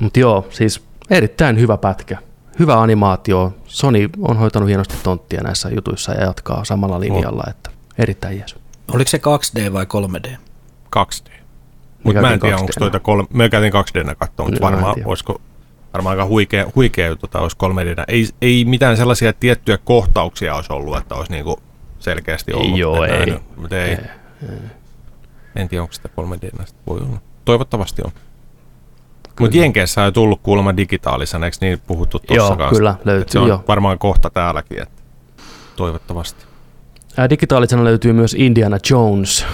[0.00, 2.18] mutta joo, siis erittäin hyvä pätkä
[2.58, 3.54] hyvä animaatio.
[3.64, 7.50] Sony on hoitanut hienosti tonttia näissä jutuissa ja jatkaa samalla linjalla, on.
[7.50, 8.56] että erittäin jees.
[8.94, 10.36] Oliko se 2D vai 3D?
[10.96, 11.32] 2D.
[12.02, 15.40] Mutta mä en tiedä, onko tuota kolme, me käytiin 2D katsoa, mutta varmaan olisiko
[15.92, 18.04] varmaan aika huikea, huikea tota, olisi 3D.
[18.08, 21.60] Ei, ei mitään sellaisia tiettyjä kohtauksia olisi ollut, että olisi niinku
[21.98, 22.78] selkeästi ollut.
[22.78, 23.38] Joo, ei.
[23.56, 23.90] Mutta ei.
[23.90, 23.98] ei.
[25.56, 27.20] En tiedä, onko sitä 3D voi olla.
[27.44, 28.12] Toivottavasti on.
[29.40, 32.76] Mutta Jenkeissä on tullut kuulemma digitaalisena, eikö niin puhuttu tuossa Joo, kanssa?
[32.76, 33.32] kyllä löytyy.
[33.32, 33.64] se on jo.
[33.68, 35.02] varmaan kohta täälläkin, että
[35.76, 36.44] toivottavasti.
[37.16, 39.46] Ää, digitaalisena löytyy myös Indiana Jones,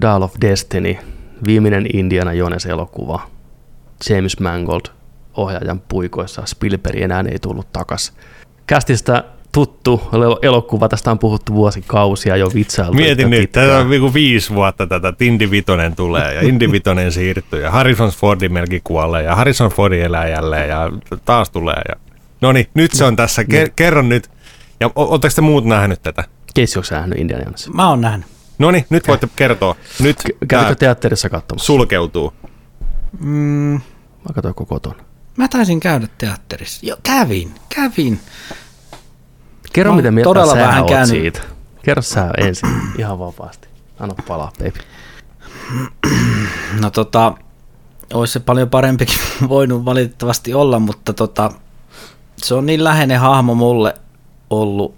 [0.00, 0.96] Dawn of Destiny,
[1.46, 3.20] viimeinen Indiana Jones-elokuva.
[4.10, 4.80] James Mangold
[5.34, 6.42] ohjaajan puikoissa.
[6.46, 8.12] Spielberg enää ei tullut takas.
[8.66, 10.02] Kästistä tuttu
[10.42, 12.94] elokuva, tästä on puhuttu vuosikausia jo vitsailtu.
[12.94, 17.12] Mietin nyt, tätä on niinku viisi vuotta tätä, että Indy Vitonen tulee ja Indy Vitonen
[17.12, 20.90] siirtyy ja Harrison Fordi melkein kuolee ja Harrison Fordi elää jälleen ja
[21.24, 21.82] taas tulee.
[21.88, 21.94] Ja...
[22.40, 24.30] No niin, nyt se on tässä, Ker- kerron nyt.
[24.80, 26.24] Ja oletteko te muut nähnyt tätä?
[26.54, 27.70] Keissi, onko nähnyt Indiana Jones?
[27.74, 28.26] Mä oon nähnyt.
[28.58, 29.76] No niin, nyt voitte kertoa.
[30.00, 31.66] Nyt Kävikö teatterissa katsomassa?
[31.66, 32.32] Sulkeutuu.
[33.20, 33.80] Mm.
[34.28, 34.94] Mä katsoin koko ton.
[35.36, 36.86] Mä taisin käydä teatterissa.
[36.86, 38.20] Joo, kävin, kävin.
[39.72, 41.08] Kerro, miten mieltä todella sä vähän käynyt.
[41.08, 41.40] siitä.
[41.82, 42.68] Kerro sä ensin
[42.98, 43.68] ihan vapaasti.
[44.00, 44.78] Anna palaa, baby.
[46.80, 47.32] No tota,
[48.14, 49.18] olisi se paljon parempikin
[49.48, 51.52] voinut valitettavasti olla, mutta tota,
[52.36, 53.94] se on niin läheinen hahmo mulle
[54.50, 54.94] ollut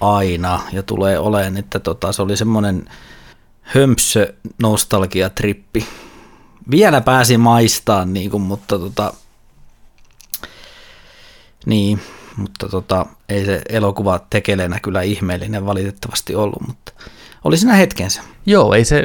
[0.00, 2.84] aina ja tulee olemaan, että tota, se oli semmoinen
[3.62, 5.86] hömpsö nostalgiatrippi.
[6.70, 9.12] Vielä pääsi maistaan, niin kuin, mutta tota,
[11.66, 12.00] niin,
[12.36, 16.92] mutta tota, ei se elokuva tekelenä kyllä ihmeellinen valitettavasti ollut, mutta
[17.44, 18.22] oli siinä hetkensä.
[18.46, 19.04] Joo, ei se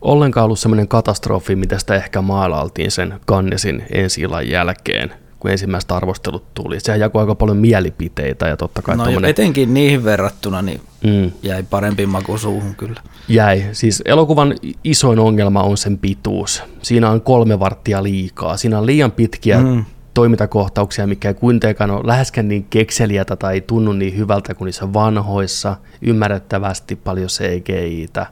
[0.00, 6.54] ollenkaan ollut semmoinen katastrofi, mitä sitä ehkä maalailtiin sen Kannesin ensi jälkeen, kun ensimmäiset arvostelut
[6.54, 6.80] tuli.
[6.80, 11.32] Sehän jakoi aika paljon mielipiteitä ja totta kai No tommonen- etenkin niihin verrattuna niin mm,
[11.42, 13.00] jäi parempi maku suuhun kyllä.
[13.28, 13.64] jäi.
[13.72, 16.62] Siis elokuvan isoin ongelma on sen pituus.
[16.82, 18.56] Siinä on kolme varttia liikaa.
[18.56, 19.84] Siinä on liian pitkiä mm.
[20.14, 24.92] Toimintakohtauksia, mikä ei kuitenkaan ole läheskään niin kekseliätä tai ei tunnu niin hyvältä kuin niissä
[24.92, 25.76] vanhoissa.
[26.02, 28.26] Ymmärrettävästi paljon CGI-tä.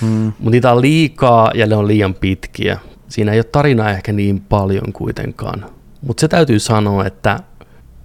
[0.00, 0.32] Mm.
[0.38, 2.78] Mutta niitä on liikaa ja ne on liian pitkiä.
[3.08, 5.66] Siinä ei ole tarinaa ehkä niin paljon kuitenkaan.
[6.06, 7.40] Mutta se täytyy sanoa, että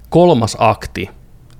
[0.09, 1.09] kolmas akti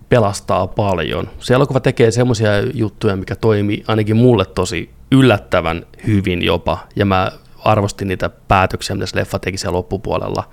[0.10, 1.30] pelastaa paljon.
[1.40, 6.78] Se elokuva tekee semmoisia juttuja, mikä toimii ainakin mulle tosi yllättävän hyvin jopa.
[6.96, 7.32] Ja mä
[7.66, 10.44] arvostin niitä päätöksiä, mitä se leffa teki siellä loppupuolella.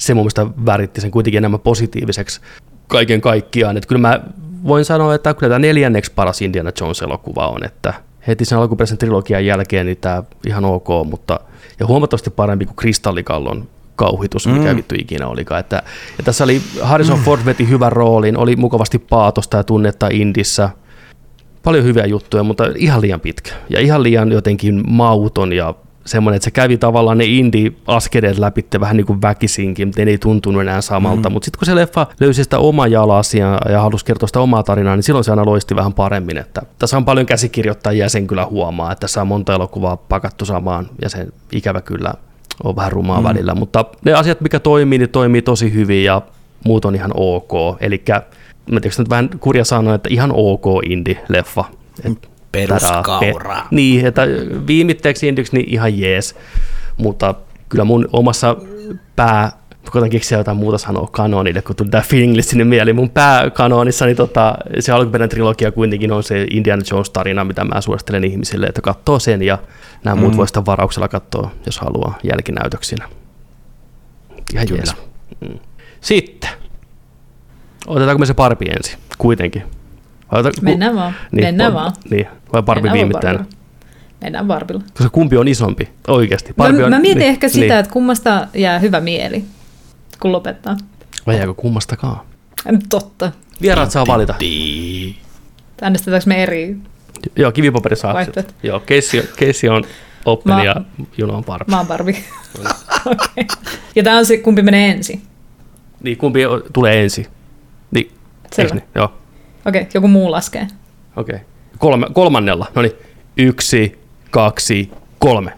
[0.00, 2.40] Se mun mielestä väritti sen kuitenkin enemmän positiiviseksi
[2.88, 3.76] kaiken kaikkiaan.
[3.76, 4.20] Että kyllä mä
[4.64, 7.94] voin sanoa, että kyllä tämä neljänneksi paras Indiana Jones-elokuva on, että
[8.26, 11.40] heti sen alkuperäisen trilogian jälkeen niin tämä ihan ok, mutta
[11.80, 14.76] ja huomattavasti parempi kuin Kristallikallon kauhitus, mikä Mm.
[14.76, 15.60] vittu ikinä olikaan.
[15.60, 15.82] Että,
[16.18, 20.70] ja tässä oli Harrison Ford veti hyvän roolin, oli mukavasti paatosta ja tunnetta Indissä.
[21.62, 23.50] Paljon hyviä juttuja, mutta ihan liian pitkä.
[23.68, 25.74] Ja ihan liian jotenkin mauton ja
[26.04, 30.18] semmoinen, että se kävi tavallaan ne indie-askeleet läpi vähän niin kuin väkisinkin, mutta ne ei
[30.18, 31.28] tuntunut enää samalta.
[31.28, 31.32] Mm.
[31.32, 34.96] Mutta sitten kun se leffa löysi sitä omaa jalasia ja halusi kertoa sitä omaa tarinaa,
[34.96, 36.36] niin silloin se aina loisti vähän paremmin.
[36.36, 40.86] Että tässä on paljon käsikirjoittajia sen kyllä huomaa, että tässä on monta elokuvaa pakattu samaan
[41.02, 42.14] ja se ikävä kyllä
[42.64, 43.24] on vähän rumaa mm.
[43.24, 43.54] välillä.
[43.54, 46.22] Mutta ne asiat, mikä toimii, niin toimii tosi hyvin ja
[46.64, 47.52] muut on ihan ok.
[47.80, 48.02] Eli
[48.70, 51.64] mä tiedän, nyt vähän kurja sanoa, että ihan ok indie-leffa.
[52.04, 53.56] Et Peruskaura.
[53.70, 54.22] Niin, että
[54.66, 56.36] viimitteeksi indiksi niin ihan jees,
[56.96, 57.34] mutta
[57.68, 58.56] kyllä mun omassa
[59.16, 59.52] pää,
[59.90, 62.96] koitan keksiä jotain muuta sanoa kanonille, kun tuli tämä Finglish sinne mieliin.
[62.96, 68.24] Mun pääkanonissa niin tota, se alkuperäinen trilogia kuitenkin on se Indiana Jones-tarina, mitä mä suosittelen
[68.24, 69.58] ihmisille, että katsoo sen ja
[70.04, 70.36] nämä muut Mm.
[70.36, 73.08] voi sitä varauksella katsoa, jos haluaa jälkinäytöksinä.
[74.54, 74.78] Ihan Kyllä.
[74.80, 74.96] jees.
[75.40, 75.58] Mm.
[76.00, 76.50] Sitten,
[77.86, 79.62] otetaanko me se parpi ensin, kuitenkin?
[80.32, 81.14] Vai ota- ku- Mennään vaan.
[81.32, 81.92] Mennään va- vaan.
[82.10, 83.36] Niin, vai parpi Mennään vaan viimettäin?
[83.36, 83.60] Barbilla.
[84.22, 84.82] Mennään Barbilla.
[84.94, 86.54] Koska kumpi on isompi, oikeasti.
[86.56, 87.72] Mä, on, mä mietin ehkä sitä, niin.
[87.72, 89.44] että kummasta jää hyvä mieli,
[90.20, 90.76] kun lopettaa.
[91.26, 92.20] Vai jääkö kummastakaan?
[92.88, 93.32] Totta.
[93.62, 94.34] Vieraat saa valita.
[95.82, 96.76] Äänestetäänkö me eri?
[97.36, 98.14] Joo, kivipaperi saa.
[98.14, 98.52] Vaihtoehto.
[98.62, 99.84] Joo, keissi, keissi on
[100.24, 100.76] open Mä- ja
[101.18, 101.70] juna on parpi.
[101.70, 102.16] Mä oon Barbie.
[103.06, 103.44] okay.
[103.94, 105.22] Ja tää on se, kumpi menee ensin.
[106.02, 106.40] Niin, kumpi
[106.72, 107.26] tulee ensin?
[107.90, 108.12] Niin,
[108.54, 108.74] Selvä.
[108.74, 108.84] Niin?
[108.94, 109.12] Joo,
[109.66, 110.66] Okei, okay, joku muu laskee.
[111.16, 111.34] okei.
[111.34, 111.46] Okay.
[111.78, 112.92] Kolme, kolmannella, no niin.
[113.36, 113.98] Yksi,
[114.30, 115.52] kaksi, kolme.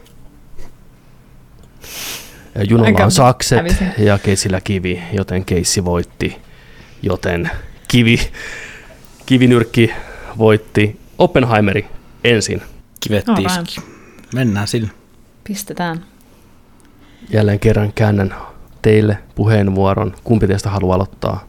[2.54, 3.92] Ja junalla Aika on sakset hävisin.
[3.98, 6.36] ja keisillä kivi, joten keissi voitti.
[7.02, 7.50] Joten
[7.88, 8.18] kivi,
[9.26, 9.90] kivinyrkki
[10.38, 11.86] voitti Oppenheimeri
[12.24, 12.62] ensin.
[13.00, 13.80] Kivet tiski.
[14.34, 14.88] Mennään sillä.
[15.44, 16.04] Pistetään.
[17.30, 18.34] Jälleen kerran käännän
[18.82, 20.14] teille puheenvuoron.
[20.24, 21.44] Kumpi teistä haluaa aloittaa?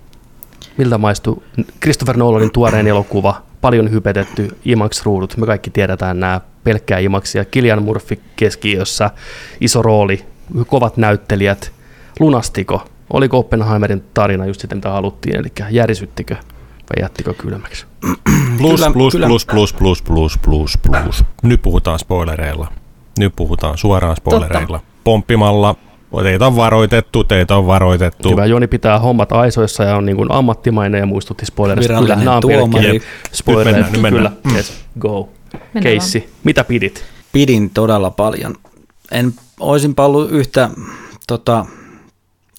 [0.77, 1.43] Miltä maistuu
[1.81, 5.37] Christopher Nolanin tuoreen elokuva, paljon hypetetty IMAX-ruudut.
[5.37, 7.45] Me kaikki tiedetään nämä pelkkää IMAXia.
[7.45, 9.09] Kilian Murphy keskiössä,
[9.61, 10.25] iso rooli,
[10.67, 11.71] kovat näyttelijät.
[12.19, 12.85] Lunastiko?
[13.13, 15.35] Oliko Oppenheimerin tarina just sitä, mitä haluttiin?
[15.35, 17.85] Eli järisyttikö vai jättikö kylmäksi?
[18.57, 19.27] Plus, Kyllä, plus, kyllä.
[19.27, 21.23] plus, plus, plus, plus, plus, plus.
[21.43, 22.67] Nyt puhutaan spoilereilla.
[23.19, 24.79] Nyt puhutaan suoraan spoilereilla.
[25.03, 25.75] Pomppimalla.
[26.21, 28.29] Teitä on varoitettu, teitä on varoitettu.
[28.29, 31.99] Hyvä, Joni pitää hommat aisoissa ja on niin kuin ammattimainen ja muistutti spoilerista.
[31.99, 32.83] Kyllä, nämä on tuomari.
[32.83, 33.89] pelkkiä spoilereita.
[33.91, 34.55] Nyt mennään, nyt Kyllä, mennään.
[34.55, 35.29] yes, go.
[35.53, 36.29] Mennään Keissi.
[36.43, 37.03] Mitä pidit?
[37.31, 38.55] Pidin todella paljon.
[39.11, 40.69] En olisinpa ollut yhtä
[41.27, 41.65] tota,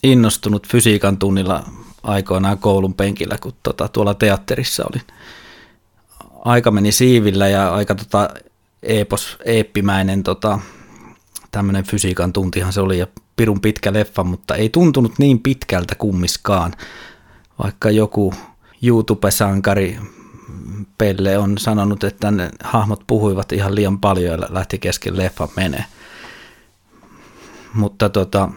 [0.02, 1.64] innostunut fysiikan tunnilla
[2.02, 5.02] aikoinaan koulun penkillä, kun tota, tuolla teatterissa olin.
[6.44, 8.28] Aika meni siivillä ja aika tota,
[8.82, 10.59] eepos, eeppimäinen tota,
[11.51, 13.06] tämmöinen fysiikan tuntihan se oli ja
[13.36, 16.73] pirun pitkä leffa, mutta ei tuntunut niin pitkältä kummiskaan.
[17.62, 18.35] Vaikka joku
[18.82, 19.98] YouTube-sankari
[20.98, 25.85] Pelle on sanonut, että ne hahmot puhuivat ihan liian paljon ja lähti kesken leffa menee.
[27.74, 28.48] Mutta tota,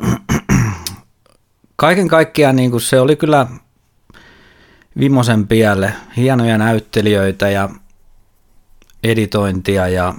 [1.76, 3.46] kaiken kaikkiaan niin kuin se oli kyllä
[4.98, 5.92] vimosen pielle.
[6.16, 7.68] Hienoja näyttelijöitä ja
[9.02, 10.14] editointia ja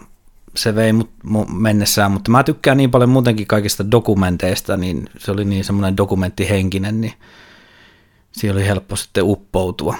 [0.58, 5.32] se vei mut mu- mennessään, mutta mä tykkään niin paljon muutenkin kaikista dokumenteista, niin se
[5.32, 7.14] oli niin semmoinen dokumenttihenkinen, niin
[8.32, 9.96] siinä oli helppo sitten uppoutua.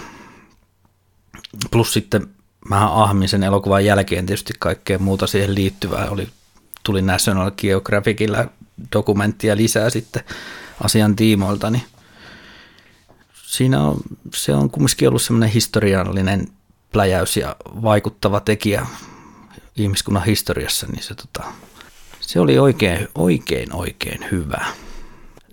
[1.72, 2.28] Plus sitten
[2.70, 6.10] mä ahmin sen elokuvan jälkeen tietysti kaikkea muuta siihen liittyvää.
[6.10, 6.28] Oli,
[6.84, 8.46] tuli National Geographicilla
[8.94, 10.24] dokumenttia lisää sitten
[10.84, 11.84] asian tiimoilta, niin
[13.34, 13.98] siinä on,
[14.34, 16.48] se on kumminkin ollut semmoinen historiallinen
[16.92, 18.88] pläjäys ja vaikuttava tekijä
[19.78, 21.44] ihmiskunnan historiassa, niin se, tota,
[22.20, 24.66] se oli oikein, oikein, oikein hyvä.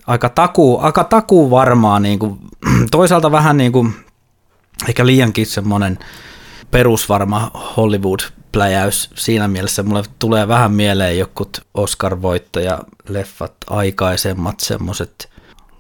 [0.06, 2.38] aika takuu, aika takuu varmaa, niin kuin,
[2.90, 3.94] toisaalta vähän niin kuin,
[4.88, 5.98] ehkä liiankin semmoinen
[6.70, 9.82] perusvarma Hollywood-pläjäys siinä mielessä.
[9.82, 12.78] Mulle tulee vähän mieleen jokut Oscar-voittaja
[13.08, 15.30] leffat aikaisemmat semmoiset,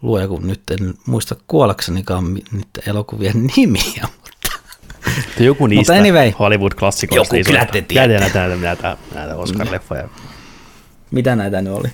[0.02, 4.08] luoja kun nyt en muista kuollaksenikaan niiden elokuvien nimiä,
[5.40, 7.36] Joku niistä Mutta anyway, Hollywood-klassikoista.
[7.36, 8.18] joku kyllä te tiedätte.
[8.20, 10.08] Näitä, näitä, näitä, näitä Oscar-leffoja.
[11.10, 11.88] Mitä näitä nyt oli?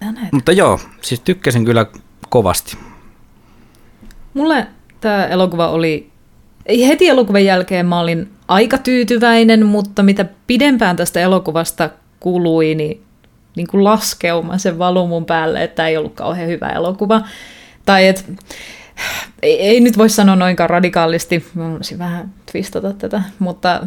[0.00, 0.28] Näin.
[0.32, 1.86] Mutta joo, siis tykkäsin kyllä
[2.28, 2.76] kovasti.
[4.34, 4.66] Mulle
[5.00, 6.10] tämä elokuva oli,
[6.86, 13.02] heti elokuvan jälkeen mä olin aika tyytyväinen, mutta mitä pidempään tästä elokuvasta kului, niin,
[13.56, 17.22] niin kuin laskeuma sen valui mun päälle, että ei ollut kauhean hyvä elokuva.
[17.86, 18.26] Tai et,
[19.42, 23.86] ei, ei nyt voi sanoa noinkaan radikaalisti, mä voisin vähän twistata tätä, mutta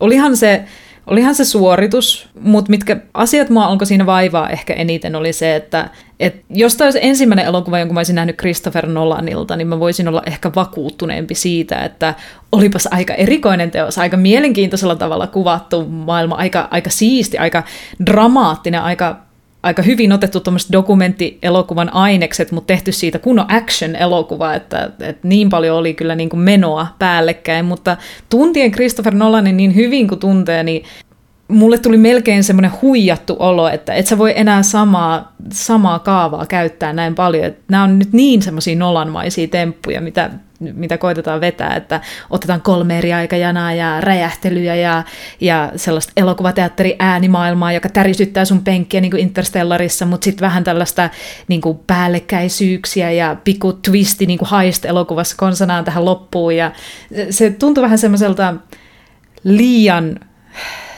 [0.00, 0.64] olihan se,
[1.06, 5.90] olihan se suoritus, mutta mitkä asiat mua alkoi siinä vaivaa ehkä eniten oli se, että
[6.20, 10.08] et jos tämä olisi ensimmäinen elokuva, jonka mä olisin nähnyt Christopher Nolanilta, niin mä voisin
[10.08, 12.14] olla ehkä vakuuttuneempi siitä, että
[12.52, 17.62] olipas aika erikoinen teos, aika mielenkiintoisella tavalla kuvattu maailma, aika, aika siisti, aika
[18.06, 19.25] dramaattinen, aika
[19.66, 25.76] aika hyvin otettu tuommoiset dokumenttielokuvan ainekset, mutta tehty siitä kunnon action-elokuva, että, että niin paljon
[25.76, 27.96] oli kyllä niin kuin menoa päällekkäin, mutta
[28.28, 30.84] tuntien Christopher Nolanin niin hyvin kuin tuntee, niin
[31.48, 36.92] mulle tuli melkein semmoinen huijattu olo, että et sä voi enää samaa, samaa kaavaa käyttää
[36.92, 37.44] näin paljon.
[37.44, 40.30] Että nämä on nyt niin semmoisia nolanmaisia temppuja, mitä,
[40.60, 42.00] mitä koitetaan vetää, että
[42.30, 45.04] otetaan kolme eri aikajanaa ja räjähtelyjä ja,
[45.40, 51.10] ja sellaista elokuvateatteri äänimaailmaa, joka tärisyttää sun penkkiä niin kuin Interstellarissa, mutta sitten vähän tällaista
[51.48, 56.56] niin kuin päällekkäisyyksiä ja pikku twisti niin kuin Heist-elokuvassa konsanaan tähän loppuun.
[56.56, 56.72] Ja
[57.30, 58.54] se tuntui vähän semmoiselta
[59.44, 60.20] liian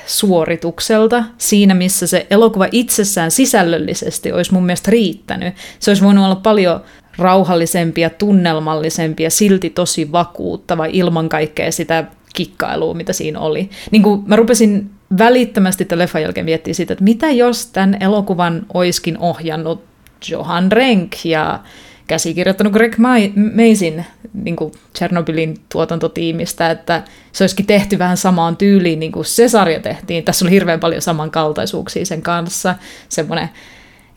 [0.07, 5.55] suoritukselta siinä, missä se elokuva itsessään sisällöllisesti olisi mun mielestä riittänyt.
[5.79, 6.81] Se olisi voinut olla paljon
[7.19, 12.05] rauhallisempi ja tunnelmallisempi ja silti tosi vakuuttava ilman kaikkea sitä
[12.35, 13.71] kikkailua, mitä siinä oli.
[13.91, 18.67] Niin kuin mä rupesin välittömästi tämän leffan jälkeen miettimään sitä, että mitä jos tämän elokuvan
[18.75, 19.85] oiskin ohjannut
[20.31, 21.61] Johan Renck ja
[22.07, 24.05] käsikirjoittanut Greg Mason
[24.35, 29.81] niin kuin Chernobylin tuotantotiimistä, että se olisikin tehty vähän samaan tyyliin, niin kuin se sarja
[29.81, 30.25] tehtiin.
[30.25, 32.75] Tässä oli hirveän paljon samankaltaisuuksia sen kanssa.
[33.09, 33.49] Semmoinen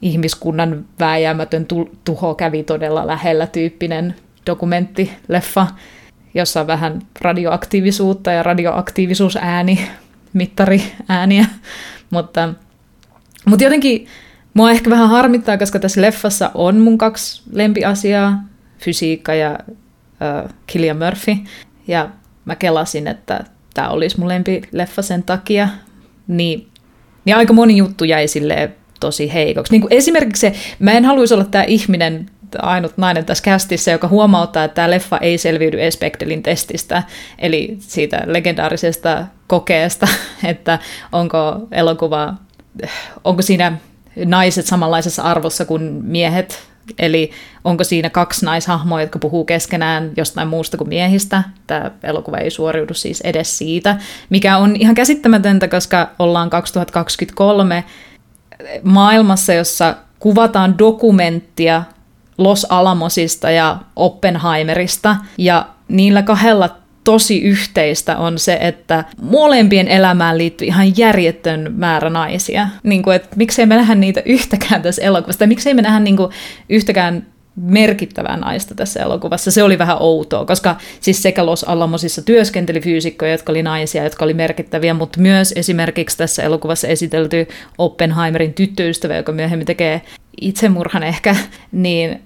[0.02, 1.68] ihmiskunnan vääjäämätön
[2.06, 4.16] tuho kävi todella lähellä tyyppinen
[4.46, 5.68] dokumenttileffa,
[6.34, 9.88] jossa on vähän radioaktiivisuutta ja radioaktiivisuusääni,
[10.34, 11.46] mittari ääniä,
[12.10, 12.54] mutta,
[13.46, 14.08] mutta jotenkin
[14.54, 18.44] Mua ehkä vähän harmittaa, koska tässä leffassa on mun kaksi lempiasiaa,
[18.80, 21.36] fysiikka ja äh, Killian Murphy.
[21.88, 22.10] Ja
[22.46, 25.68] mä kelasin, että tämä olisi mun lempileffa sen takia.
[26.28, 26.68] Niin,
[27.26, 29.72] niin aika moni juttu jäi silleen tosi heikoksi.
[29.74, 32.26] Niin kuin esimerkiksi se, mä en haluaisi olla tämä ihminen,
[32.60, 37.04] ainut nainen tässä kästissä, joka huomauttaa, että tämä leffa ei selviydy Espektelin testistä,
[37.40, 40.08] eli siitä legendaarisesta kokeesta,
[40.44, 40.80] että
[41.12, 42.34] onko elokuva,
[43.24, 43.78] onko siinä
[44.26, 47.32] naiset samanlaisessa arvossa kuin miehet, eli
[47.64, 51.44] onko siinä kaksi naishahmoa, jotka puhuu keskenään jostain muusta kuin miehistä.
[51.68, 53.98] Tämä elokuva ei suoriudu siis edes siitä,
[54.30, 57.84] mikä on ihan käsittämätöntä, koska ollaan 2023
[58.84, 61.84] maailmassa, jossa kuvataan dokumenttia
[62.38, 66.70] Los Alamosista ja Oppenheimerista, ja niillä kahdella
[67.04, 72.68] tosi yhteistä on se, että molempien elämään liittyy ihan järjettön määrä naisia.
[72.84, 76.18] Niin kuin, että miksei me nähdä niitä yhtäkään tässä elokuvassa, tai miksei me nähdä niin
[76.18, 76.32] kuin
[76.70, 77.26] yhtäkään
[77.56, 79.52] merkittävää naista tässä elokuvassa.
[79.52, 84.26] Se oli vähän outoa, koska siis sekä Los Alamosissa työskenteli fyysikkoja, jotka oli naisia, jotka
[84.26, 87.48] oli merkittäviä, mutta myös esimerkiksi tässä elokuvassa esitelty
[87.78, 90.02] Oppenheimerin tyttöystävä, joka myöhemmin tekee
[90.42, 91.36] itsemurhan ehkä,
[91.72, 92.22] niin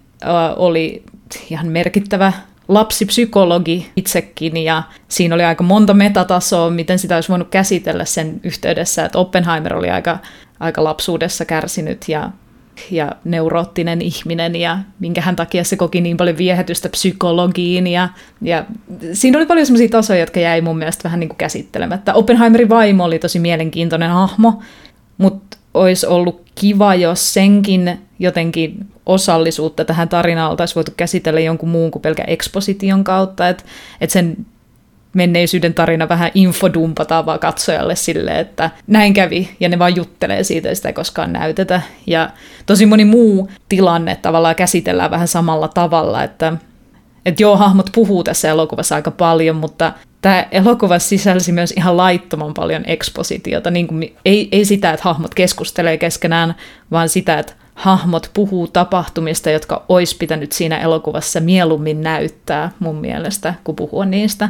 [0.55, 1.03] oli
[1.49, 2.33] ihan merkittävä
[2.67, 9.05] lapsipsykologi itsekin ja siinä oli aika monta metatasoa, miten sitä olisi voinut käsitellä sen yhteydessä,
[9.05, 10.17] että Oppenheimer oli aika,
[10.59, 12.29] aika lapsuudessa kärsinyt ja,
[12.91, 18.09] ja neuroottinen ihminen ja minkähän takia se koki niin paljon viehätystä psykologiin ja,
[18.41, 18.65] ja
[19.13, 22.13] siinä oli paljon sellaisia tasoja, jotka jäi mun mielestä vähän niin kuin käsittelemättä.
[22.13, 24.61] Oppenheimerin vaimo oli tosi mielenkiintoinen hahmo,
[25.17, 31.91] mutta olisi ollut kiva, jos senkin jotenkin osallisuutta tähän tarinaan oltaisiin voitu käsitellä jonkun muun
[31.91, 33.63] kuin pelkä eksposition kautta, että
[34.01, 34.45] et sen
[35.15, 40.69] menneisyyden tarina vähän infodumpataan vaan katsojalle sille, että näin kävi, ja ne vaan juttelee siitä,
[40.69, 41.81] ja sitä ei koskaan näytetä.
[42.07, 42.29] Ja
[42.65, 46.53] tosi moni muu tilanne tavallaan käsitellään vähän samalla tavalla, että,
[47.25, 52.53] että joo, hahmot puhuu tässä elokuvassa aika paljon, mutta tämä elokuva sisälsi myös ihan laittoman
[52.53, 53.71] paljon ekspositiota.
[53.71, 56.55] Niin kuin, ei, ei sitä, että hahmot keskustelee keskenään,
[56.91, 63.53] vaan sitä, että hahmot puhuu tapahtumista, jotka olisi pitänyt siinä elokuvassa mieluummin näyttää mun mielestä,
[63.63, 64.49] kuin puhua niistä.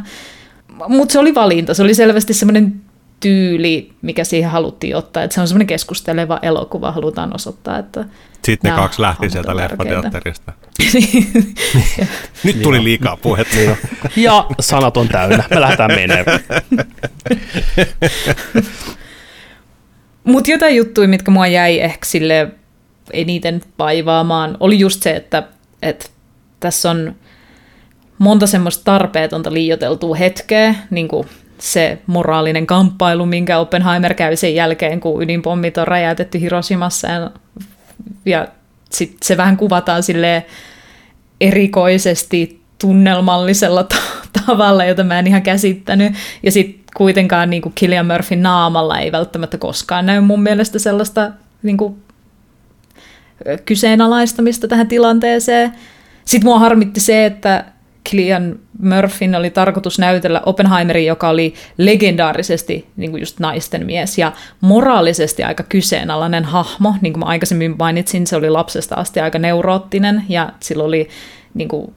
[0.88, 2.81] Mutta se oli valinta, se oli selvästi semmoinen
[3.19, 8.06] tyyli, mikä siihen haluttiin ottaa, että se on semmoinen keskusteleva elokuva, halutaan osoittaa, että
[8.43, 10.53] Sitten ne kaksi lähti sieltä leffateatterista.
[12.43, 13.56] Nyt tuli liikaa puhetta.
[13.56, 13.77] Niin.
[14.15, 15.43] Ja sanat on täynnä.
[15.49, 16.39] Me lähdetään menemään.
[20.23, 22.52] Mutta jotain juttuja, mitkä mua jäi ehkä sille
[23.14, 25.43] eniten vaivaamaan, oli just se, että,
[25.81, 26.06] että
[26.60, 27.15] tässä on
[28.18, 31.28] monta semmoista tarpeetonta liioteltua hetkeä, niin kuin
[31.58, 37.32] se moraalinen kamppailu, minkä Oppenheimer käy sen jälkeen, kun ydinpommit on räjäytetty Hiroshimassa, ja,
[38.26, 38.48] ja
[38.90, 40.46] sit se vähän kuvataan sille
[41.42, 46.14] erikoisesti tunnelmallisella ta- tavalla, jota mä en ihan käsittänyt,
[46.44, 51.32] ja sitten kuitenkaan niin kuin Killian Murphyn naamalla ei välttämättä koskaan näy mun mielestä sellaista
[51.64, 51.96] niin kuin,
[53.66, 55.74] kyseenalaistamista tähän tilanteeseen.
[56.26, 57.66] Sitten mua harmitti se, että
[58.10, 64.32] Killian Murphyn oli tarkoitus näytellä Oppenheimerin, joka oli legendaarisesti niin kuin just naisten mies ja
[64.61, 66.95] moraalisesti aika kyseenalainen hahmo.
[67.02, 71.10] Niin kuin mä aikaisemmin mainitsin, se oli lapsesta asti aika neuroottinen ja sillä oli
[71.53, 71.94] niin kuin,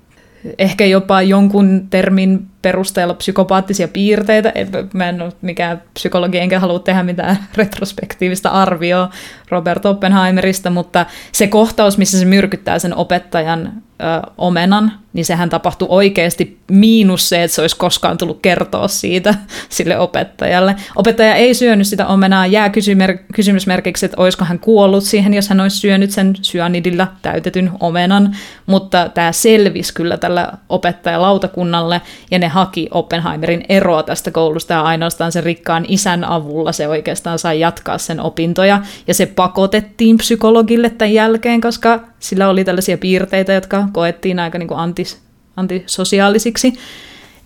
[0.58, 4.52] ehkä jopa jonkun termin perusteella psykopaattisia piirteitä.
[4.94, 9.10] Mä en ole mikään psykologi, enkä halua tehdä mitään retrospektiivista arvioa
[9.50, 15.88] Robert Oppenheimerista, mutta se kohtaus, missä se myrkyttää sen opettajan ö, omenan, niin sehän tapahtui
[15.90, 19.34] oikeasti miinus se, että se olisi koskaan tullut kertoa siitä
[19.68, 20.76] sille opettajalle.
[20.96, 25.60] Opettaja ei syönyt sitä omenaa, jää kysymer- kysymysmerkiksi, että olisiko hän kuollut siihen, jos hän
[25.60, 28.36] olisi syönyt sen syanidilla täytetyn omenan,
[28.66, 32.00] mutta tämä selvisi kyllä tällä opettajalautakunnalle,
[32.30, 37.38] ja ne haki Oppenheimerin eroa tästä koulusta, ja ainoastaan sen rikkaan isän avulla se oikeastaan
[37.38, 43.52] sai jatkaa sen opintoja, ja se pakotettiin psykologille tämän jälkeen, koska sillä oli tällaisia piirteitä,
[43.52, 45.18] jotka koettiin aika niin kuin antis,
[45.56, 46.72] antisosiaalisiksi.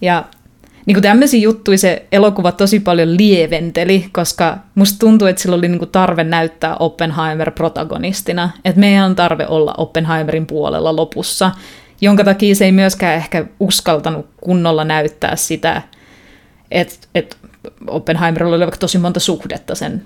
[0.01, 0.25] Ja
[0.87, 5.69] niin kuin tämmöisiä juttuja se elokuva tosi paljon lieventeli, koska musta tuntuu, että sillä oli
[5.69, 11.51] niin kuin tarve näyttää Oppenheimer protagonistina, että meidän on tarve olla Oppenheimerin puolella lopussa,
[12.03, 15.83] jonka takia se ei myöskään ehkä uskaltanut kunnolla näyttää sitä,
[16.71, 17.37] että, että
[17.87, 20.03] Oppenheimerilla oli vaikka tosi monta suhdetta sen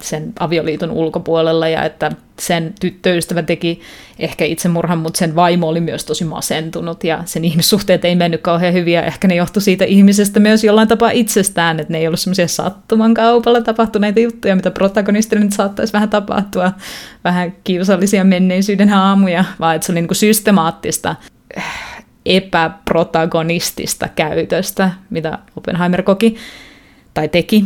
[0.00, 3.80] sen avioliiton ulkopuolella ja että sen tyttöystävä teki
[4.18, 8.74] ehkä itsemurhan, mutta sen vaimo oli myös tosi masentunut ja sen ihmissuhteet ei mennyt kauhean
[8.74, 12.20] hyvin ja ehkä ne johtui siitä ihmisestä myös jollain tapaa itsestään, että ne ei ollut
[12.20, 16.72] semmoisia sattuman kaupalla tapahtuneita juttuja, mitä protagonistille nyt saattaisi vähän tapahtua,
[17.24, 21.16] vähän kiusallisia menneisyyden aamuja, vaan että se oli niin kuin systemaattista
[22.26, 26.36] epäprotagonistista käytöstä, mitä Oppenheimer koki
[27.14, 27.64] tai teki.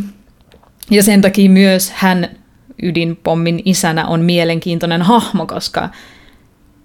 [0.91, 2.29] Ja sen takia myös hän
[2.83, 5.89] ydinpommin isänä on mielenkiintoinen hahmo, koska,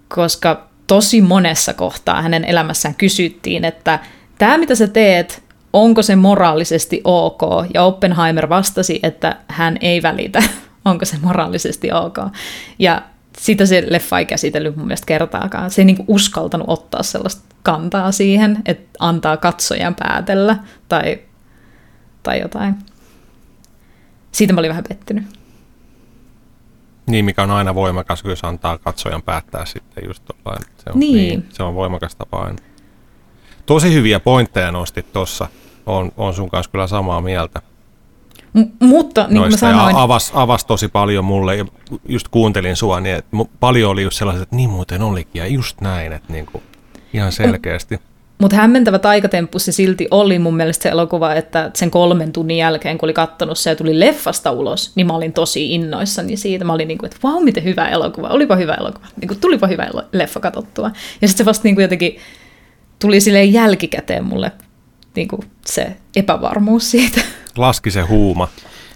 [0.07, 3.99] koska tosi monessa kohtaa hänen elämässään kysyttiin, että
[4.37, 5.43] tämä mitä sä teet,
[5.73, 7.41] onko se moraalisesti ok?
[7.73, 10.43] Ja Oppenheimer vastasi, että hän ei välitä,
[10.85, 12.17] onko se moraalisesti ok.
[12.79, 13.01] Ja
[13.37, 15.71] sitä se leffa ei käsitellyt mun mielestä kertaakaan.
[15.71, 20.57] Se ei niinku uskaltanut ottaa sellaista kantaa siihen, että antaa katsojan päätellä
[20.89, 21.19] tai,
[22.23, 22.75] tai jotain.
[24.37, 25.23] Siitä mä olin vähän pettynyt.
[27.07, 30.63] Niin, mikä on aina voimakas, jos antaa katsojan päättää sitten just tollain.
[30.77, 31.45] Se on, Niin.
[31.49, 32.57] se on voimakas tapa aina.
[33.65, 35.47] Tosi hyviä pointteja nostit tuossa.
[35.85, 37.61] On, on sun kanssa kyllä samaa mieltä.
[38.53, 41.65] M- mutta niin kuin mä sanoin, ja avas, avas tosi paljon mulle, ja
[42.09, 45.81] just kuuntelin sua, niin että paljon oli just sellaiset, että niin muuten olikin, ja just
[45.81, 46.63] näin, että niin kuin,
[47.13, 47.99] ihan selkeästi.
[48.37, 52.97] Mutta hämmentävä taikatemppu se silti oli mun mielestä se elokuva, että sen kolmen tunnin jälkeen,
[52.97, 56.65] kun oli kattonut se ja tuli leffasta ulos, niin mä olin tosi innoissani siitä.
[56.65, 59.67] Mä olin niin kuin, että vau, miten hyvä elokuva, olipa hyvä elokuva, niin kuin, tulipa
[59.67, 60.91] hyvä leffa katsottua.
[61.21, 62.17] Ja sitten se vasta niin kuin jotenkin
[62.99, 64.51] tuli silleen jälkikäteen mulle
[65.15, 67.21] niin kuin se epävarmuus siitä.
[67.57, 68.47] Laski se huuma.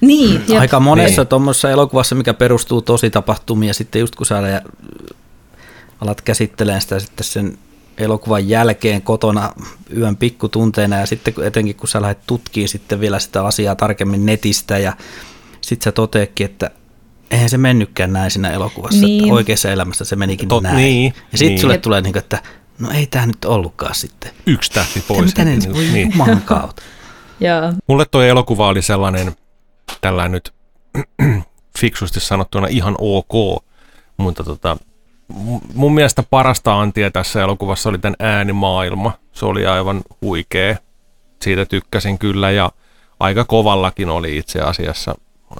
[0.01, 0.59] niin, jep.
[0.59, 1.27] Aika monessa Niin.
[1.27, 4.61] tuommoisessa elokuvassa, mikä perustuu tosi tapahtumiin, ja sitten just kun sä
[6.01, 7.57] alat käsittelemään sitä sitten sen
[8.01, 9.53] elokuvan jälkeen kotona
[9.97, 14.77] yön pikkutunteina, ja sitten etenkin kun sä lähdet tutkimaan sitten vielä sitä asiaa tarkemmin netistä,
[14.77, 14.93] ja
[15.61, 16.71] sitten sä toteekin, että
[17.31, 19.23] eihän se mennytkään näin siinä elokuvassa, Niin.
[19.23, 20.75] että oikeassa elämässä se menikin Tot- näin.
[20.75, 21.61] niin, ja sitten niin.
[21.61, 22.41] sulle tulee niin kuin, että
[22.79, 24.31] no ei tämä nyt ollutkaan sitten.
[24.45, 25.25] Yksi tähti pois.
[25.25, 25.73] mitä ne Niin,
[26.17, 26.41] voi niin.
[26.45, 26.81] kautta.
[27.39, 29.35] ja Mulle tuo elokuva oli sellainen,
[30.01, 30.53] tällä nyt
[31.79, 33.63] fiksusti sanottuna ihan ok,
[34.17, 34.77] mutta tota,
[35.73, 39.11] mun mielestä parasta antia tässä elokuvassa oli tämän äänimaailma.
[39.31, 40.75] Se oli aivan huikea.
[41.41, 42.71] Siitä tykkäsin kyllä ja
[43.19, 45.15] aika kovallakin oli itse asiassa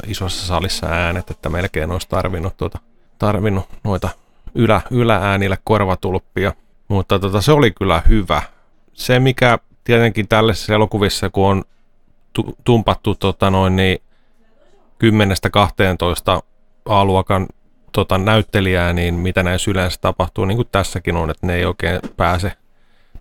[0.08, 2.80] isossa salissa äänet, että melkein olisi tarvinnut, tuota,
[3.20, 4.10] tarvinnut noita
[4.56, 6.54] ylä, ylääänillä korvatulppia.
[6.88, 8.42] Mutta tota, se oli kyllä hyvä.
[8.94, 11.64] Se, mikä tietenkin tällaisissa elokuvissa, kun on
[12.34, 14.02] tu- tumpattu tota noin, niin
[16.38, 16.42] 10-12
[16.86, 17.48] A-luokan
[17.92, 22.00] tota, näyttelijää, niin mitä näissä yleensä tapahtuu, niin kuin tässäkin on, että ne ei oikein
[22.18, 22.52] pääse,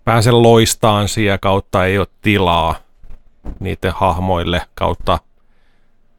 [0.05, 2.75] pääse loistaan siellä kautta, ei ole tilaa
[3.59, 5.19] niiden hahmoille kautta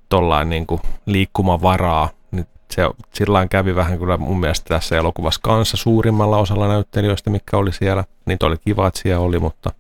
[0.09, 2.09] tollain niin kuin liikkumavaraa.
[2.31, 2.83] Niin se
[3.15, 8.05] sillä kävi vähän kyllä mun mielestä tässä elokuvassa kanssa suurimmalla osalla näyttelijöistä, mikä oli siellä.
[8.27, 9.71] Niitä oli kiva, että siellä oli, mutta,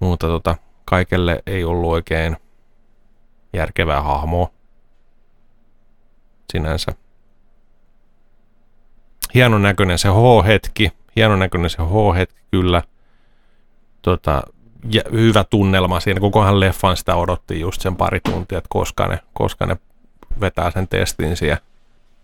[0.00, 2.36] mutta tota, kaikelle ei ollut oikein
[3.52, 4.50] järkevää hahmoa
[6.52, 7.01] sinänsä.
[9.34, 12.82] Hienon näköinen se H-hetki, hienon näköinen se H-hetki kyllä.
[14.02, 14.42] Tota,
[14.90, 16.20] ja hyvä tunnelma siinä.
[16.20, 19.76] Kokohan leffan sitä odotti just sen pari tuntia, että koska ne, koska ne
[20.40, 21.60] vetää sen testin siellä.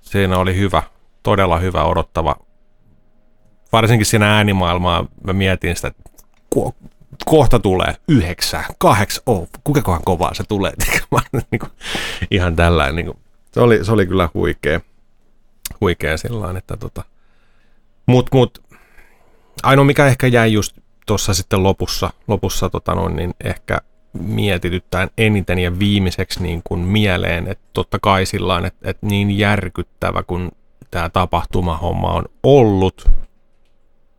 [0.00, 0.82] Siinä oli hyvä,
[1.22, 2.36] todella hyvä odottava.
[3.72, 6.10] Varsinkin siinä äänimaailmaa mä mietin sitä, että
[7.24, 10.72] kohta tulee yhdeksän, kahdeksan, oh, kuinka kovaa se tulee.
[11.50, 11.70] niin kuin,
[12.30, 12.96] ihan tällainen.
[12.96, 13.16] Niin
[13.52, 14.80] se, oli, se oli kyllä huikea,
[15.80, 17.04] huikea sillä että tota,
[18.06, 18.62] mut, mut,
[19.62, 23.80] ainoa mikä ehkä jäi just tuossa sitten lopussa, lopussa tota noin, niin ehkä
[24.12, 30.22] mietityttään eniten ja viimeiseksi niin kuin mieleen, että totta kai sillä että, että niin järkyttävä
[30.22, 30.50] kun
[30.90, 33.10] tämä tapahtumahomma on ollut,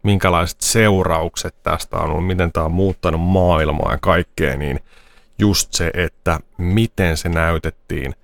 [0.03, 4.79] minkälaiset seuraukset tästä on ollut, miten tämä on muuttanut maailmaa ja kaikkea, niin
[5.39, 8.15] just se, että miten se näytettiin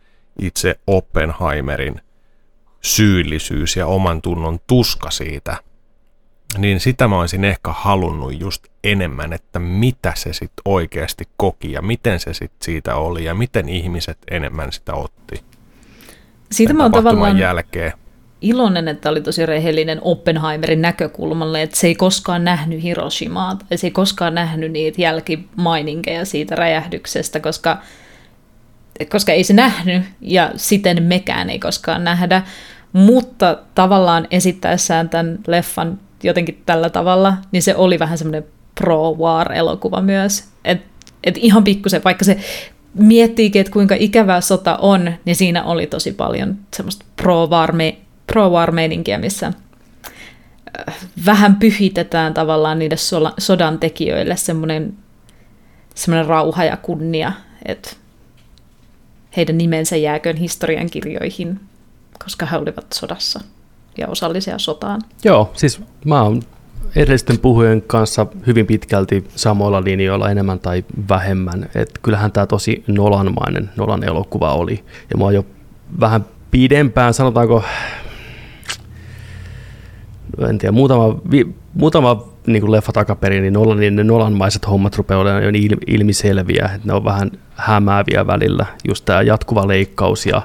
[0.42, 2.02] itse Oppenheimerin
[2.86, 5.58] syyllisyys ja oman tunnon tuska siitä,
[6.58, 11.82] niin sitä mä olisin ehkä halunnut just enemmän, että mitä se sitten oikeasti koki ja
[11.82, 15.44] miten se sitten siitä oli ja miten ihmiset enemmän sitä otti.
[16.52, 17.94] Siitä mä oon tavallaan jälkeen
[18.42, 23.88] iloinen, että oli tosi rehellinen Oppenheimerin näkökulmalle, että se ei koskaan nähnyt Hiroshimaa, tai se
[23.88, 27.78] ei koskaan nähnyt niitä jälkimaininkeja siitä räjähdyksestä, koska,
[29.10, 32.44] koska ei se nähnyt, ja siten mekään ei koskaan nähdä.
[32.96, 38.46] Mutta tavallaan esittäessään tämän leffan jotenkin tällä tavalla, niin se oli vähän semmoinen
[38.76, 40.44] pro-war-elokuva myös.
[40.66, 40.86] Että
[41.24, 42.38] et ihan pikkusen, vaikka se
[42.94, 47.96] miettiikin, että kuinka ikävää sota on, niin siinä oli tosi paljon semmoista pro-war
[48.28, 49.48] pro-war-meininkiä, missä
[50.88, 50.96] äh,
[51.26, 52.98] vähän pyhitetään tavallaan niille
[53.38, 54.94] sodan tekijöille semmoinen,
[55.96, 57.32] semmoinen rauha ja kunnia,
[57.66, 57.92] että
[59.38, 61.60] heidän nimensä jääköön historian kirjoihin,
[62.24, 63.40] koska he olivat sodassa
[63.98, 65.02] ja osallisia sotaan.
[65.24, 66.42] Joo, siis mä oon
[66.96, 71.70] edellisten puhujen kanssa hyvin pitkälti samoilla linjoilla enemmän tai vähemmän.
[71.76, 74.84] Et kyllähän tämä tosi nolanmainen Nolan elokuva oli.
[75.12, 75.46] Ja mä oon jo
[76.00, 77.64] vähän pidempään, sanotaanko
[80.50, 84.96] en tiedä, muutama, vi, muutama niin kuin leffa takaperin, niin Nolan, niin ne Nolanmaiset hommat
[84.96, 88.66] rupeaa olemaan jo niin ilmiselviä, ne on vähän hämääviä välillä.
[88.88, 90.42] Just tämä jatkuva leikkaus ja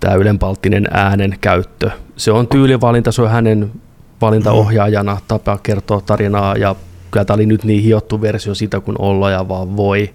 [0.00, 1.90] tämä ylenpalttinen äänen käyttö.
[2.16, 3.72] Se on tyylivalinta, se on hänen
[4.20, 6.74] valintaohjaajana tapa kertoa tarinaa ja
[7.10, 10.14] kyllä tämä oli nyt niin hiottu versio siitä, kun olla ja vaan voi.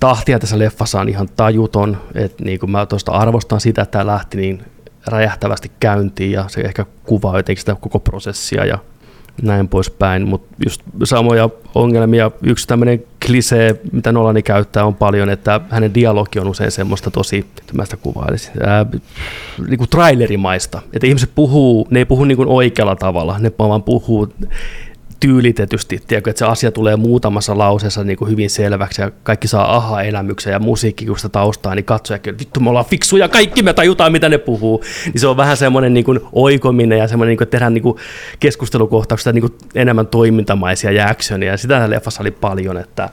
[0.00, 4.06] Tahtia tässä leffassa on ihan tajuton, että niin kuin mä tuosta arvostan sitä, että tämä
[4.06, 4.62] lähti niin
[5.06, 8.78] räjähtävästi käyntiin ja se ehkä kuvaa jotenkin sitä koko prosessia ja
[9.42, 12.30] näin poispäin, mutta just samoja ongelmia.
[12.42, 17.46] Yksi tämmöinen klisee, mitä Nolani käyttää, on paljon, että hänen dialogi on usein semmoista tosi,
[17.72, 18.86] mä sitä kuvailisin, ää,
[19.68, 20.82] niin kuin trailerimaista.
[20.92, 24.28] Että ihmiset puhuu, ne ei puhu niin kuin oikealla tavalla, ne vaan puhuu
[25.20, 29.76] tyylitetysti, tiedätkö, että se asia tulee muutamassa lauseessa niin kuin hyvin selväksi ja kaikki saa
[29.76, 34.12] aha-elämyksen ja musiikki, kun sitä taustaa, niin katsojakin, vittu me ollaan fiksuja, kaikki me tajutaan,
[34.12, 34.84] mitä ne puhuu.
[35.04, 37.94] Niin se on vähän semmoinen niin kuin oikominen ja semmoinen, niin kuin, että tehdään niin
[38.40, 41.50] keskustelukohtauksista niin enemmän toimintamaisia ja actionia.
[41.50, 43.08] Ja sitä leffassa oli paljon, että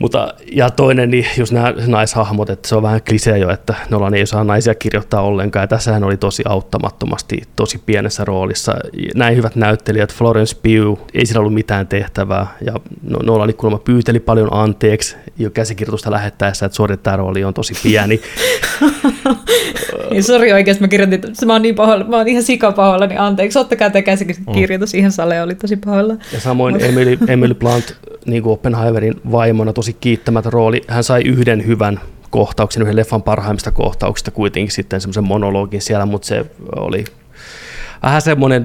[0.00, 4.14] mutta, ja toinen, niin just nämä naishahmot, että se on vähän klisee jo, että Nolan
[4.14, 5.62] ei osaa naisia kirjoittaa ollenkaan.
[5.62, 8.74] Ja tässähän oli tosi auttamattomasti, tosi pienessä roolissa.
[9.14, 12.46] Näin hyvät näyttelijät, Florence Pugh, ei sillä ollut mitään tehtävää.
[12.66, 12.72] Ja
[13.02, 17.74] no, Nolan kuulemma pyyteli paljon anteeksi jo käsikirjoitusta lähettäessä, että sori, tämä rooli on tosi
[17.82, 18.20] pieni.
[20.10, 23.20] niin, sori oikeasti, mä kirjoitin, että mä oon niin pahoilla, mä oon ihan sikapahoilla, niin
[23.20, 24.98] anteeksi, ottakaa tämä käsikirjoitus, mm.
[24.98, 26.14] ihan sale oli tosi pahoilla.
[26.32, 27.96] Ja samoin Emily, Emily Blunt,
[28.26, 30.82] niin kuin Oppenheimerin vaimona, tosi kiittämätön rooli.
[30.88, 32.00] Hän sai yhden hyvän
[32.30, 36.46] kohtauksen, yhden leffan parhaimmista kohtauksista kuitenkin sitten semmoisen monologin siellä, mutta se
[36.76, 37.04] oli
[38.02, 38.64] vähän semmoinen,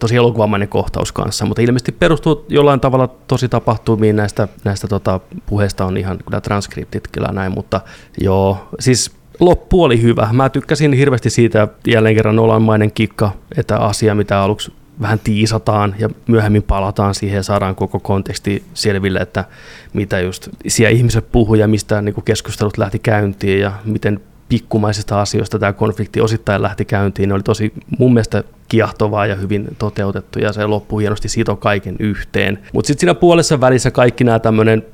[0.00, 5.84] tosi elokuvamainen kohtaus kanssa, mutta ilmeisesti perustuu jollain tavalla tosi tapahtumiin näistä, näistä tota, puheista
[5.84, 7.80] on ihan kyllä transkriptit kyllä näin, mutta
[8.20, 9.10] joo, siis
[9.40, 10.28] loppu oli hyvä.
[10.32, 16.08] Mä tykkäsin hirveästi siitä jälleen kerran olanmainen kikka, että asia, mitä aluksi vähän tiisataan ja
[16.26, 19.44] myöhemmin palataan siihen ja saadaan koko konteksti selville, että
[19.92, 25.20] mitä just siellä ihmiset puhuu ja mistä niin kuin keskustelut lähti käyntiin ja miten pikkumaisista
[25.20, 27.28] asioista tämä konflikti osittain lähti käyntiin.
[27.28, 31.96] Ne oli tosi mun mielestä kiahtovaa ja hyvin toteutettu ja se loppui hienosti sito kaiken
[31.98, 32.58] yhteen.
[32.72, 34.84] Mutta sitten siinä puolessa välissä kaikki nämä tämmöinen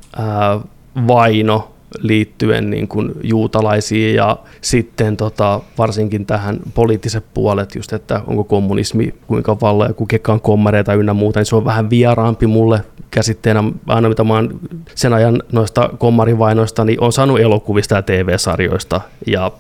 [1.09, 8.45] vaino liittyen niin kuin juutalaisiin ja sitten tota, varsinkin tähän poliittiset puolet, just että onko
[8.45, 12.85] kommunismi kuinka valla ja kuinka on kommareita ynnä muuta, niin se on vähän vieraampi mulle
[13.11, 14.61] käsitteenä, aina mitä mä oon
[14.95, 19.53] sen ajan noista kommarivainoista, niin on saanut elokuvista ja TV-sarjoista ja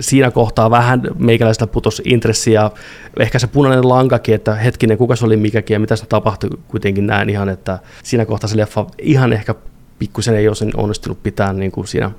[0.00, 2.70] siinä kohtaa vähän meikäläistä putos intressi ja
[3.18, 7.06] ehkä se punainen lankakin, että hetkinen, kuka se oli mikäkin ja mitä se tapahtui, kuitenkin
[7.06, 9.54] näin ihan, että siinä kohtaa se leffa ihan ehkä
[10.02, 12.10] pikkusen ei ole onnistunut pitää niin kuin siinä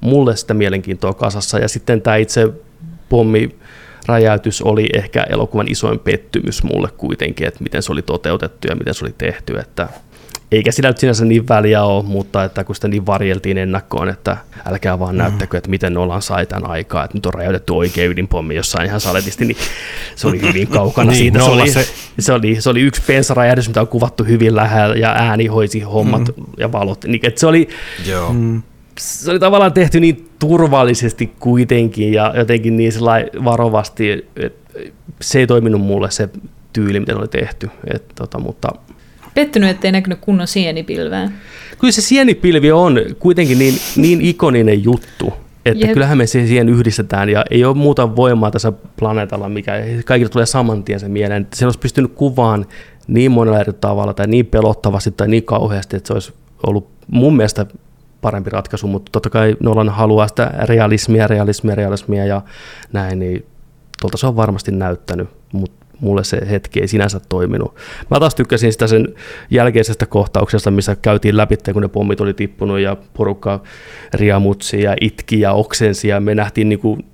[0.00, 1.58] mulle sitä mielenkiintoa kasassa.
[1.58, 2.48] Ja sitten tämä itse
[3.08, 3.56] pommi
[4.06, 8.94] räjäytys oli ehkä elokuvan isoin pettymys mulle kuitenkin, että miten se oli toteutettu ja miten
[8.94, 9.88] se oli tehty, että
[10.52, 14.36] eikä sillä nyt sinänsä niin väliä ole, mutta että kun sitä niin varjeltiin ennakkoon, että
[14.64, 15.18] älkää vaan mm.
[15.18, 19.00] näyttäkö, että miten ollaan sai tämän aikaa, että nyt on räjäytetty oikein ydinpommi jossain ihan
[19.00, 19.56] saletisti, niin
[20.16, 21.38] se oli hyvin kaukana niin, siitä.
[21.38, 21.86] Se oli, se...
[22.18, 26.36] Se, oli, se oli yksi pensaräjähdys, mitä on kuvattu hyvin lähellä ja ääni hoisi hommat
[26.36, 26.44] mm.
[26.58, 27.04] ja valot.
[27.04, 27.68] Niin, että se oli,
[28.06, 28.32] Joo.
[28.32, 28.62] Mm,
[28.98, 32.92] se oli tavallaan tehty niin turvallisesti kuitenkin ja jotenkin niin
[33.44, 34.80] varovasti, että
[35.20, 36.28] se ei toiminut mulle se
[36.72, 37.70] tyyli, miten oli tehty.
[37.94, 38.68] Et, tota, mutta
[39.34, 41.30] Pettynyt, ettei näkynyt kunnon sienipilveä.
[41.78, 45.32] Kyllä se sienipilvi on kuitenkin niin, niin ikoninen juttu,
[45.66, 45.92] että Jep.
[45.92, 49.72] kyllähän me siihen yhdistetään ja ei ole muuta voimaa tässä planeetalla, mikä
[50.04, 51.42] kaikille tulee saman tien sen mieleen.
[51.42, 52.66] Että se olisi pystynyt kuvaan
[53.06, 56.32] niin monella eri tavalla tai niin pelottavasti tai niin kauheasti, että se olisi
[56.66, 57.66] ollut mun mielestä
[58.20, 62.42] parempi ratkaisu, mutta totta kai Nolan haluaa sitä realismia, realismia, realismia ja
[62.92, 63.46] näin, niin
[64.00, 67.74] tuolta se on varmasti näyttänyt, mutta mulle se hetki ei sinänsä toiminut.
[68.10, 69.14] Mä taas tykkäsin sitä sen
[69.50, 73.62] jälkeisestä kohtauksesta, missä käytiin läpi, kun ne pommit oli tippunut ja porukka
[74.14, 77.04] riamutsi ja itki ja oksensi ja me nähtiin niin kuin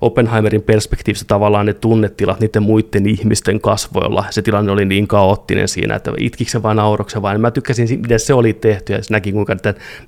[0.00, 4.24] Oppenheimerin perspektiivistä tavallaan ne tunnetilat niiden muiden ihmisten kasvoilla.
[4.30, 7.40] Se tilanne oli niin kaoottinen siinä, että itkikö se vain naurokse vain.
[7.40, 9.56] Mä tykkäsin, miten se oli tehty ja se näki, kuinka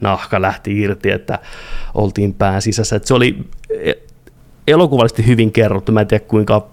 [0.01, 1.39] nahka lähti irti, että
[1.94, 2.97] oltiin pään sisässä.
[2.97, 3.39] Että se oli
[3.70, 3.93] e-
[4.66, 5.93] elokuvallisesti hyvin kerrottu.
[5.93, 6.66] Mä en tiedä, kuinka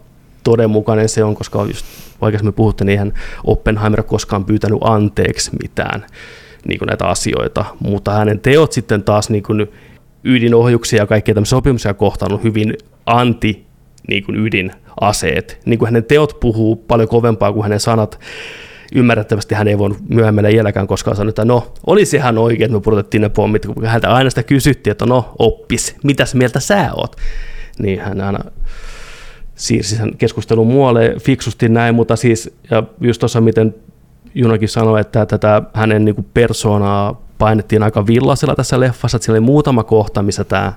[0.46, 1.86] todenmukainen se on, koska just
[2.22, 3.14] aikaisemmin puhuttiin, niin eihän
[3.44, 6.06] Oppenheimer koskaan pyytänyt anteeksi mitään
[6.68, 9.68] niin kuin näitä asioita, mutta hänen teot sitten taas niin kuin
[10.24, 12.74] ydinohjuksia ja kaikkia tämmöisiä sopimuksia kohtaan on hyvin
[13.06, 13.66] anti
[14.08, 15.60] niin kuin ydinaseet.
[15.66, 18.20] Niin kuin hänen teot puhuu paljon kovempaa kuin hänen sanat.
[18.96, 22.82] Ymmärrettävästi hän ei voinut myöhemmällä iälläkään koskaan sanoa, että no, olisi ihan oikein, että me
[22.82, 27.16] pudotettiin ne pommit, kun häntä aina sitä kysyttiin, että no, oppis, mitäs mieltä sä oot?
[27.80, 28.40] Niin hän aina
[29.56, 33.76] siirsi sen keskustelun muualle fiksusti näin, mutta siis, ja just tuossa miten
[34.36, 39.38] Junakin sanoi, että tätä hänen niin kuin persoonaa painettiin aika villasella tässä leffassa, että siellä
[39.38, 40.74] oli muutama kohta, missä tämä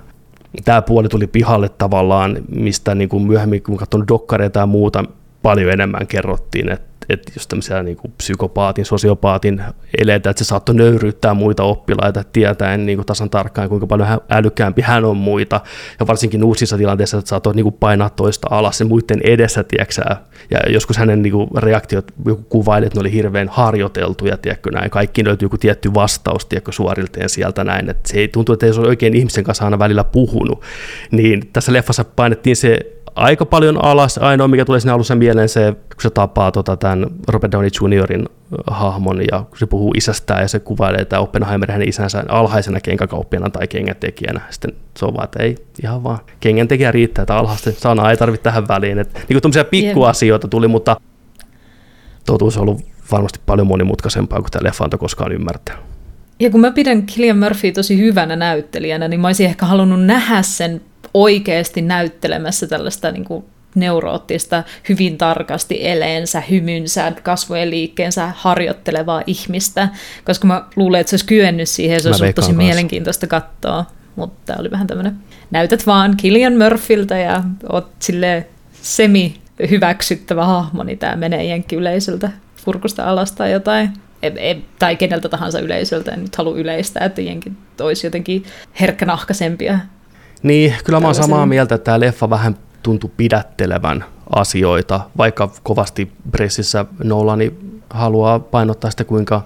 [0.65, 5.03] tämä puoli tuli pihalle tavallaan, mistä niin kuin myöhemmin kun katson dokkareita ja muuta,
[5.41, 9.61] paljon enemmän kerrottiin, että että just tämmöisiä niin kuin psykopaatin, sosiopaatin
[9.97, 14.81] eleitä, että se saattoi nöyryyttää muita oppilaita tietäen niin kuin tasan tarkkaan, kuinka paljon älykkäämpi
[14.81, 15.61] hän on muita,
[15.99, 20.01] ja varsinkin uusissa tilanteissa, että saattoi niin kuin painaa toista alas sen muiden edessä, tiedätkö,
[20.51, 24.89] ja joskus hänen niin kuin reaktiot, joku kuvaili, että ne oli hirveän harjoiteltuja, tiedätkö, näin,
[24.89, 28.73] kaikki löytyy joku tietty vastaus, tiedätkö, suorilteen sieltä näin, että se ei tuntu, että ei
[28.73, 30.61] se ole oikein ihmisen kanssa aina välillä puhunut,
[31.11, 32.79] niin tässä leffassa painettiin se
[33.19, 34.17] aika paljon alas.
[34.17, 38.25] Ainoa, mikä tulee sinne alussa mieleen, se, kun se tapaa tota, tämän Robert Downey Jr.in
[38.67, 43.49] hahmon ja kun se puhuu isästään ja se kuvailee tämä Oppenheimer hänen isänsä alhaisena kenkäkauppiana
[43.49, 44.41] tai kengäntekijänä.
[44.49, 48.43] Sitten se on vaan, että ei, ihan vaan kengäntekijä riittää, että alhaista sanaa ei tarvitse
[48.43, 48.99] tähän väliin.
[48.99, 50.97] Että, niin kuin pikkuasioita tuli, mutta
[52.25, 52.81] totuus on ollut
[53.11, 55.77] varmasti paljon monimutkaisempaa kuin tämä leffa antoi koskaan ymmärtää.
[56.39, 60.41] Ja kun mä pidän Killian Murphy tosi hyvänä näyttelijänä, niin mä olisin ehkä halunnut nähdä
[60.41, 60.81] sen
[61.13, 63.45] oikeasti näyttelemässä tällaista niin kuin
[63.75, 69.89] neuroottista, hyvin tarkasti eleensä, hymynsä, kasvojen liikkeensä harjoittelevaa ihmistä,
[70.25, 72.63] koska mä luulen, että se olisi kyennyt siihen, se olisi ollut tosi kanssa.
[72.63, 73.85] mielenkiintoista katsoa,
[74.15, 75.15] mutta tämä oli vähän tämmöinen,
[75.51, 78.47] näytät vaan Killian Murphyltä ja oot sille
[78.81, 79.35] semi
[79.69, 82.31] hyväksyttävä hahmo, niin tämä menee jenkin yleisöltä
[82.65, 83.89] furkusta alas tai jotain.
[84.23, 88.43] E, e, tai keneltä tahansa yleisöltä, en nyt halua yleistää, että jenkin olisi jotenkin
[88.79, 89.79] herkkänahkaisempia
[90.43, 94.05] niin, kyllä mä oon samaa mieltä, että tämä leffa vähän tuntui pidättelevän
[94.35, 97.53] asioita, vaikka kovasti pressissä Nolani
[97.89, 99.41] haluaa painottaa sitä, kuinka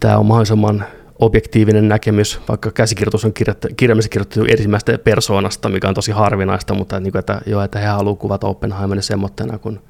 [0.00, 0.84] tämä on mahdollisimman
[1.18, 3.32] objektiivinen näkemys, vaikka käsikirjoitus on
[3.76, 7.86] kirjaimellisesti kirjoitettu ensimmäistä persoonasta, mikä on tosi harvinaista, mutta että, niin että, joo, että he
[7.86, 9.80] haluavat kuvata Oppenheimerin semmoittena kuin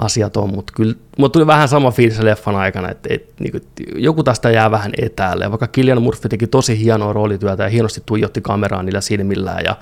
[0.00, 3.62] asiat on, mutta kyllä mulla tuli vähän sama fiilis leffan aikana, että, että niin kuin,
[3.94, 8.40] joku tästä jää vähän etäälle, vaikka Killian Murphy teki tosi hienoa roolityötä ja hienosti tuijotti
[8.40, 9.76] kameraan niillä silmillään ja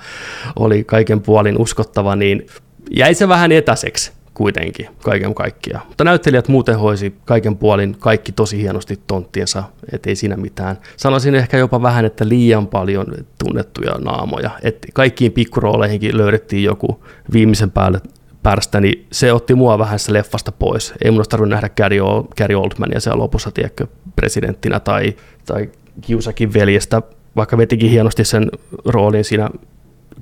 [0.55, 2.47] oli kaiken puolin uskottava, niin
[2.91, 5.87] jäi se vähän etäiseksi kuitenkin kaiken kaikkiaan.
[5.87, 10.77] Mutta näyttelijät muuten hoisi kaiken puolin kaikki tosi hienosti tonttiensa, ettei siinä mitään.
[10.97, 13.05] Sanoisin ehkä jopa vähän, että liian paljon
[13.43, 14.49] tunnettuja naamoja.
[14.63, 18.01] että kaikkiin pikkurooleihinkin löydettiin joku viimeisen päälle
[18.43, 20.93] pärstä, niin se otti mua vähän se leffasta pois.
[21.03, 21.97] Ei mun olisi tarvinnut nähdä Gary,
[22.37, 25.69] Gary Oldmania siellä lopussa, tiedätkö, presidenttinä tai, tai
[26.01, 27.01] Kiusakin veljestä,
[27.35, 28.49] vaikka vetikin hienosti sen
[28.85, 29.49] roolin siinä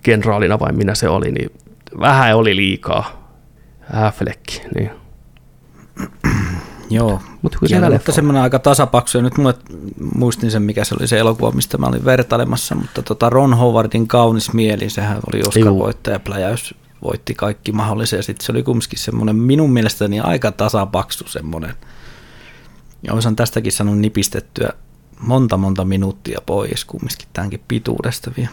[0.02, 1.49] kenraalina vai minä se oli, niin
[1.99, 3.31] vähän oli liikaa.
[3.94, 4.44] Affleck,
[4.76, 4.91] niin.
[6.89, 9.53] Joo, Mut kyllä mutta semmoinen aika tasapaksu, ja nyt mulle
[10.15, 14.07] muistin sen, mikä se oli se elokuva, mistä mä olin vertailemassa, mutta tota Ron Howardin
[14.07, 18.21] Kaunis mieli, sehän oli Oscar-voittaja, pläjäys voitti kaikki mahdollisia.
[18.23, 21.73] Sitten se oli kumminkin semmoinen minun mielestäni aika tasapaksu semmoinen.
[23.03, 24.69] Ja olisin tästäkin sanonut nipistettyä
[25.19, 28.49] monta monta minuuttia pois kumminkin tämänkin pituudesta vielä.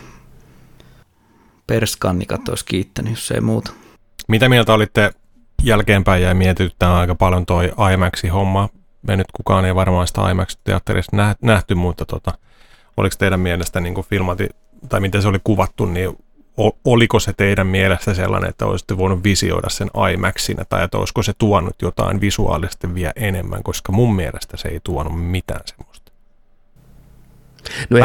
[1.66, 3.72] Perskannikat olisi kiittänyt, jos ei muuta.
[4.28, 5.12] Mitä mieltä olitte
[5.62, 8.68] jälkeenpäin ja mietityttää aika paljon toi IMAX-homma?
[9.02, 12.32] Me nyt kukaan ei varmaan sitä IMAX-teatterissa nähty, mutta tota,
[12.96, 14.48] oliko teidän mielestä niin kuin filmati,
[14.88, 16.16] tai miten se oli kuvattu, niin
[16.84, 21.32] oliko se teidän mielestä sellainen, että olisitte voinut visioida sen IMAXina, tai että olisiko se
[21.38, 26.12] tuonut jotain visuaalisesti vielä enemmän, koska mun mielestä se ei tuonut mitään semmoista.
[27.90, 28.02] No ei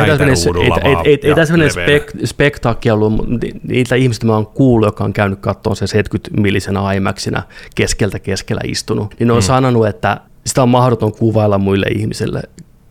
[1.36, 3.14] tässä tässä spek, spektaakki ollut,
[3.64, 7.44] niitä ihmistä mä oon kuullut, joka on käynyt katsomaan se 70 millisenä IMAXina
[7.76, 9.44] keskeltä keskellä istunut, niin ne on mm.
[9.44, 12.42] sanonut, että sitä on mahdoton kuvailla muille ihmisille,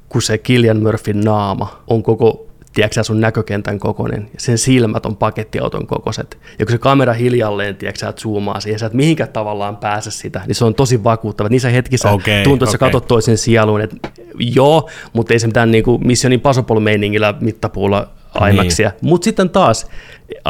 [0.08, 5.16] kun se Killian Murphyn naama on koko tiedätkö, sun näkökentän kokoinen, ja sen silmät on
[5.16, 6.38] pakettiauton kokoiset.
[6.58, 10.54] Ja kun se kamera hiljalleen, tiedätkö, zoomaa siihen, sä et mihinkään tavallaan pääse sitä, niin
[10.54, 11.48] se on tosi vakuuttava.
[11.48, 12.72] Niissä hetkissä okay, tuntuu, että okay.
[12.72, 13.96] sä katsot toisen sieluun, että
[14.38, 18.08] joo, mutta ei se mitään niin kuin Mission Impossible-meiningillä mittapuulla
[18.50, 18.88] IMAXia.
[18.88, 18.98] Niin.
[19.00, 19.86] Mutta sitten taas,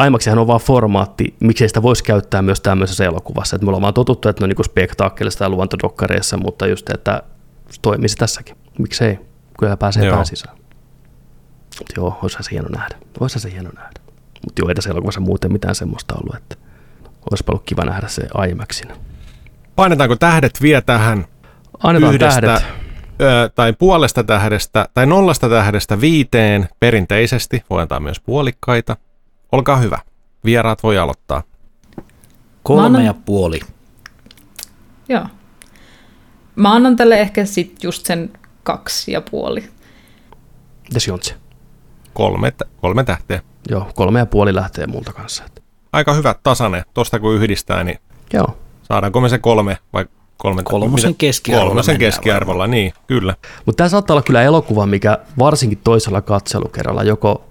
[0.06, 3.56] IMAXihan on vaan formaatti, miksei sitä voisi käyttää myös tämmöisessä elokuvassa.
[3.56, 7.22] Et me ollaan vaan totuttu, että ne on niin spektaakkelista ja luontodokkareissa, mutta just, että
[7.82, 8.56] toimisi tässäkin.
[8.78, 9.18] Miksei?
[9.58, 10.24] Kyllä pääsee Joo.
[10.24, 10.58] sisään.
[11.78, 12.96] Mutta joo, olisi se hieno nähdä.
[13.20, 14.00] Olisi se hieno nähdä.
[14.44, 16.56] Mutta joo, ei tässä elokuvassa muuten mitään semmoista ollut, että
[17.30, 18.96] olisi ollut kiva nähdä se IMAXina.
[19.76, 21.26] Painetaanko tähdet vielä tähän
[21.82, 22.68] Annetaan yhdestä, tähdet.
[23.20, 27.62] Ö, tai puolesta tähdestä, tai nollasta tähdestä viiteen perinteisesti.
[27.70, 28.96] Voi antaa myös puolikkaita.
[29.52, 29.98] Olkaa hyvä.
[30.44, 31.42] Vieraat voi aloittaa.
[32.62, 33.04] Kolme annan...
[33.04, 33.60] ja puoli.
[35.08, 35.26] Joo.
[36.56, 38.30] Mä annan tälle ehkä sit just sen
[38.62, 39.64] kaksi ja puoli.
[40.82, 41.34] Mitäs Jontse?
[42.18, 43.42] Kolme, kolme tähteä.
[43.70, 45.44] Joo, kolme ja puoli lähtee multa kanssa.
[45.92, 46.82] Aika hyvä tasane.
[46.94, 47.98] Tosta kun yhdistää, niin
[48.32, 48.58] Joo.
[48.82, 50.62] saadaanko me se kolme vai kolme?
[50.62, 51.68] Kolmosen keskiarvolla.
[51.68, 53.34] Kolmosen keskiarvolla, niin, kyllä.
[53.66, 57.44] Mutta tämä saattaa olla kyllä elokuva, mikä varsinkin toisella katselukerralla joko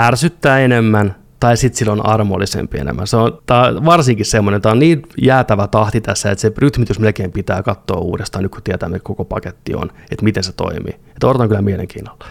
[0.00, 3.06] ärsyttää enemmän tai sitten sillä on armollisempi enemmän.
[3.06, 6.98] Se on, tää on varsinkin semmoinen, tämä on niin jäätävä tahti tässä, että se rytmitys
[6.98, 10.94] melkein pitää katsoa uudestaan, nyt kun tietää, mikä koko paketti on, että miten se toimii.
[11.08, 12.24] Että odotan kyllä mielenkiinnolla.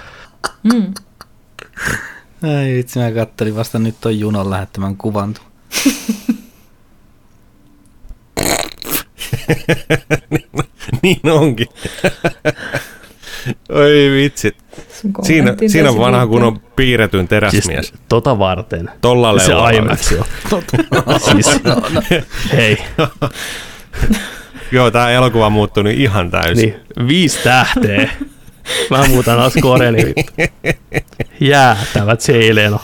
[0.63, 0.93] Mm.
[2.43, 5.33] Ai itse mä kattelin vasta nyt ton junan lähettämän kuvan.
[11.01, 11.67] niin onkin.
[13.69, 14.55] Oi vitsit.
[15.23, 17.87] Siinä, siinä on vanha kun on piirretyn teräsmies.
[17.87, 18.89] Siis, tota varten.
[19.01, 20.25] Tolla Se IMAX jo.
[21.31, 22.01] siis, no, no.
[22.51, 22.77] Hei.
[24.71, 26.55] Joo, tämä elokuva on muuttunut ihan täysin.
[26.55, 28.11] Niin, viisi tähteä.
[28.89, 30.13] Mä muutan Askoreni.
[31.39, 32.79] Jäätävät seileno.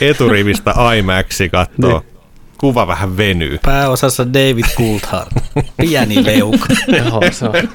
[0.00, 1.98] Eturivistä IMAXi kattoo.
[1.98, 2.18] Niin.
[2.58, 3.58] Kuva vähän venyy.
[3.62, 5.30] Pääosassa David Coulthard.
[5.76, 6.66] Pieni leuka.
[6.86, 7.68] Joo, se on.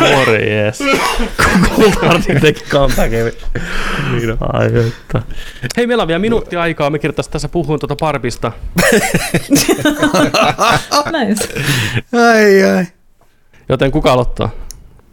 [0.00, 0.78] Morjes.
[1.76, 3.24] Coulthardin teki comebackin.
[4.12, 5.22] Niin Ai, että.
[5.76, 6.90] Hei, meillä on vielä minuutti aikaa.
[6.90, 8.52] Me kirjoittaisiin tässä puhuin tuota Barbista.
[11.12, 11.48] nice.
[12.12, 12.86] Ai, ai.
[13.68, 14.50] Joten kuka aloittaa?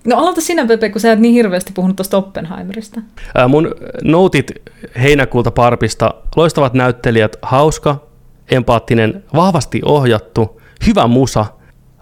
[0.05, 3.01] No aloita sinä, Pepe, kun sä et niin hirveästi puhunut tuosta Oppenheimerista.
[3.35, 4.51] Ää, mun notit
[5.01, 8.07] heinäkuulta Parpista, loistavat näyttelijät, hauska,
[8.51, 11.45] empaattinen, vahvasti ohjattu, hyvä musa,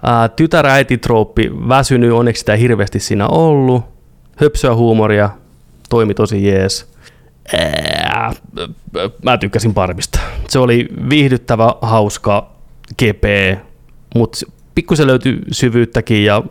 [0.04, 3.84] ää, tytäräiti-trooppi, väsynyt, onneksi sitä hirveästi siinä ollut,
[4.36, 5.30] höpsöä huumoria,
[5.90, 6.94] toimi tosi jees.
[7.54, 8.34] Ää,
[9.24, 10.20] mä tykkäsin Barbista.
[10.48, 12.52] Se oli viihdyttävä, hauska,
[12.98, 13.58] kepeä,
[14.16, 16.44] mutta pikkusen löytyi syvyyttäkin ja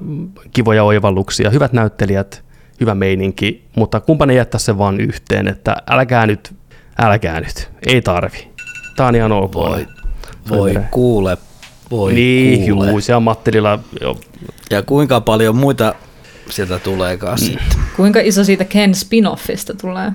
[0.53, 2.45] kivoja oivalluksia, hyvät näyttelijät,
[2.81, 6.55] hyvä meininki, mutta kumpani jättää se vaan yhteen, että älkää nyt,
[7.03, 8.49] älkää nyt, ei tarvi.
[8.97, 9.55] Tää on ihan ok.
[9.55, 9.87] Voi,
[10.49, 11.39] voi kuule,
[11.91, 12.91] voi niin, kuule.
[12.91, 14.21] juu, se on Mattililla jo
[14.71, 15.95] Ja kuinka paljon muita
[16.51, 17.45] sieltä tuleekaan mm.
[17.45, 17.79] sitten.
[17.97, 20.13] Kuinka iso siitä Ken spin-offista tulee?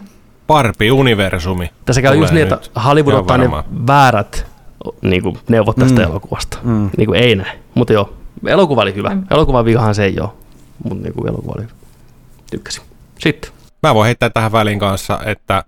[0.48, 1.70] Barbie-universumi.
[1.86, 3.50] Tässä käy just niin, että Hollywood ottaa ne
[3.88, 4.46] väärät
[5.02, 6.06] niin kuin, neuvot tästä Mm.
[6.12, 6.58] elokuvasta.
[6.98, 7.60] Niin kuin, ei näin.
[7.76, 8.14] Mutta joo,
[8.48, 9.10] elokuva oli hyvä.
[9.10, 9.24] Mm.
[9.32, 10.30] Elokuvan vihahan se ei ole,
[10.84, 11.74] mutta niin kuin, elokuva oli hyvä.
[12.52, 12.84] Tykkäsin.
[13.20, 13.52] Sitten.
[13.84, 15.64] Mä voin heittää tähän väliin kanssa, että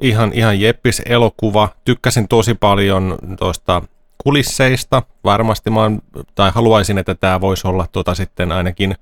[0.00, 1.68] ihan, ihan jeppis elokuva.
[1.84, 3.82] Tykkäsin tosi paljon tuosta
[4.24, 5.02] kulisseista.
[5.24, 5.98] Varmasti mä oon,
[6.34, 8.94] tai haluaisin, että tämä voisi olla tota sitten ainakin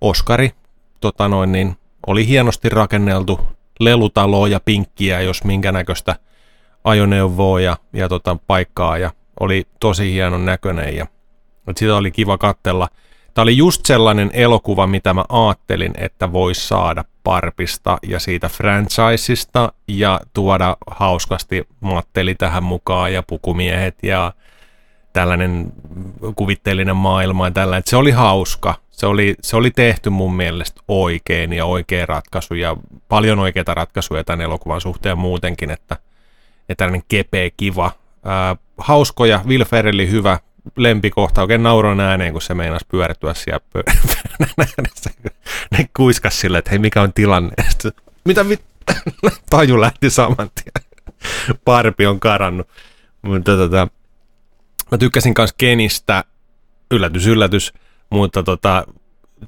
[0.00, 0.50] Oscari.
[1.00, 1.76] Tota noin, niin
[2.06, 3.40] oli hienosti rakenneltu
[3.80, 6.16] lelutaloa ja pinkkiä, jos minkä näköistä
[6.84, 11.06] ajoneuvoa ja, ja tota paikkaa ja oli tosi hienon näköinen ja
[11.68, 12.88] et sitä oli kiva kattella.
[13.34, 19.72] Tämä oli just sellainen elokuva, mitä mä ajattelin, että voisi saada Parpista ja siitä franchiseista
[19.88, 24.32] ja tuoda hauskasti Matteli tähän mukaan ja pukumiehet ja
[25.12, 25.72] tällainen
[26.36, 27.82] kuvitteellinen maailma ja tällainen.
[27.86, 28.74] Se oli hauska.
[28.90, 32.76] Se oli, se oli tehty mun mielestä oikein ja oikea ratkaisu ja
[33.08, 35.96] paljon oikeita ratkaisuja tämän elokuvan suhteen muutenkin, että,
[36.68, 37.92] että tällainen kepeä, kiva,
[38.24, 40.38] ää, hauskoja, Will Ferrelli hyvä,
[40.76, 43.96] lempikohta, oikein nauroin ääneen, kun se meinasi pyörittyä siellä pöydän
[44.58, 45.10] äänessä.
[45.70, 47.52] Ne kuiskas silleen, että hei, mikä on tilanne?
[47.58, 47.92] Ja sitten,
[48.24, 48.64] Mitä mit...
[49.50, 51.04] Taju lähti saman tien.
[51.64, 52.68] Parpi on karannut.
[53.22, 53.88] Mutta tota,
[54.90, 56.24] mä tykkäsin myös Kenistä,
[56.90, 57.72] yllätys, yllätys,
[58.10, 58.84] mutta tota,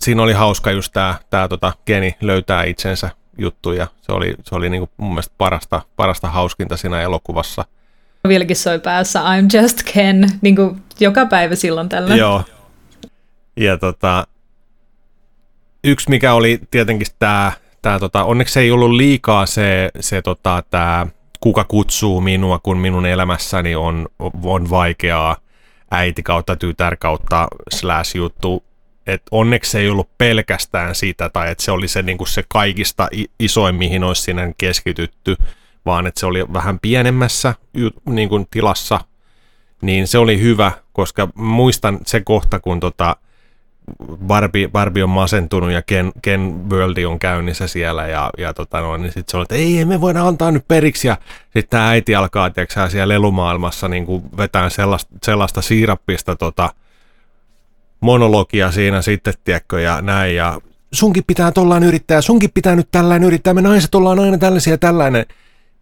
[0.01, 0.93] siinä oli hauska just
[1.30, 5.82] tää tota, Keni löytää itsensä juttu ja se oli, se oli niinku mun mielestä parasta,
[5.96, 7.64] parasta hauskinta siinä elokuvassa.
[8.28, 12.16] Vieläkin soi päässä I'm just Ken, niin kuin joka päivä silloin tällä.
[12.16, 12.42] Joo.
[13.56, 14.26] Ja tota,
[15.84, 17.52] yksi mikä oli tietenkin tämä,
[17.82, 21.06] tää tota, onneksi ei ollut liikaa se, se tota, tää,
[21.40, 24.08] kuka kutsuu minua, kun minun elämässäni on,
[24.44, 25.36] on vaikeaa
[25.90, 28.64] äiti kautta tytär kautta slash juttu.
[29.06, 33.08] Et onneksi se ei ollut pelkästään sitä, tai että se oli se, niinku se kaikista
[33.40, 35.36] isoin, mihin olisi siinä keskitytty,
[35.86, 37.54] vaan että se oli vähän pienemmässä
[38.04, 39.00] niin kuin tilassa.
[39.82, 43.16] Niin se oli hyvä, koska muistan se kohta, kun tota
[44.26, 49.02] Barbie, Barbie on masentunut ja Ken, Ken Worldi on käynnissä siellä ja, ja tota noin,
[49.02, 52.14] niin sitten se oli, että ei, me voida antaa nyt periksi ja sitten tämä äiti
[52.14, 56.74] alkaa, tiedätkö, siellä lelumaailmassa niin kuin vetää sellaista, sellaista siirappista tota,
[58.01, 60.60] monologia siinä sitten, tiedätkö, ja näin ja
[60.93, 64.78] sunkin pitää tollaan yrittää, sunkin pitää nyt tällainen yrittää, me naiset ollaan aina tällaisia ja
[64.78, 65.27] tällainen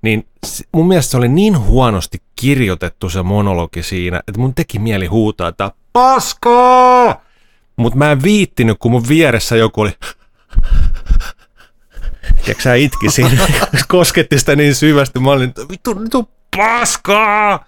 [0.04, 0.26] niin
[0.72, 5.48] mun mielestä se oli niin huonosti kirjoitettu se monologi siinä, että mun teki mieli huutaa,
[5.48, 7.24] että paskaa!
[7.76, 9.92] Mutta mä en viittinyt, kun mun vieressä joku oli
[12.44, 13.48] Tiedätkö sä itki siinä,
[13.88, 17.66] kosketti sitä niin syvästi, mä olin, vittu, vittu paskaa!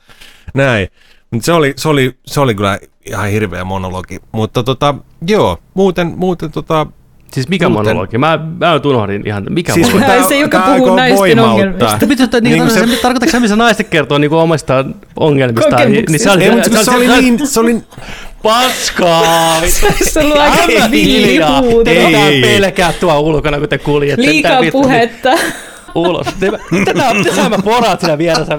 [0.54, 0.88] Näin.
[1.30, 4.20] Mut se oli, se, oli, se oli kyllä ihan hirveä monologi.
[4.32, 4.94] Mutta tota,
[5.26, 6.86] joo, muuten, muuten tota,
[7.32, 8.18] Siis mikä Muuten- monologi?
[8.18, 10.22] Mä, mä nyt unohdin ihan, mikä Siis kun monologi?
[10.22, 12.06] Ai se, joka tää puhuu naisten ongelmista.
[12.06, 14.84] Mitä, niin, Niin niin se, se- tarkoitatko sä, missä naiset kertoo niin omista
[15.16, 15.92] ongelmistaan?
[15.92, 17.82] Niin, niin se oli, ei, mutta kun se oli niin, se oli,
[18.42, 19.60] paskaa!
[20.02, 21.90] Se on aika villihuuto.
[21.90, 24.22] Ei, pelkää tuo ulkona, kun te kuljette.
[24.26, 25.30] Liikaa puhetta.
[25.34, 25.52] niin
[25.94, 26.26] Ulos.
[26.40, 26.58] Tätä,
[27.24, 28.58] tätä mä poraat siinä vieressä.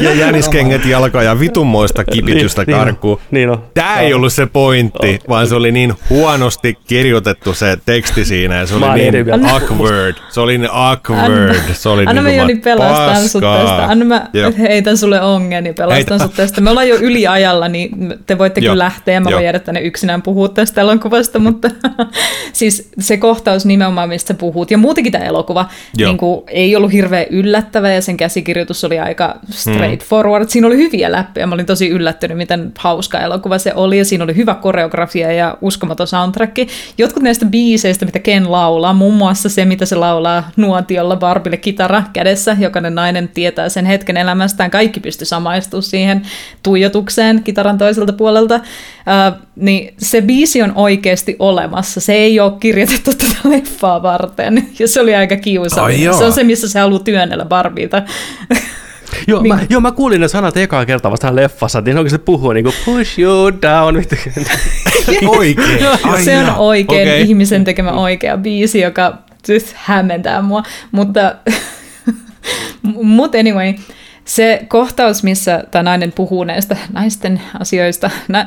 [0.00, 3.20] Ja jäniskengät jalka ja vitunmoista kipitystä Niin, niin on, karkuun.
[3.30, 3.64] Niin on.
[3.74, 8.66] Tämä ei ollut se pointti, vaan se oli niin huonosti kirjoitettu se teksti siinä ja
[8.66, 10.16] se Mä oli niin awkward.
[10.30, 11.54] Se oli niin awkward.
[11.72, 13.84] Se oli Anna mä niin Joni pelastan sut tästä.
[13.84, 14.52] Anna mä Joo.
[14.58, 16.18] heitän sulle ongen, niin pelastan Heitä.
[16.18, 16.60] sut tästä.
[16.60, 18.72] Me ollaan jo yliajalla, niin te voitte Joo.
[18.72, 19.20] kyllä lähteä.
[19.20, 19.36] Mä Joo.
[19.36, 21.70] voin jäädä tänne yksinään puhua tästä elokuvasta, mutta
[22.52, 26.10] siis se kohtaus nimenomaan, mistä sä puhut, ja muutenkin tämä elokuva, Joo.
[26.10, 29.13] niin kuin, ei ollut hirveän yllättävä, ja sen käsikirjoitus oli aika
[29.50, 30.48] straightforward.
[30.48, 31.46] Siinä oli hyviä läppejä.
[31.46, 35.58] Mä olin tosi yllättynyt, miten hauska elokuva se oli, ja siinä oli hyvä koreografia ja
[35.60, 36.56] uskomaton soundtrack.
[36.98, 42.02] Jotkut näistä biiseistä, mitä Ken laulaa, muun muassa se, mitä se laulaa nuotiolla Barbille kitara
[42.12, 46.22] kädessä, jokainen nainen tietää sen hetken elämästään, kaikki pysty samaistumaan siihen
[46.62, 53.10] tuijotukseen kitaran toiselta puolelta, uh, niin se biisi on oikeasti olemassa, se ei ole kirjoitettu
[53.12, 56.14] tätä leffaa varten, ja se oli aika Ai kiusallinen.
[56.14, 58.02] se on se, missä se haluaa työnnellä Barbiita.
[59.26, 62.74] Joo, mä, joo, mä kuulin ne sanat ekaa kertaa vasta leffassa, ne oikeasti puhuu niinku
[62.84, 63.96] push you down.
[65.38, 65.78] Oikein.
[66.24, 67.22] Se on oikein Okei.
[67.22, 70.62] ihmisen tekemä oikea biisi, joka siis hämmentää mua,
[70.92, 71.34] mutta
[73.16, 73.74] mut anyway,
[74.24, 78.46] se kohtaus, missä tämä nainen puhuu näistä naisten asioista, nä,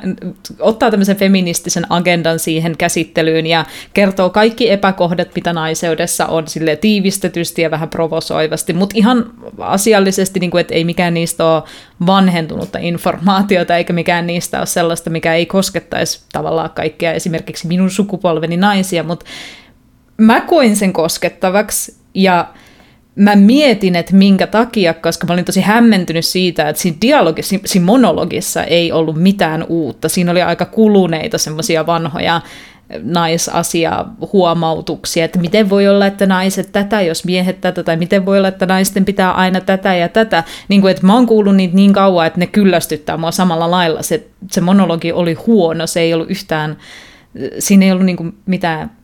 [0.59, 7.61] ottaa tämmöisen feministisen agendan siihen käsittelyyn ja kertoo kaikki epäkohdat, mitä naiseudessa on sille tiivistetysti
[7.61, 11.63] ja vähän provosoivasti, mutta ihan asiallisesti, niin kuin, että ei mikään niistä ole
[12.05, 18.57] vanhentunutta informaatiota, eikä mikään niistä ole sellaista, mikä ei koskettaisi tavallaan kaikkia esimerkiksi minun sukupolveni
[18.57, 19.25] naisia, mutta
[20.17, 22.47] mä koin sen koskettavaksi ja
[23.17, 27.85] mä mietin, että minkä takia, koska mä olin tosi hämmentynyt siitä, että siinä dialogissa, siinä
[27.85, 30.09] monologissa ei ollut mitään uutta.
[30.09, 32.41] Siinä oli aika kuluneita semmoisia vanhoja
[33.03, 38.37] naisasia huomautuksia, että miten voi olla, että naiset tätä, jos miehet tätä, tai miten voi
[38.37, 40.43] olla, että naisten pitää aina tätä ja tätä.
[40.67, 44.01] Niin kuin, että mä oon kuullut niitä niin kauan, että ne kyllästyttää mua samalla lailla.
[44.01, 46.77] Se, se monologi oli huono, se ei ollut yhtään,
[47.59, 48.96] siinä ei ollut niin kuin mitään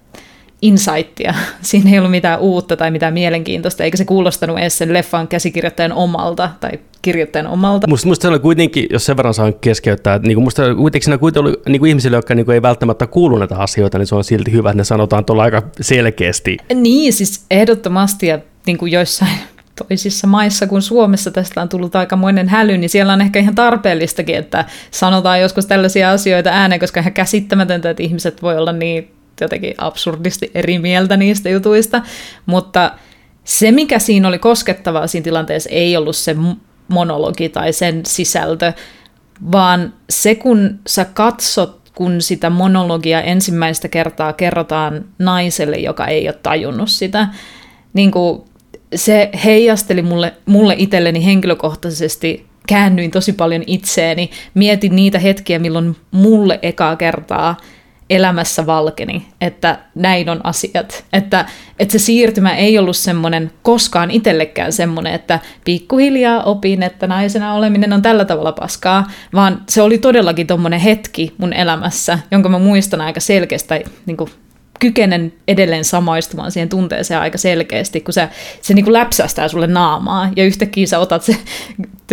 [0.63, 1.33] insightia.
[1.61, 5.93] Siinä ei ollut mitään uutta tai mitään mielenkiintoista, eikä se kuulostanut edes sen leffan käsikirjoittajan
[5.93, 6.71] omalta tai
[7.01, 7.87] kirjoittajan omalta.
[7.87, 11.17] Musta, musta se oli kuitenkin, jos sen verran saan keskeyttää, että niinku musta kuitenkin siinä
[11.17, 14.51] kuitenkin oli niinku ihmisille, jotka niinku ei välttämättä kuulu näitä asioita, niin se on silti
[14.51, 16.57] hyvä, että ne sanotaan tuolla aika selkeästi.
[16.73, 19.37] Niin, siis ehdottomasti ja niin kuin joissain
[19.87, 24.35] toisissa maissa kuin Suomessa tästä on tullut aikamoinen häly, niin siellä on ehkä ihan tarpeellistakin,
[24.35, 29.11] että sanotaan joskus tällaisia asioita ääneen, koska ihan käsittämätöntä, että ihmiset voi olla niin
[29.41, 32.01] jotenkin absurdisti eri mieltä niistä jutuista,
[32.45, 32.91] mutta
[33.43, 36.35] se, mikä siinä oli koskettavaa siinä tilanteessa, ei ollut se
[36.87, 38.73] monologi tai sen sisältö,
[39.51, 46.39] vaan se, kun sä katsot, kun sitä monologia ensimmäistä kertaa kerrotaan naiselle, joka ei ole
[46.43, 47.27] tajunnut sitä,
[47.93, 48.41] niin kuin
[48.95, 56.59] se heijasteli mulle, mulle itselleni henkilökohtaisesti käännyin tosi paljon itseeni, mietin niitä hetkiä, milloin mulle
[56.61, 57.57] ekaa kertaa
[58.15, 61.05] elämässä valkeni, että näin on asiat.
[61.13, 61.45] Että,
[61.79, 67.93] että se siirtymä ei ollut semmoinen koskaan itsellekään semmoinen, että pikkuhiljaa opin, että naisena oleminen
[67.93, 73.01] on tällä tavalla paskaa, vaan se oli todellakin tuommoinen hetki mun elämässä, jonka mä muistan
[73.01, 73.73] aika selkeästi,
[74.05, 74.29] niin kuin
[74.79, 78.29] kykenen edelleen samaistumaan siihen tunteeseen aika selkeästi, kun se,
[78.61, 81.37] se niin kuin läpsästää sulle naamaa, ja yhtäkkiä sä otat se,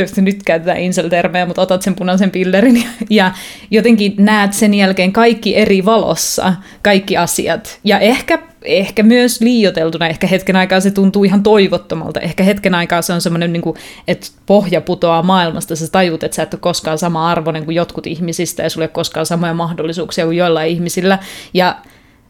[0.01, 3.33] tietysti nyt käytetään insel-termejä, mutta otat sen punaisen pillerin, ja
[3.71, 10.27] jotenkin näet sen jälkeen kaikki eri valossa, kaikki asiat, ja ehkä ehkä myös liioteltuna, ehkä
[10.27, 13.77] hetken aikaa se tuntuu ihan toivottomalta, ehkä hetken aikaa se on semmoinen, niin kuin,
[14.09, 18.07] että pohja putoaa maailmasta, sä tajut, että sä et ole koskaan sama arvoinen kuin jotkut
[18.07, 21.19] ihmisistä, ja sulla ei ole koskaan samoja mahdollisuuksia kuin joillain ihmisillä,
[21.55, 21.77] ja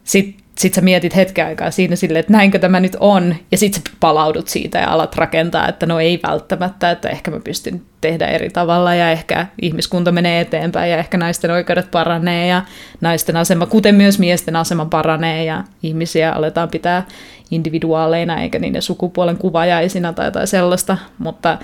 [0.03, 3.81] sitten sit sä mietit hetken aikaa siinä silleen, että näinkö tämä nyt on, ja sitten
[3.81, 8.25] sä palaudut siitä ja alat rakentaa, että no ei välttämättä, että ehkä mä pystyn tehdä
[8.25, 12.61] eri tavalla, ja ehkä ihmiskunta menee eteenpäin, ja ehkä naisten oikeudet paranee, ja
[13.01, 17.05] naisten asema, kuten myös miesten asema paranee, ja ihmisiä aletaan pitää
[17.51, 21.57] individuaaleina, eikä niiden sukupuolen kuvajaisina tai jotain sellaista, mutta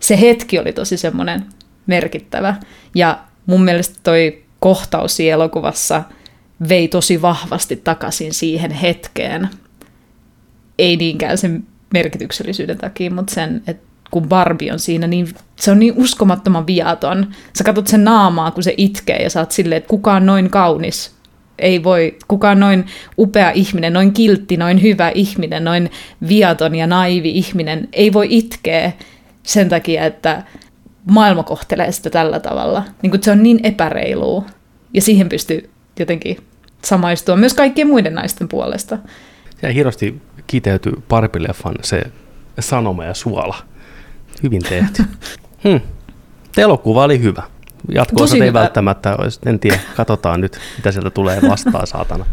[0.00, 1.44] se hetki oli tosi semmoinen
[1.86, 2.54] merkittävä,
[2.94, 6.02] ja mun mielestä toi kohtaus elokuvassa–
[6.68, 9.48] vei tosi vahvasti takaisin siihen hetkeen.
[10.78, 15.78] Ei niinkään sen merkityksellisyyden takia, mutta sen, että kun Barbie on siinä, niin se on
[15.78, 17.26] niin uskomattoman viaton.
[17.58, 21.20] Sä katsot sen naamaa, kun se itkee ja sä oot silleen, että kukaan noin kaunis
[21.58, 22.86] ei voi, kukaan noin
[23.18, 25.90] upea ihminen, noin kiltti, noin hyvä ihminen, noin
[26.28, 28.92] viaton ja naivi ihminen ei voi itkeä
[29.42, 30.42] sen takia, että
[31.10, 32.84] maailma kohtelee sitä tällä tavalla.
[33.02, 34.44] Niin kuin se on niin epäreilua.
[34.94, 36.36] Ja siihen pystyy jotenkin
[36.84, 38.98] samaistua myös kaikkien muiden naisten puolesta.
[39.62, 42.02] Ja hienosti kiteytyy Parpileffan se
[42.60, 43.56] sanoma ja suola.
[44.42, 45.02] Hyvin tehty.
[45.64, 45.80] hmm.
[46.56, 47.42] Elokuva oli hyvä.
[47.88, 48.60] Jatkoosa ei hyvä.
[48.60, 52.26] välttämättä olisi, en tiedä, katsotaan nyt, mitä sieltä tulee vastaan, saatana.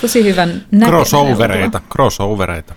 [0.00, 2.74] Tosi hyvän Crossovereita, crossovereita.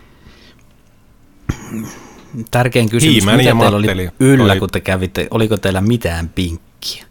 [2.51, 4.59] Tärkein kysymys, Hiimän mitä teillä oli yllä, oli...
[4.59, 7.05] kun te kävitte, oliko teillä mitään pinkkiä?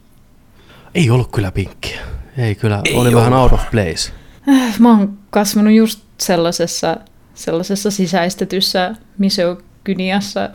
[0.95, 1.99] Ei ollut kyllä pinkkiä.
[2.37, 3.15] Ei kyllä, Ei oli ole.
[3.15, 4.11] vähän out of place.
[4.49, 6.97] Äh, mä oon kasvanut just sellaisessa,
[7.33, 10.49] sellaisessa sisäistetyssä misogyniassa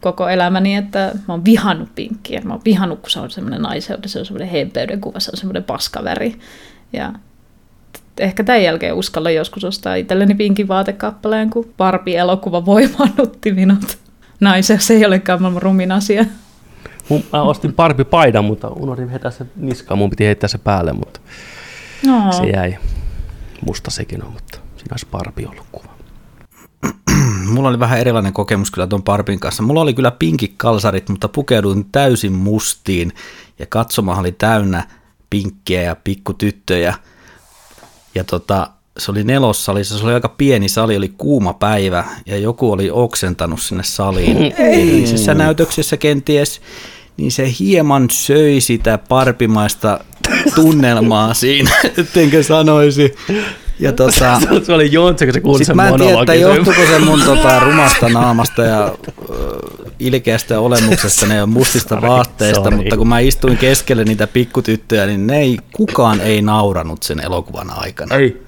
[0.00, 2.40] koko elämäni, että mä oon vihannut pinkkiä.
[2.44, 5.38] Mä oon vihannut, kun se on semmoinen naiseuden, se on semmoinen hempeyden kuva, se on
[5.38, 6.38] semmoinen paskaväri.
[6.92, 7.12] Ja
[8.18, 13.98] ehkä tämän jälkeen uskalla joskus ostaa itselleni pinkin vaatekappaleen, kun Barbie-elokuva voimannutti minut.
[14.40, 16.24] Naiseus ei olekaan maailman rumin asia.
[17.32, 19.98] Mä ostin parpi paidan, mutta unohdin heittää se niskaan.
[19.98, 21.20] Mun piti heittää se päälle, mutta
[22.06, 22.32] no.
[22.32, 22.78] se jäi.
[23.66, 25.90] Musta sekin on, mutta siinä olisi parpi ollut kuva.
[27.54, 29.62] Mulla oli vähän erilainen kokemus kyllä tuon parpin kanssa.
[29.62, 33.12] Mulla oli kyllä pinkit kalsarit, mutta pukeuduin täysin mustiin
[33.58, 34.86] ja katsomahan oli täynnä
[35.30, 36.94] pinkkiä ja pikkutyttöjä.
[38.14, 42.72] Ja tota, se oli nelossalissa, se oli aika pieni sali, oli kuuma päivä ja joku
[42.72, 44.36] oli oksentanut sinne saliin.
[44.52, 46.60] Edellisessä näytöksessä kenties,
[47.20, 50.00] niin se hieman söi sitä parpimaista
[50.54, 53.14] tunnelmaa siinä, ettenkö sanoisi.
[53.80, 56.98] Ja tota, se oli Jontse, kun se kuuli sen mä en tiedä, että johtuuko se
[56.98, 59.58] mun tota, rumasta naamasta ja ö,
[59.98, 62.76] ilkeästä olemuksesta ja mustista vaatteista, sorry.
[62.76, 67.70] mutta kun mä istuin keskelle niitä pikkutyttöjä, niin ne ei, kukaan ei nauranut sen elokuvan
[67.70, 68.16] aikana.
[68.16, 68.42] Ei.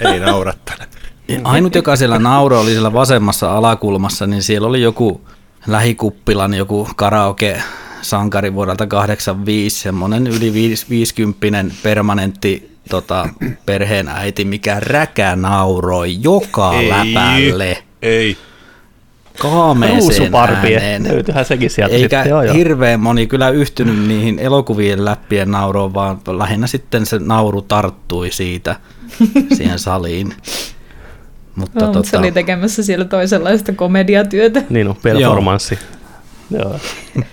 [0.00, 0.86] Ei naurattele.
[1.44, 5.20] Ainut, joka siellä nauroi, oli siellä vasemmassa alakulmassa, niin siellä oli joku
[5.66, 7.62] lähikuppilan joku karaoke
[8.02, 10.52] sankari vuodelta 85, semmoinen yli
[10.90, 13.28] 50 permanentti tota,
[13.66, 17.82] perheen äiti, mikä räkä nauroi joka läpälle.
[18.02, 18.36] Ei.
[19.38, 21.08] kaameeseen ääneen.
[21.08, 22.30] Löytyyhän sekin sieltä Eikä sitten.
[22.30, 22.54] Joo, joo.
[22.54, 28.76] hirveän moni kyllä yhtynyt niihin elokuvien läppien nauroon, vaan lähinnä sitten se nauru tarttui siitä
[29.56, 30.34] siihen saliin.
[31.56, 34.62] Mutta No, mutta se tota, oli tekemässä siellä toisenlaista komediatyötä.
[34.70, 35.78] Niin on, performanssi.
[36.50, 36.76] Joo.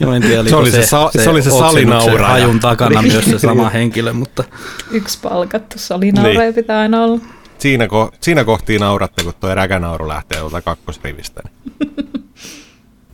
[0.00, 2.26] Joo, en tiedä, Se oli se sa- se oli se salinauraja.
[2.28, 4.44] hajun takana myös se sama henkilö, mutta
[4.90, 6.54] Yksi palkattu salinauraja Niin.
[6.54, 7.20] pitää aina olla.
[7.58, 11.42] Siinä, ko- siinä kohtiin nauratte, kun tuo räkänauru lähtee tuolta kakkosrivistä.
[11.80, 11.94] niin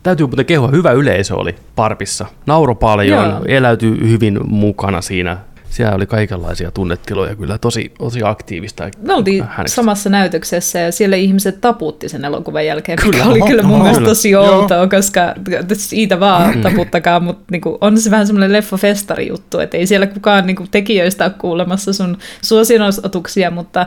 [0.03, 2.25] Täytyy muuten kehua, hyvä yleisö oli Parpissa.
[2.45, 3.41] Nauro paljon, Joo.
[3.47, 5.37] eläytyi hyvin mukana siinä.
[5.71, 8.89] Siellä oli kaikenlaisia tunnetiloja kyllä, tosi, tosi aktiivista.
[9.01, 9.75] Me oltiin Hänestä.
[9.75, 13.25] samassa näytöksessä ja siellä ihmiset taputti sen elokuvan jälkeen, mikä Kyllä.
[13.31, 15.21] oli kyllä mun mielestä tosi outoa, koska
[15.73, 20.45] siitä vaan taputtakaa, mutta niinku, on se vähän semmoinen leffafestari juttu, että ei siellä kukaan
[20.47, 23.85] niinku, tekijöistä ole kuulemassa sun suosionosotuksia, mutta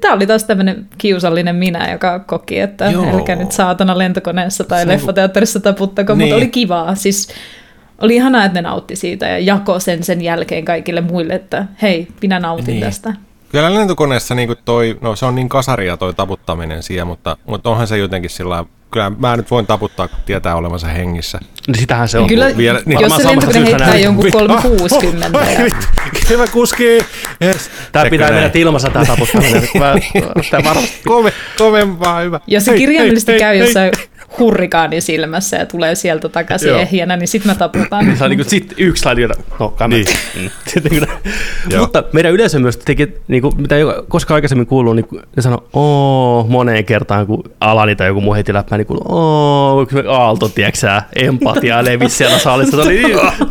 [0.00, 3.06] tämä oli taas tämmöinen kiusallinen minä, joka koki, että Joo.
[3.16, 6.18] älkää nyt saatana lentokoneessa tai Se- leffateatterissa taputtako, Niin.
[6.20, 6.94] mutta oli kivaa.
[6.94, 7.28] Siis
[8.02, 12.08] oli ihanaa, että ne nautti siitä ja jako sen sen jälkeen kaikille muille, että hei,
[12.22, 12.80] minä nautin Niin.
[12.80, 13.14] tästä.
[13.52, 17.86] Kyllä lentokoneessa niin toi, no se on niin kasaria toi taputtaminen siellä, mutta, mutta onhan
[17.86, 21.38] se jotenkin sillä kyllä mä nyt voin taputtaa, kun tietää olevansa hengissä.
[21.66, 22.26] Niin sitähän se on.
[22.26, 24.02] Kyllä, vielä- niin, jos se samasta lentokone heittää näin.
[24.02, 25.86] jonkun Vi- 360 Ai ja vittu,
[26.28, 26.84] Hyvä kuski!
[27.44, 27.70] Yes.
[27.92, 28.42] Tämä Tekö pitää näin?
[28.42, 29.68] mennä ilmassa tämä taputtaminen.
[29.78, 29.94] Mä,
[30.50, 31.00] tämä varmasti.
[31.06, 32.40] Kove, kovempaa, hyvä.
[32.46, 33.92] jos se Hei, kirjaimellisesti hei, käy hei, jossain
[34.38, 36.80] hurrikaanin silmässä ja tulee sieltä takaisin Joo.
[36.80, 38.16] ehjänä, niin sitten mä taputan.
[38.16, 39.26] Se on niin kuin, sit yksi laidi,
[39.60, 40.06] no Niin.
[40.40, 40.50] Mm.
[40.72, 44.96] Sitten niin kuin, mutta meidän yleisö myös teki, niin kuin, mitä ole koskaan aikaisemmin kuullut,
[44.96, 49.04] niin ne sanoi oo moneen kertaan, kun Alani tai joku muu heiti läppää, niin kuuluu
[49.08, 52.76] oo, aalto, tiedätkö sä, empatia levisi siellä salissa.
[52.76, 53.16] Se oli niin,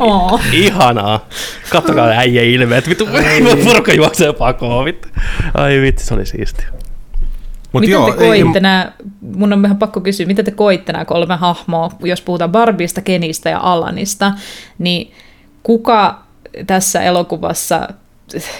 [0.00, 1.28] oo, ihanaa.
[1.70, 3.08] Kattokaa äijä ilmeet, vittu,
[3.64, 5.08] porukka juoksee pakoon, vittu.
[5.54, 6.66] Ai vittu, se oli siistiä.
[7.72, 10.92] Mut Miten joo, te ei- koitte nämä, mun on vähän pakko kysyä, miten te koitte
[10.92, 14.32] nämä kolme hahmoa, jos puhutaan Barbista, Kenistä ja Alanista,
[14.78, 15.12] niin
[15.62, 16.22] kuka
[16.66, 17.88] tässä elokuvassa,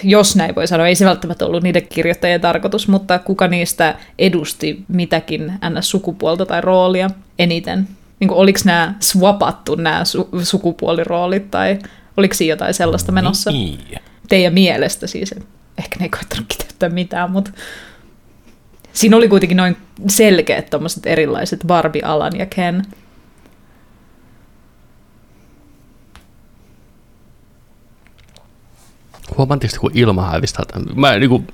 [0.02, 4.84] jos näin voi sanoa, ei se välttämättä ollut niiden kirjoittajien tarkoitus, mutta kuka niistä edusti
[4.88, 7.88] mitäkin ns-sukupuolta tai roolia eniten?
[8.20, 11.78] Niin oliko nämä swapattu nämä su- sukupuoliroolit tai
[12.16, 13.50] oliko siinä jotain sellaista menossa?
[13.50, 13.78] Niin.
[14.28, 15.34] teidän mielestä siis.
[15.78, 17.50] Ehkä ne ei koittanut kiteyttää mitään, mutta
[18.92, 19.76] siinä oli kuitenkin noin
[20.08, 22.82] selkeät tommoset erilaiset Barbie, Alan ja Ken.
[29.36, 30.94] Huomaan tietysti, kun ilma hävisi täältä.
[30.94, 31.44] Mä niinku,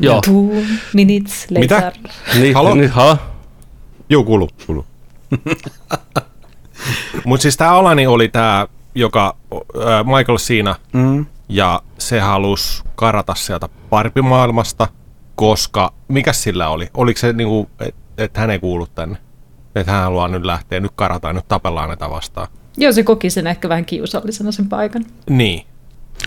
[0.00, 0.20] joo.
[0.20, 1.60] Two minutes later.
[1.60, 1.92] Mitä?
[2.34, 2.74] Niin, Halo?
[2.74, 3.18] Niin, halo?
[4.08, 4.86] Joo, kuulu, kuulu.
[7.24, 13.34] Mutta siis tämä Alani oli tämä, joka äh, Michael siinä, mm, ja se halusi karata
[13.34, 14.88] sieltä parpimaailmasta,
[15.36, 16.88] koska, mikä sillä oli?
[16.94, 19.16] Oliko se niinku, että et hän ei kuulu tänne?
[19.74, 22.48] Että hän haluaa nyt lähteä, nyt karataan, nyt tapellaan näitä vastaan.
[22.76, 25.04] Joo, se koki sen ehkä vähän kiusallisena sen paikan.
[25.30, 25.66] Niin.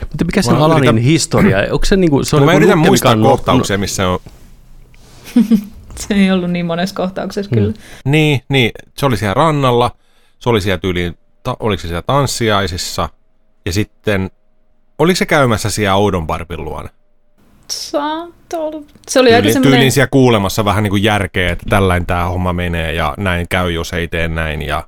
[0.10, 1.58] Mutta mikä se Mä Alanin yritän- historia?
[1.72, 4.20] Onko se niinku, se on No, mä joku yritän muistaa on- kohtauksia, missä on...
[6.00, 7.74] Se ei ollut niin monessa kohtauksessa kyllä.
[8.06, 9.92] Niin, niin, se oli siellä rannalla,
[10.40, 13.10] se oli siellä tyyliin, ta, oliko se siellä tanssiaisissa,
[13.66, 14.32] ja sitten,
[15.00, 16.90] oliko se käymässä siellä Oudon Barbin luona?
[17.72, 18.82] Saattoi olla.
[19.08, 19.72] Se oli aika semmoinen...
[19.72, 23.72] tyyliin siellä kuulemassa vähän niin kuin järkeä, että tällainen tämä homma menee ja näin käy,
[23.72, 24.62] jos ei tee näin.
[24.62, 24.88] Ja,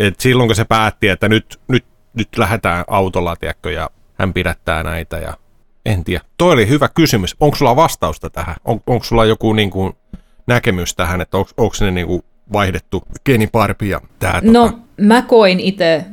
[0.00, 1.84] et silloin kun se päätti, että nyt, nyt,
[2.14, 5.34] nyt lähdetään autolla, tiedätkö, ja hän pidättää näitä ja
[5.86, 6.24] en tiedä.
[6.38, 7.36] Toi oli hyvä kysymys.
[7.40, 8.56] Onko sulla vastausta tähän?
[8.64, 9.92] On, onko sulla joku niin kuin
[10.46, 12.22] näkemys tähän, että onko, onko ne niin kuin
[12.52, 16.04] vaihdettu geniparpi ja tämä No, tota, mä koin itse,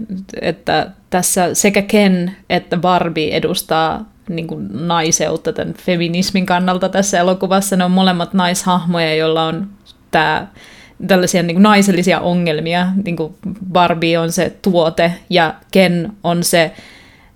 [0.42, 4.06] että tässä sekä Ken että Barbie edustaa
[4.36, 7.76] niin kuin naiseutta tämän feminismin kannalta tässä elokuvassa.
[7.76, 9.68] Ne on molemmat naishahmoja, joilla on
[10.12, 10.48] tämä
[11.08, 12.88] tällaisia niin kuin naisellisia ongelmia.
[13.06, 13.36] Niin kuin
[13.72, 16.72] Barbie on se tuote ja Ken on se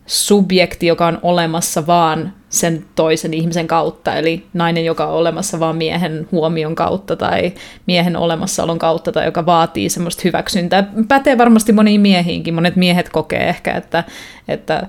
[0.06, 5.76] subjekti, joka on olemassa vaan sen toisen ihmisen kautta, eli nainen, joka on olemassa vaan
[5.76, 7.54] miehen huomion kautta tai
[7.86, 10.92] miehen olemassaolon kautta tai joka vaatii semmoista hyväksyntää.
[11.08, 12.54] Pätee varmasti moniin miehiinkin.
[12.54, 14.04] Monet miehet kokee ehkä, että,
[14.48, 14.88] että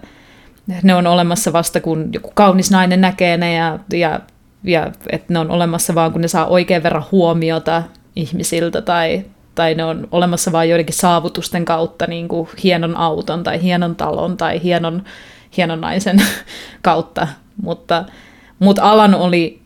[0.82, 4.20] ne on olemassa vasta kun joku kaunis nainen näkee ne ja, ja,
[4.64, 7.82] ja että ne on olemassa vaan kun ne saa oikein verran huomiota
[8.16, 9.24] ihmisiltä tai,
[9.54, 14.36] tai ne on olemassa vain joidenkin saavutusten kautta, niin kuin hienon auton tai hienon talon
[14.36, 15.04] tai hienon,
[15.56, 16.22] hienon naisen
[16.82, 17.28] kautta.
[17.62, 18.04] Mutta,
[18.58, 19.60] mutta Alan oli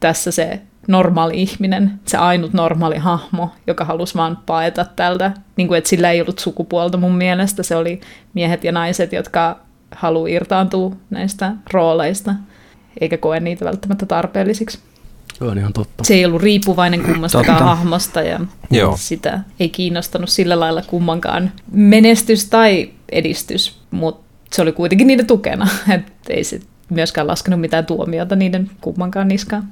[0.00, 5.78] tässä se normaali ihminen, se ainut normaali hahmo, joka halusi vaan paeta tältä, niin kuin,
[5.78, 8.00] että sillä ei ollut sukupuolta mun mielestä, se oli
[8.34, 9.58] miehet ja naiset, jotka
[9.90, 12.34] haluaa irtaantua näistä rooleista,
[13.00, 14.78] eikä koe niitä välttämättä tarpeellisiksi.
[15.38, 16.04] Se on ihan totta.
[16.04, 17.74] Se ei ollut riippuvainen kummastakaan totta.
[17.74, 18.40] hahmosta ja
[18.70, 18.96] Joo.
[18.96, 24.22] sitä ei kiinnostanut sillä lailla kummankaan menestys tai edistys, mutta
[24.52, 26.60] se oli kuitenkin niiden tukena, että ei se
[26.90, 29.68] myöskään laskenut mitään tuomiota niiden kummankaan niskaan.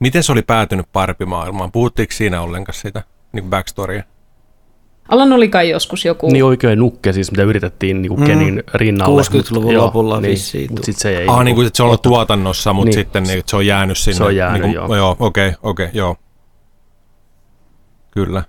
[0.00, 1.72] Miten se oli päätynyt parpimaailmaan?
[1.72, 3.02] Puhuttiinko siinä ollenkaan sitä
[3.32, 4.02] niin kuin backstorya?
[5.08, 6.30] Alan oli kai joskus joku...
[6.30, 9.22] Niin oikein nukke siis, mitä yritettiin niin kuin Kenin rinnalle.
[9.22, 10.86] 60-luvun Joo, lopulla niin, vissiin Mutta tuli.
[10.94, 11.28] sit se ei...
[11.28, 12.94] Ah, niin kuin että se on ollut tuotannossa, mutta Niin.
[12.94, 14.16] sitten niin, että se on jäänyt sinne.
[14.16, 14.86] Se on jäänyt, niin joo.
[14.86, 16.16] kuin, Joo, okei, okay, okei, okay, joo.
[18.10, 18.42] Kyllä.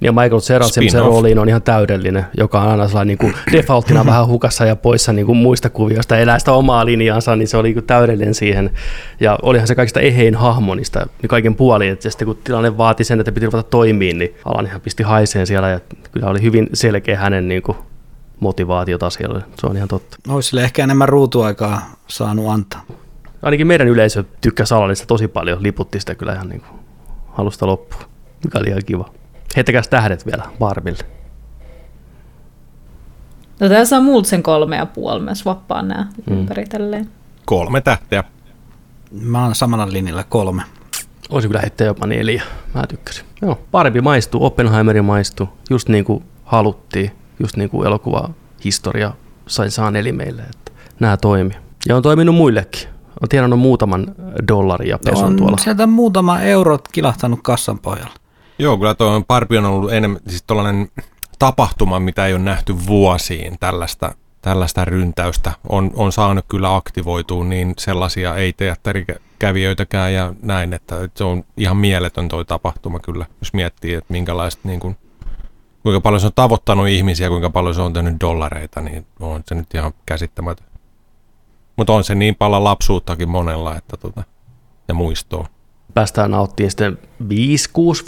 [0.00, 1.06] Ja Michael Cera se Spin-off.
[1.06, 5.12] rooliin on ihan täydellinen, joka on aina sellainen niin kuin defaulttina vähän hukassa ja poissa
[5.12, 8.70] niin kuin muista kuvioista, elää sitä omaa linjaansa, niin se oli niin kuin täydellinen siihen.
[9.20, 13.04] Ja olihan se kaikista ehein hahmo niistä niin kaiken puolin, että sitten kun tilanne vaati
[13.04, 15.80] sen, että piti ruveta toimiin, niin Alan ihan pisti haiseen siellä ja
[16.12, 17.78] kyllä oli hyvin selkeä hänen niin kuin
[18.40, 20.16] motivaatiota siellä, se on ihan totta.
[20.28, 22.84] Olisi sille ehkä enemmän ruutuaikaa saanut antaa.
[23.42, 26.80] Ainakin meidän yleisö tykkäsi Alanista tosi paljon, liputti sitä kyllä ihan niin kuin
[27.32, 28.04] halusta loppuun,
[28.44, 29.10] mikä oli ihan kiva.
[29.56, 31.04] Heittäkääs tähdet vielä Barbille.
[33.60, 36.38] No tässä on multa sen kolme ja puoli, mä swappaan nämä mm.
[36.38, 37.10] ympäri tälleen.
[37.44, 38.24] Kolme tähteä.
[39.10, 40.62] Mä oon samalla linjalla kolme.
[41.30, 42.42] Voisin kyllä heittää jopa neljä.
[42.74, 43.24] Mä tykkäsin.
[43.42, 43.58] Joo.
[43.70, 47.10] Barbie maistuu, Oppenheimeri maistuu, just niin kuin haluttiin,
[47.40, 48.30] just niin kuin elokuva
[48.64, 49.12] historia
[49.46, 51.56] sai saaneli meille, että nämä toimii.
[51.88, 52.88] Ja on toiminut muillekin.
[53.22, 54.14] On tienannut muutaman
[54.48, 55.56] dollarin ja peson on tuolla.
[55.56, 58.14] sieltä muutama eurot kilahtanut kassan pohjalla.
[58.58, 60.90] Joo, kyllä tuo Barbie on ollut enemmän, siis tuollainen
[61.38, 65.52] tapahtuma, mitä ei ole nähty vuosiin, tällaista, tällaista ryntäystä.
[65.68, 72.28] On, on saanut kyllä aktivoitua niin sellaisia ei-teatterikävijöitäkään ja näin, että se on ihan mieletön
[72.28, 74.96] toi tapahtuma kyllä, jos miettii, että minkälaista niin kuin,
[75.82, 79.54] kuinka paljon se on tavoittanut ihmisiä, kuinka paljon se on tehnyt dollareita, niin on se
[79.54, 80.66] nyt ihan käsittämätön.
[81.76, 84.24] Mutta on se niin paljon lapsuuttakin monella, että tota,
[84.88, 85.48] ja muistoa.
[85.94, 87.26] Päästään nauttimaan sitten 5-6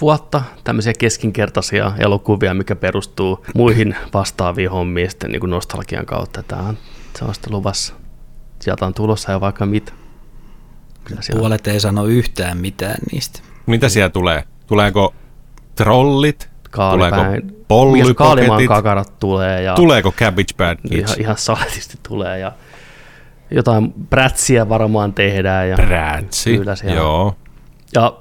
[0.00, 6.42] vuotta tämmöisiä keskinkertaisia elokuvia, mikä perustuu muihin vastaaviin hommiin sitten niin kuin nostalgian kautta.
[6.42, 6.78] Tämä on,
[7.18, 7.94] se on sitten luvassa.
[8.58, 9.92] Sieltä on tulossa jo vaikka mitä.
[11.20, 13.40] Siellä Puolet ei sano yhtään mitään niistä.
[13.66, 14.44] Mitä siellä tulee?
[14.66, 15.14] Tuleeko
[15.74, 16.50] trollit?
[16.70, 17.42] Kaalipäin.
[17.42, 18.16] Tuleeko pollypoketit?
[18.16, 22.52] Kaalimaan kakarat tulee ja Tuleeko Cabbage Bad ihan, ihan saletisti tulee ja
[23.50, 25.68] jotain prätsiä varmaan tehdään.
[25.68, 26.96] Ja, Prätsi, Kyllä siellä.
[26.96, 27.36] joo.
[27.94, 28.18] Ja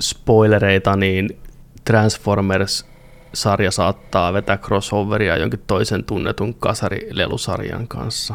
[0.00, 1.38] spoilereita, niin
[1.84, 8.34] Transformers-sarja saattaa vetää crossoveria jonkin toisen tunnetun kasarilelusarjan kanssa.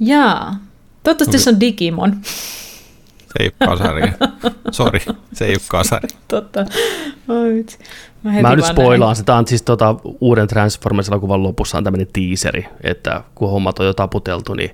[0.00, 0.56] Jaa.
[1.02, 2.20] Toivottavasti se on Digimon.
[3.20, 4.12] Se ei ole kasari.
[4.70, 5.00] Sori,
[5.32, 6.08] se ei ole kasari.
[6.28, 6.66] Totta.
[7.28, 7.78] Oi vitsi.
[8.22, 13.22] Mä, Mä nyt spoilaan, sitä on siis tota, uuden Transformers-elokuvan lopussa on tämmöinen teaseri, että
[13.34, 14.70] kun hommat on jo taputeltu, niin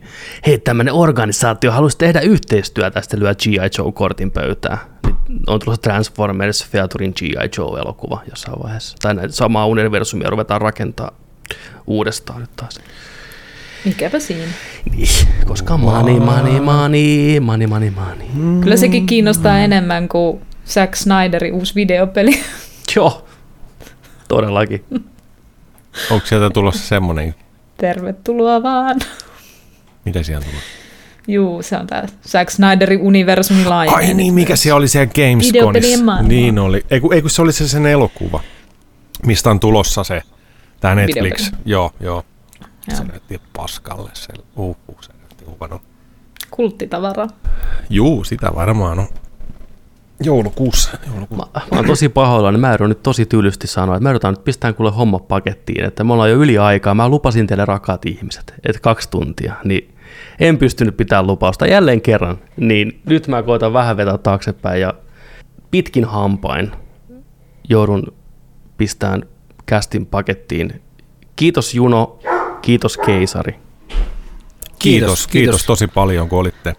[0.47, 3.71] hei, tämmöinen organisaatio haluaisi tehdä yhteistyötä, sitten lyö G.I.
[3.79, 4.79] Joe-kortin pöytään.
[5.07, 5.17] Niin
[5.47, 7.51] on tulossa Transformers Featuring G.I.
[7.59, 8.97] Joe-elokuva jossain vaiheessa.
[9.03, 11.11] Tai näitä samaa universumia ruvetaan rakentaa
[11.87, 12.81] uudestaan nyt taas.
[13.85, 14.43] Mikäpä siinä.
[14.91, 15.09] Niin,
[15.47, 18.61] koska money, money, money, money, money, money.
[18.61, 22.41] Kyllä sekin kiinnostaa enemmän kuin Zack Snyderin uusi videopeli.
[22.97, 23.26] Joo,
[24.29, 24.85] todellakin.
[26.11, 27.35] Onko sieltä tulossa semmoinen,
[27.77, 29.01] Tervetuloa vaan.
[30.05, 30.61] mitä siellä tulee?
[31.29, 34.09] Juu, se on tää Zack Snyderin universumin laajeneminen.
[34.09, 36.23] Ai niin, mikä se oli siellä Gamesconissa?
[36.23, 36.85] Niin oli.
[36.91, 38.41] Ei kun, ei kun se oli se sen elokuva,
[39.27, 40.23] mistä on tulossa se,
[40.81, 41.39] tämä Netflix.
[41.39, 41.63] Videopeli.
[41.65, 42.25] Joo, joo.
[42.95, 44.33] Se näytti paskalle se.
[44.57, 45.87] Uh, uh, se näytti.
[46.51, 47.27] Kulttitavara.
[47.91, 49.07] Juu, sitä varmaan on.
[50.21, 50.99] Joulukuussa.
[51.07, 51.51] joulukuussa.
[51.55, 54.45] Mä, mä oon tosi pahoillani, mä joudun nyt tosi tylysti sanoa, että mä joudutaan nyt
[54.45, 58.55] pistää kuule homma pakettiin, että me ollaan jo yli aikaa, mä lupasin teille rakkaat ihmiset,
[58.65, 59.95] että kaksi tuntia, niin
[60.41, 64.95] en pystynyt pitämään lupausta jälleen kerran, niin nyt mä koitan vähän vetää taaksepäin ja
[65.71, 66.73] pitkin hampain
[67.69, 68.15] joudun
[68.77, 69.23] pistämään
[69.67, 70.83] kästin pakettiin.
[71.37, 72.19] Kiitos Juno,
[72.67, 73.53] Kiitos keisari.
[73.53, 76.77] Kiitos, kiitos, kiitos tosi paljon, kun olitte.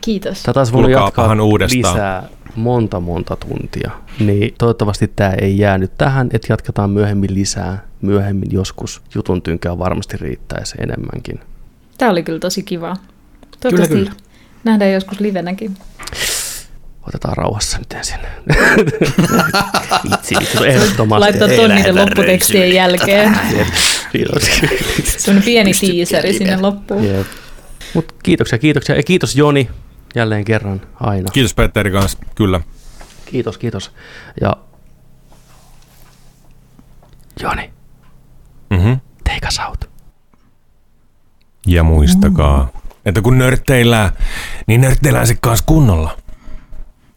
[0.00, 0.42] Kiitos.
[0.42, 1.94] Tätä olisi voinut jatkaa uudestaan.
[1.94, 3.90] lisää monta monta tuntia.
[4.20, 7.86] Niin toivottavasti tämä ei jäänyt tähän, että jatketaan myöhemmin lisää.
[8.00, 11.40] Myöhemmin joskus jutun tynkää varmasti riittäisi enemmänkin.
[11.98, 12.96] Tämä oli kyllä tosi kiva.
[13.60, 14.12] Toivottavasti kyllä.
[14.64, 15.76] nähdään joskus livenäkin.
[17.08, 18.18] Otetaan rauhassa nyt ensin.
[20.14, 21.20] Itse, itse ehdottomasti.
[21.20, 23.38] Laittaa ton niiden lopputekstien jälkeen.
[24.12, 24.42] Kiitos.
[25.04, 27.04] Sellainen pieni tiiseri sinne loppuun.
[27.04, 27.26] Jep.
[27.94, 28.96] Mut kiitoksia, kiitoksia.
[28.96, 29.68] Ja kiitos Joni
[30.14, 31.30] jälleen kerran aina.
[31.32, 32.60] Kiitos Petteri kanssa, kyllä.
[33.26, 33.92] Kiitos, kiitos.
[34.40, 34.56] Ja
[37.42, 37.70] Joni,
[38.70, 39.00] Mm-hmm.
[39.24, 39.90] take us out.
[41.66, 42.68] Ja muistakaa,
[43.04, 44.10] että kun nörtteillään,
[44.66, 46.16] niin nörtteillään se kanssa kunnolla.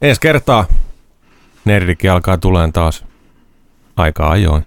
[0.01, 0.65] Ensi kertaa
[1.65, 3.05] nerdikin alkaa tuleen taas
[3.95, 4.65] aika ajoin.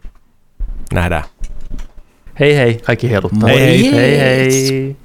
[0.93, 1.25] Nähdään.
[2.41, 3.49] Hei hei, kaikki heiluttaa.
[3.49, 3.61] Moi.
[3.61, 4.19] Hei hei.
[4.19, 4.97] hei.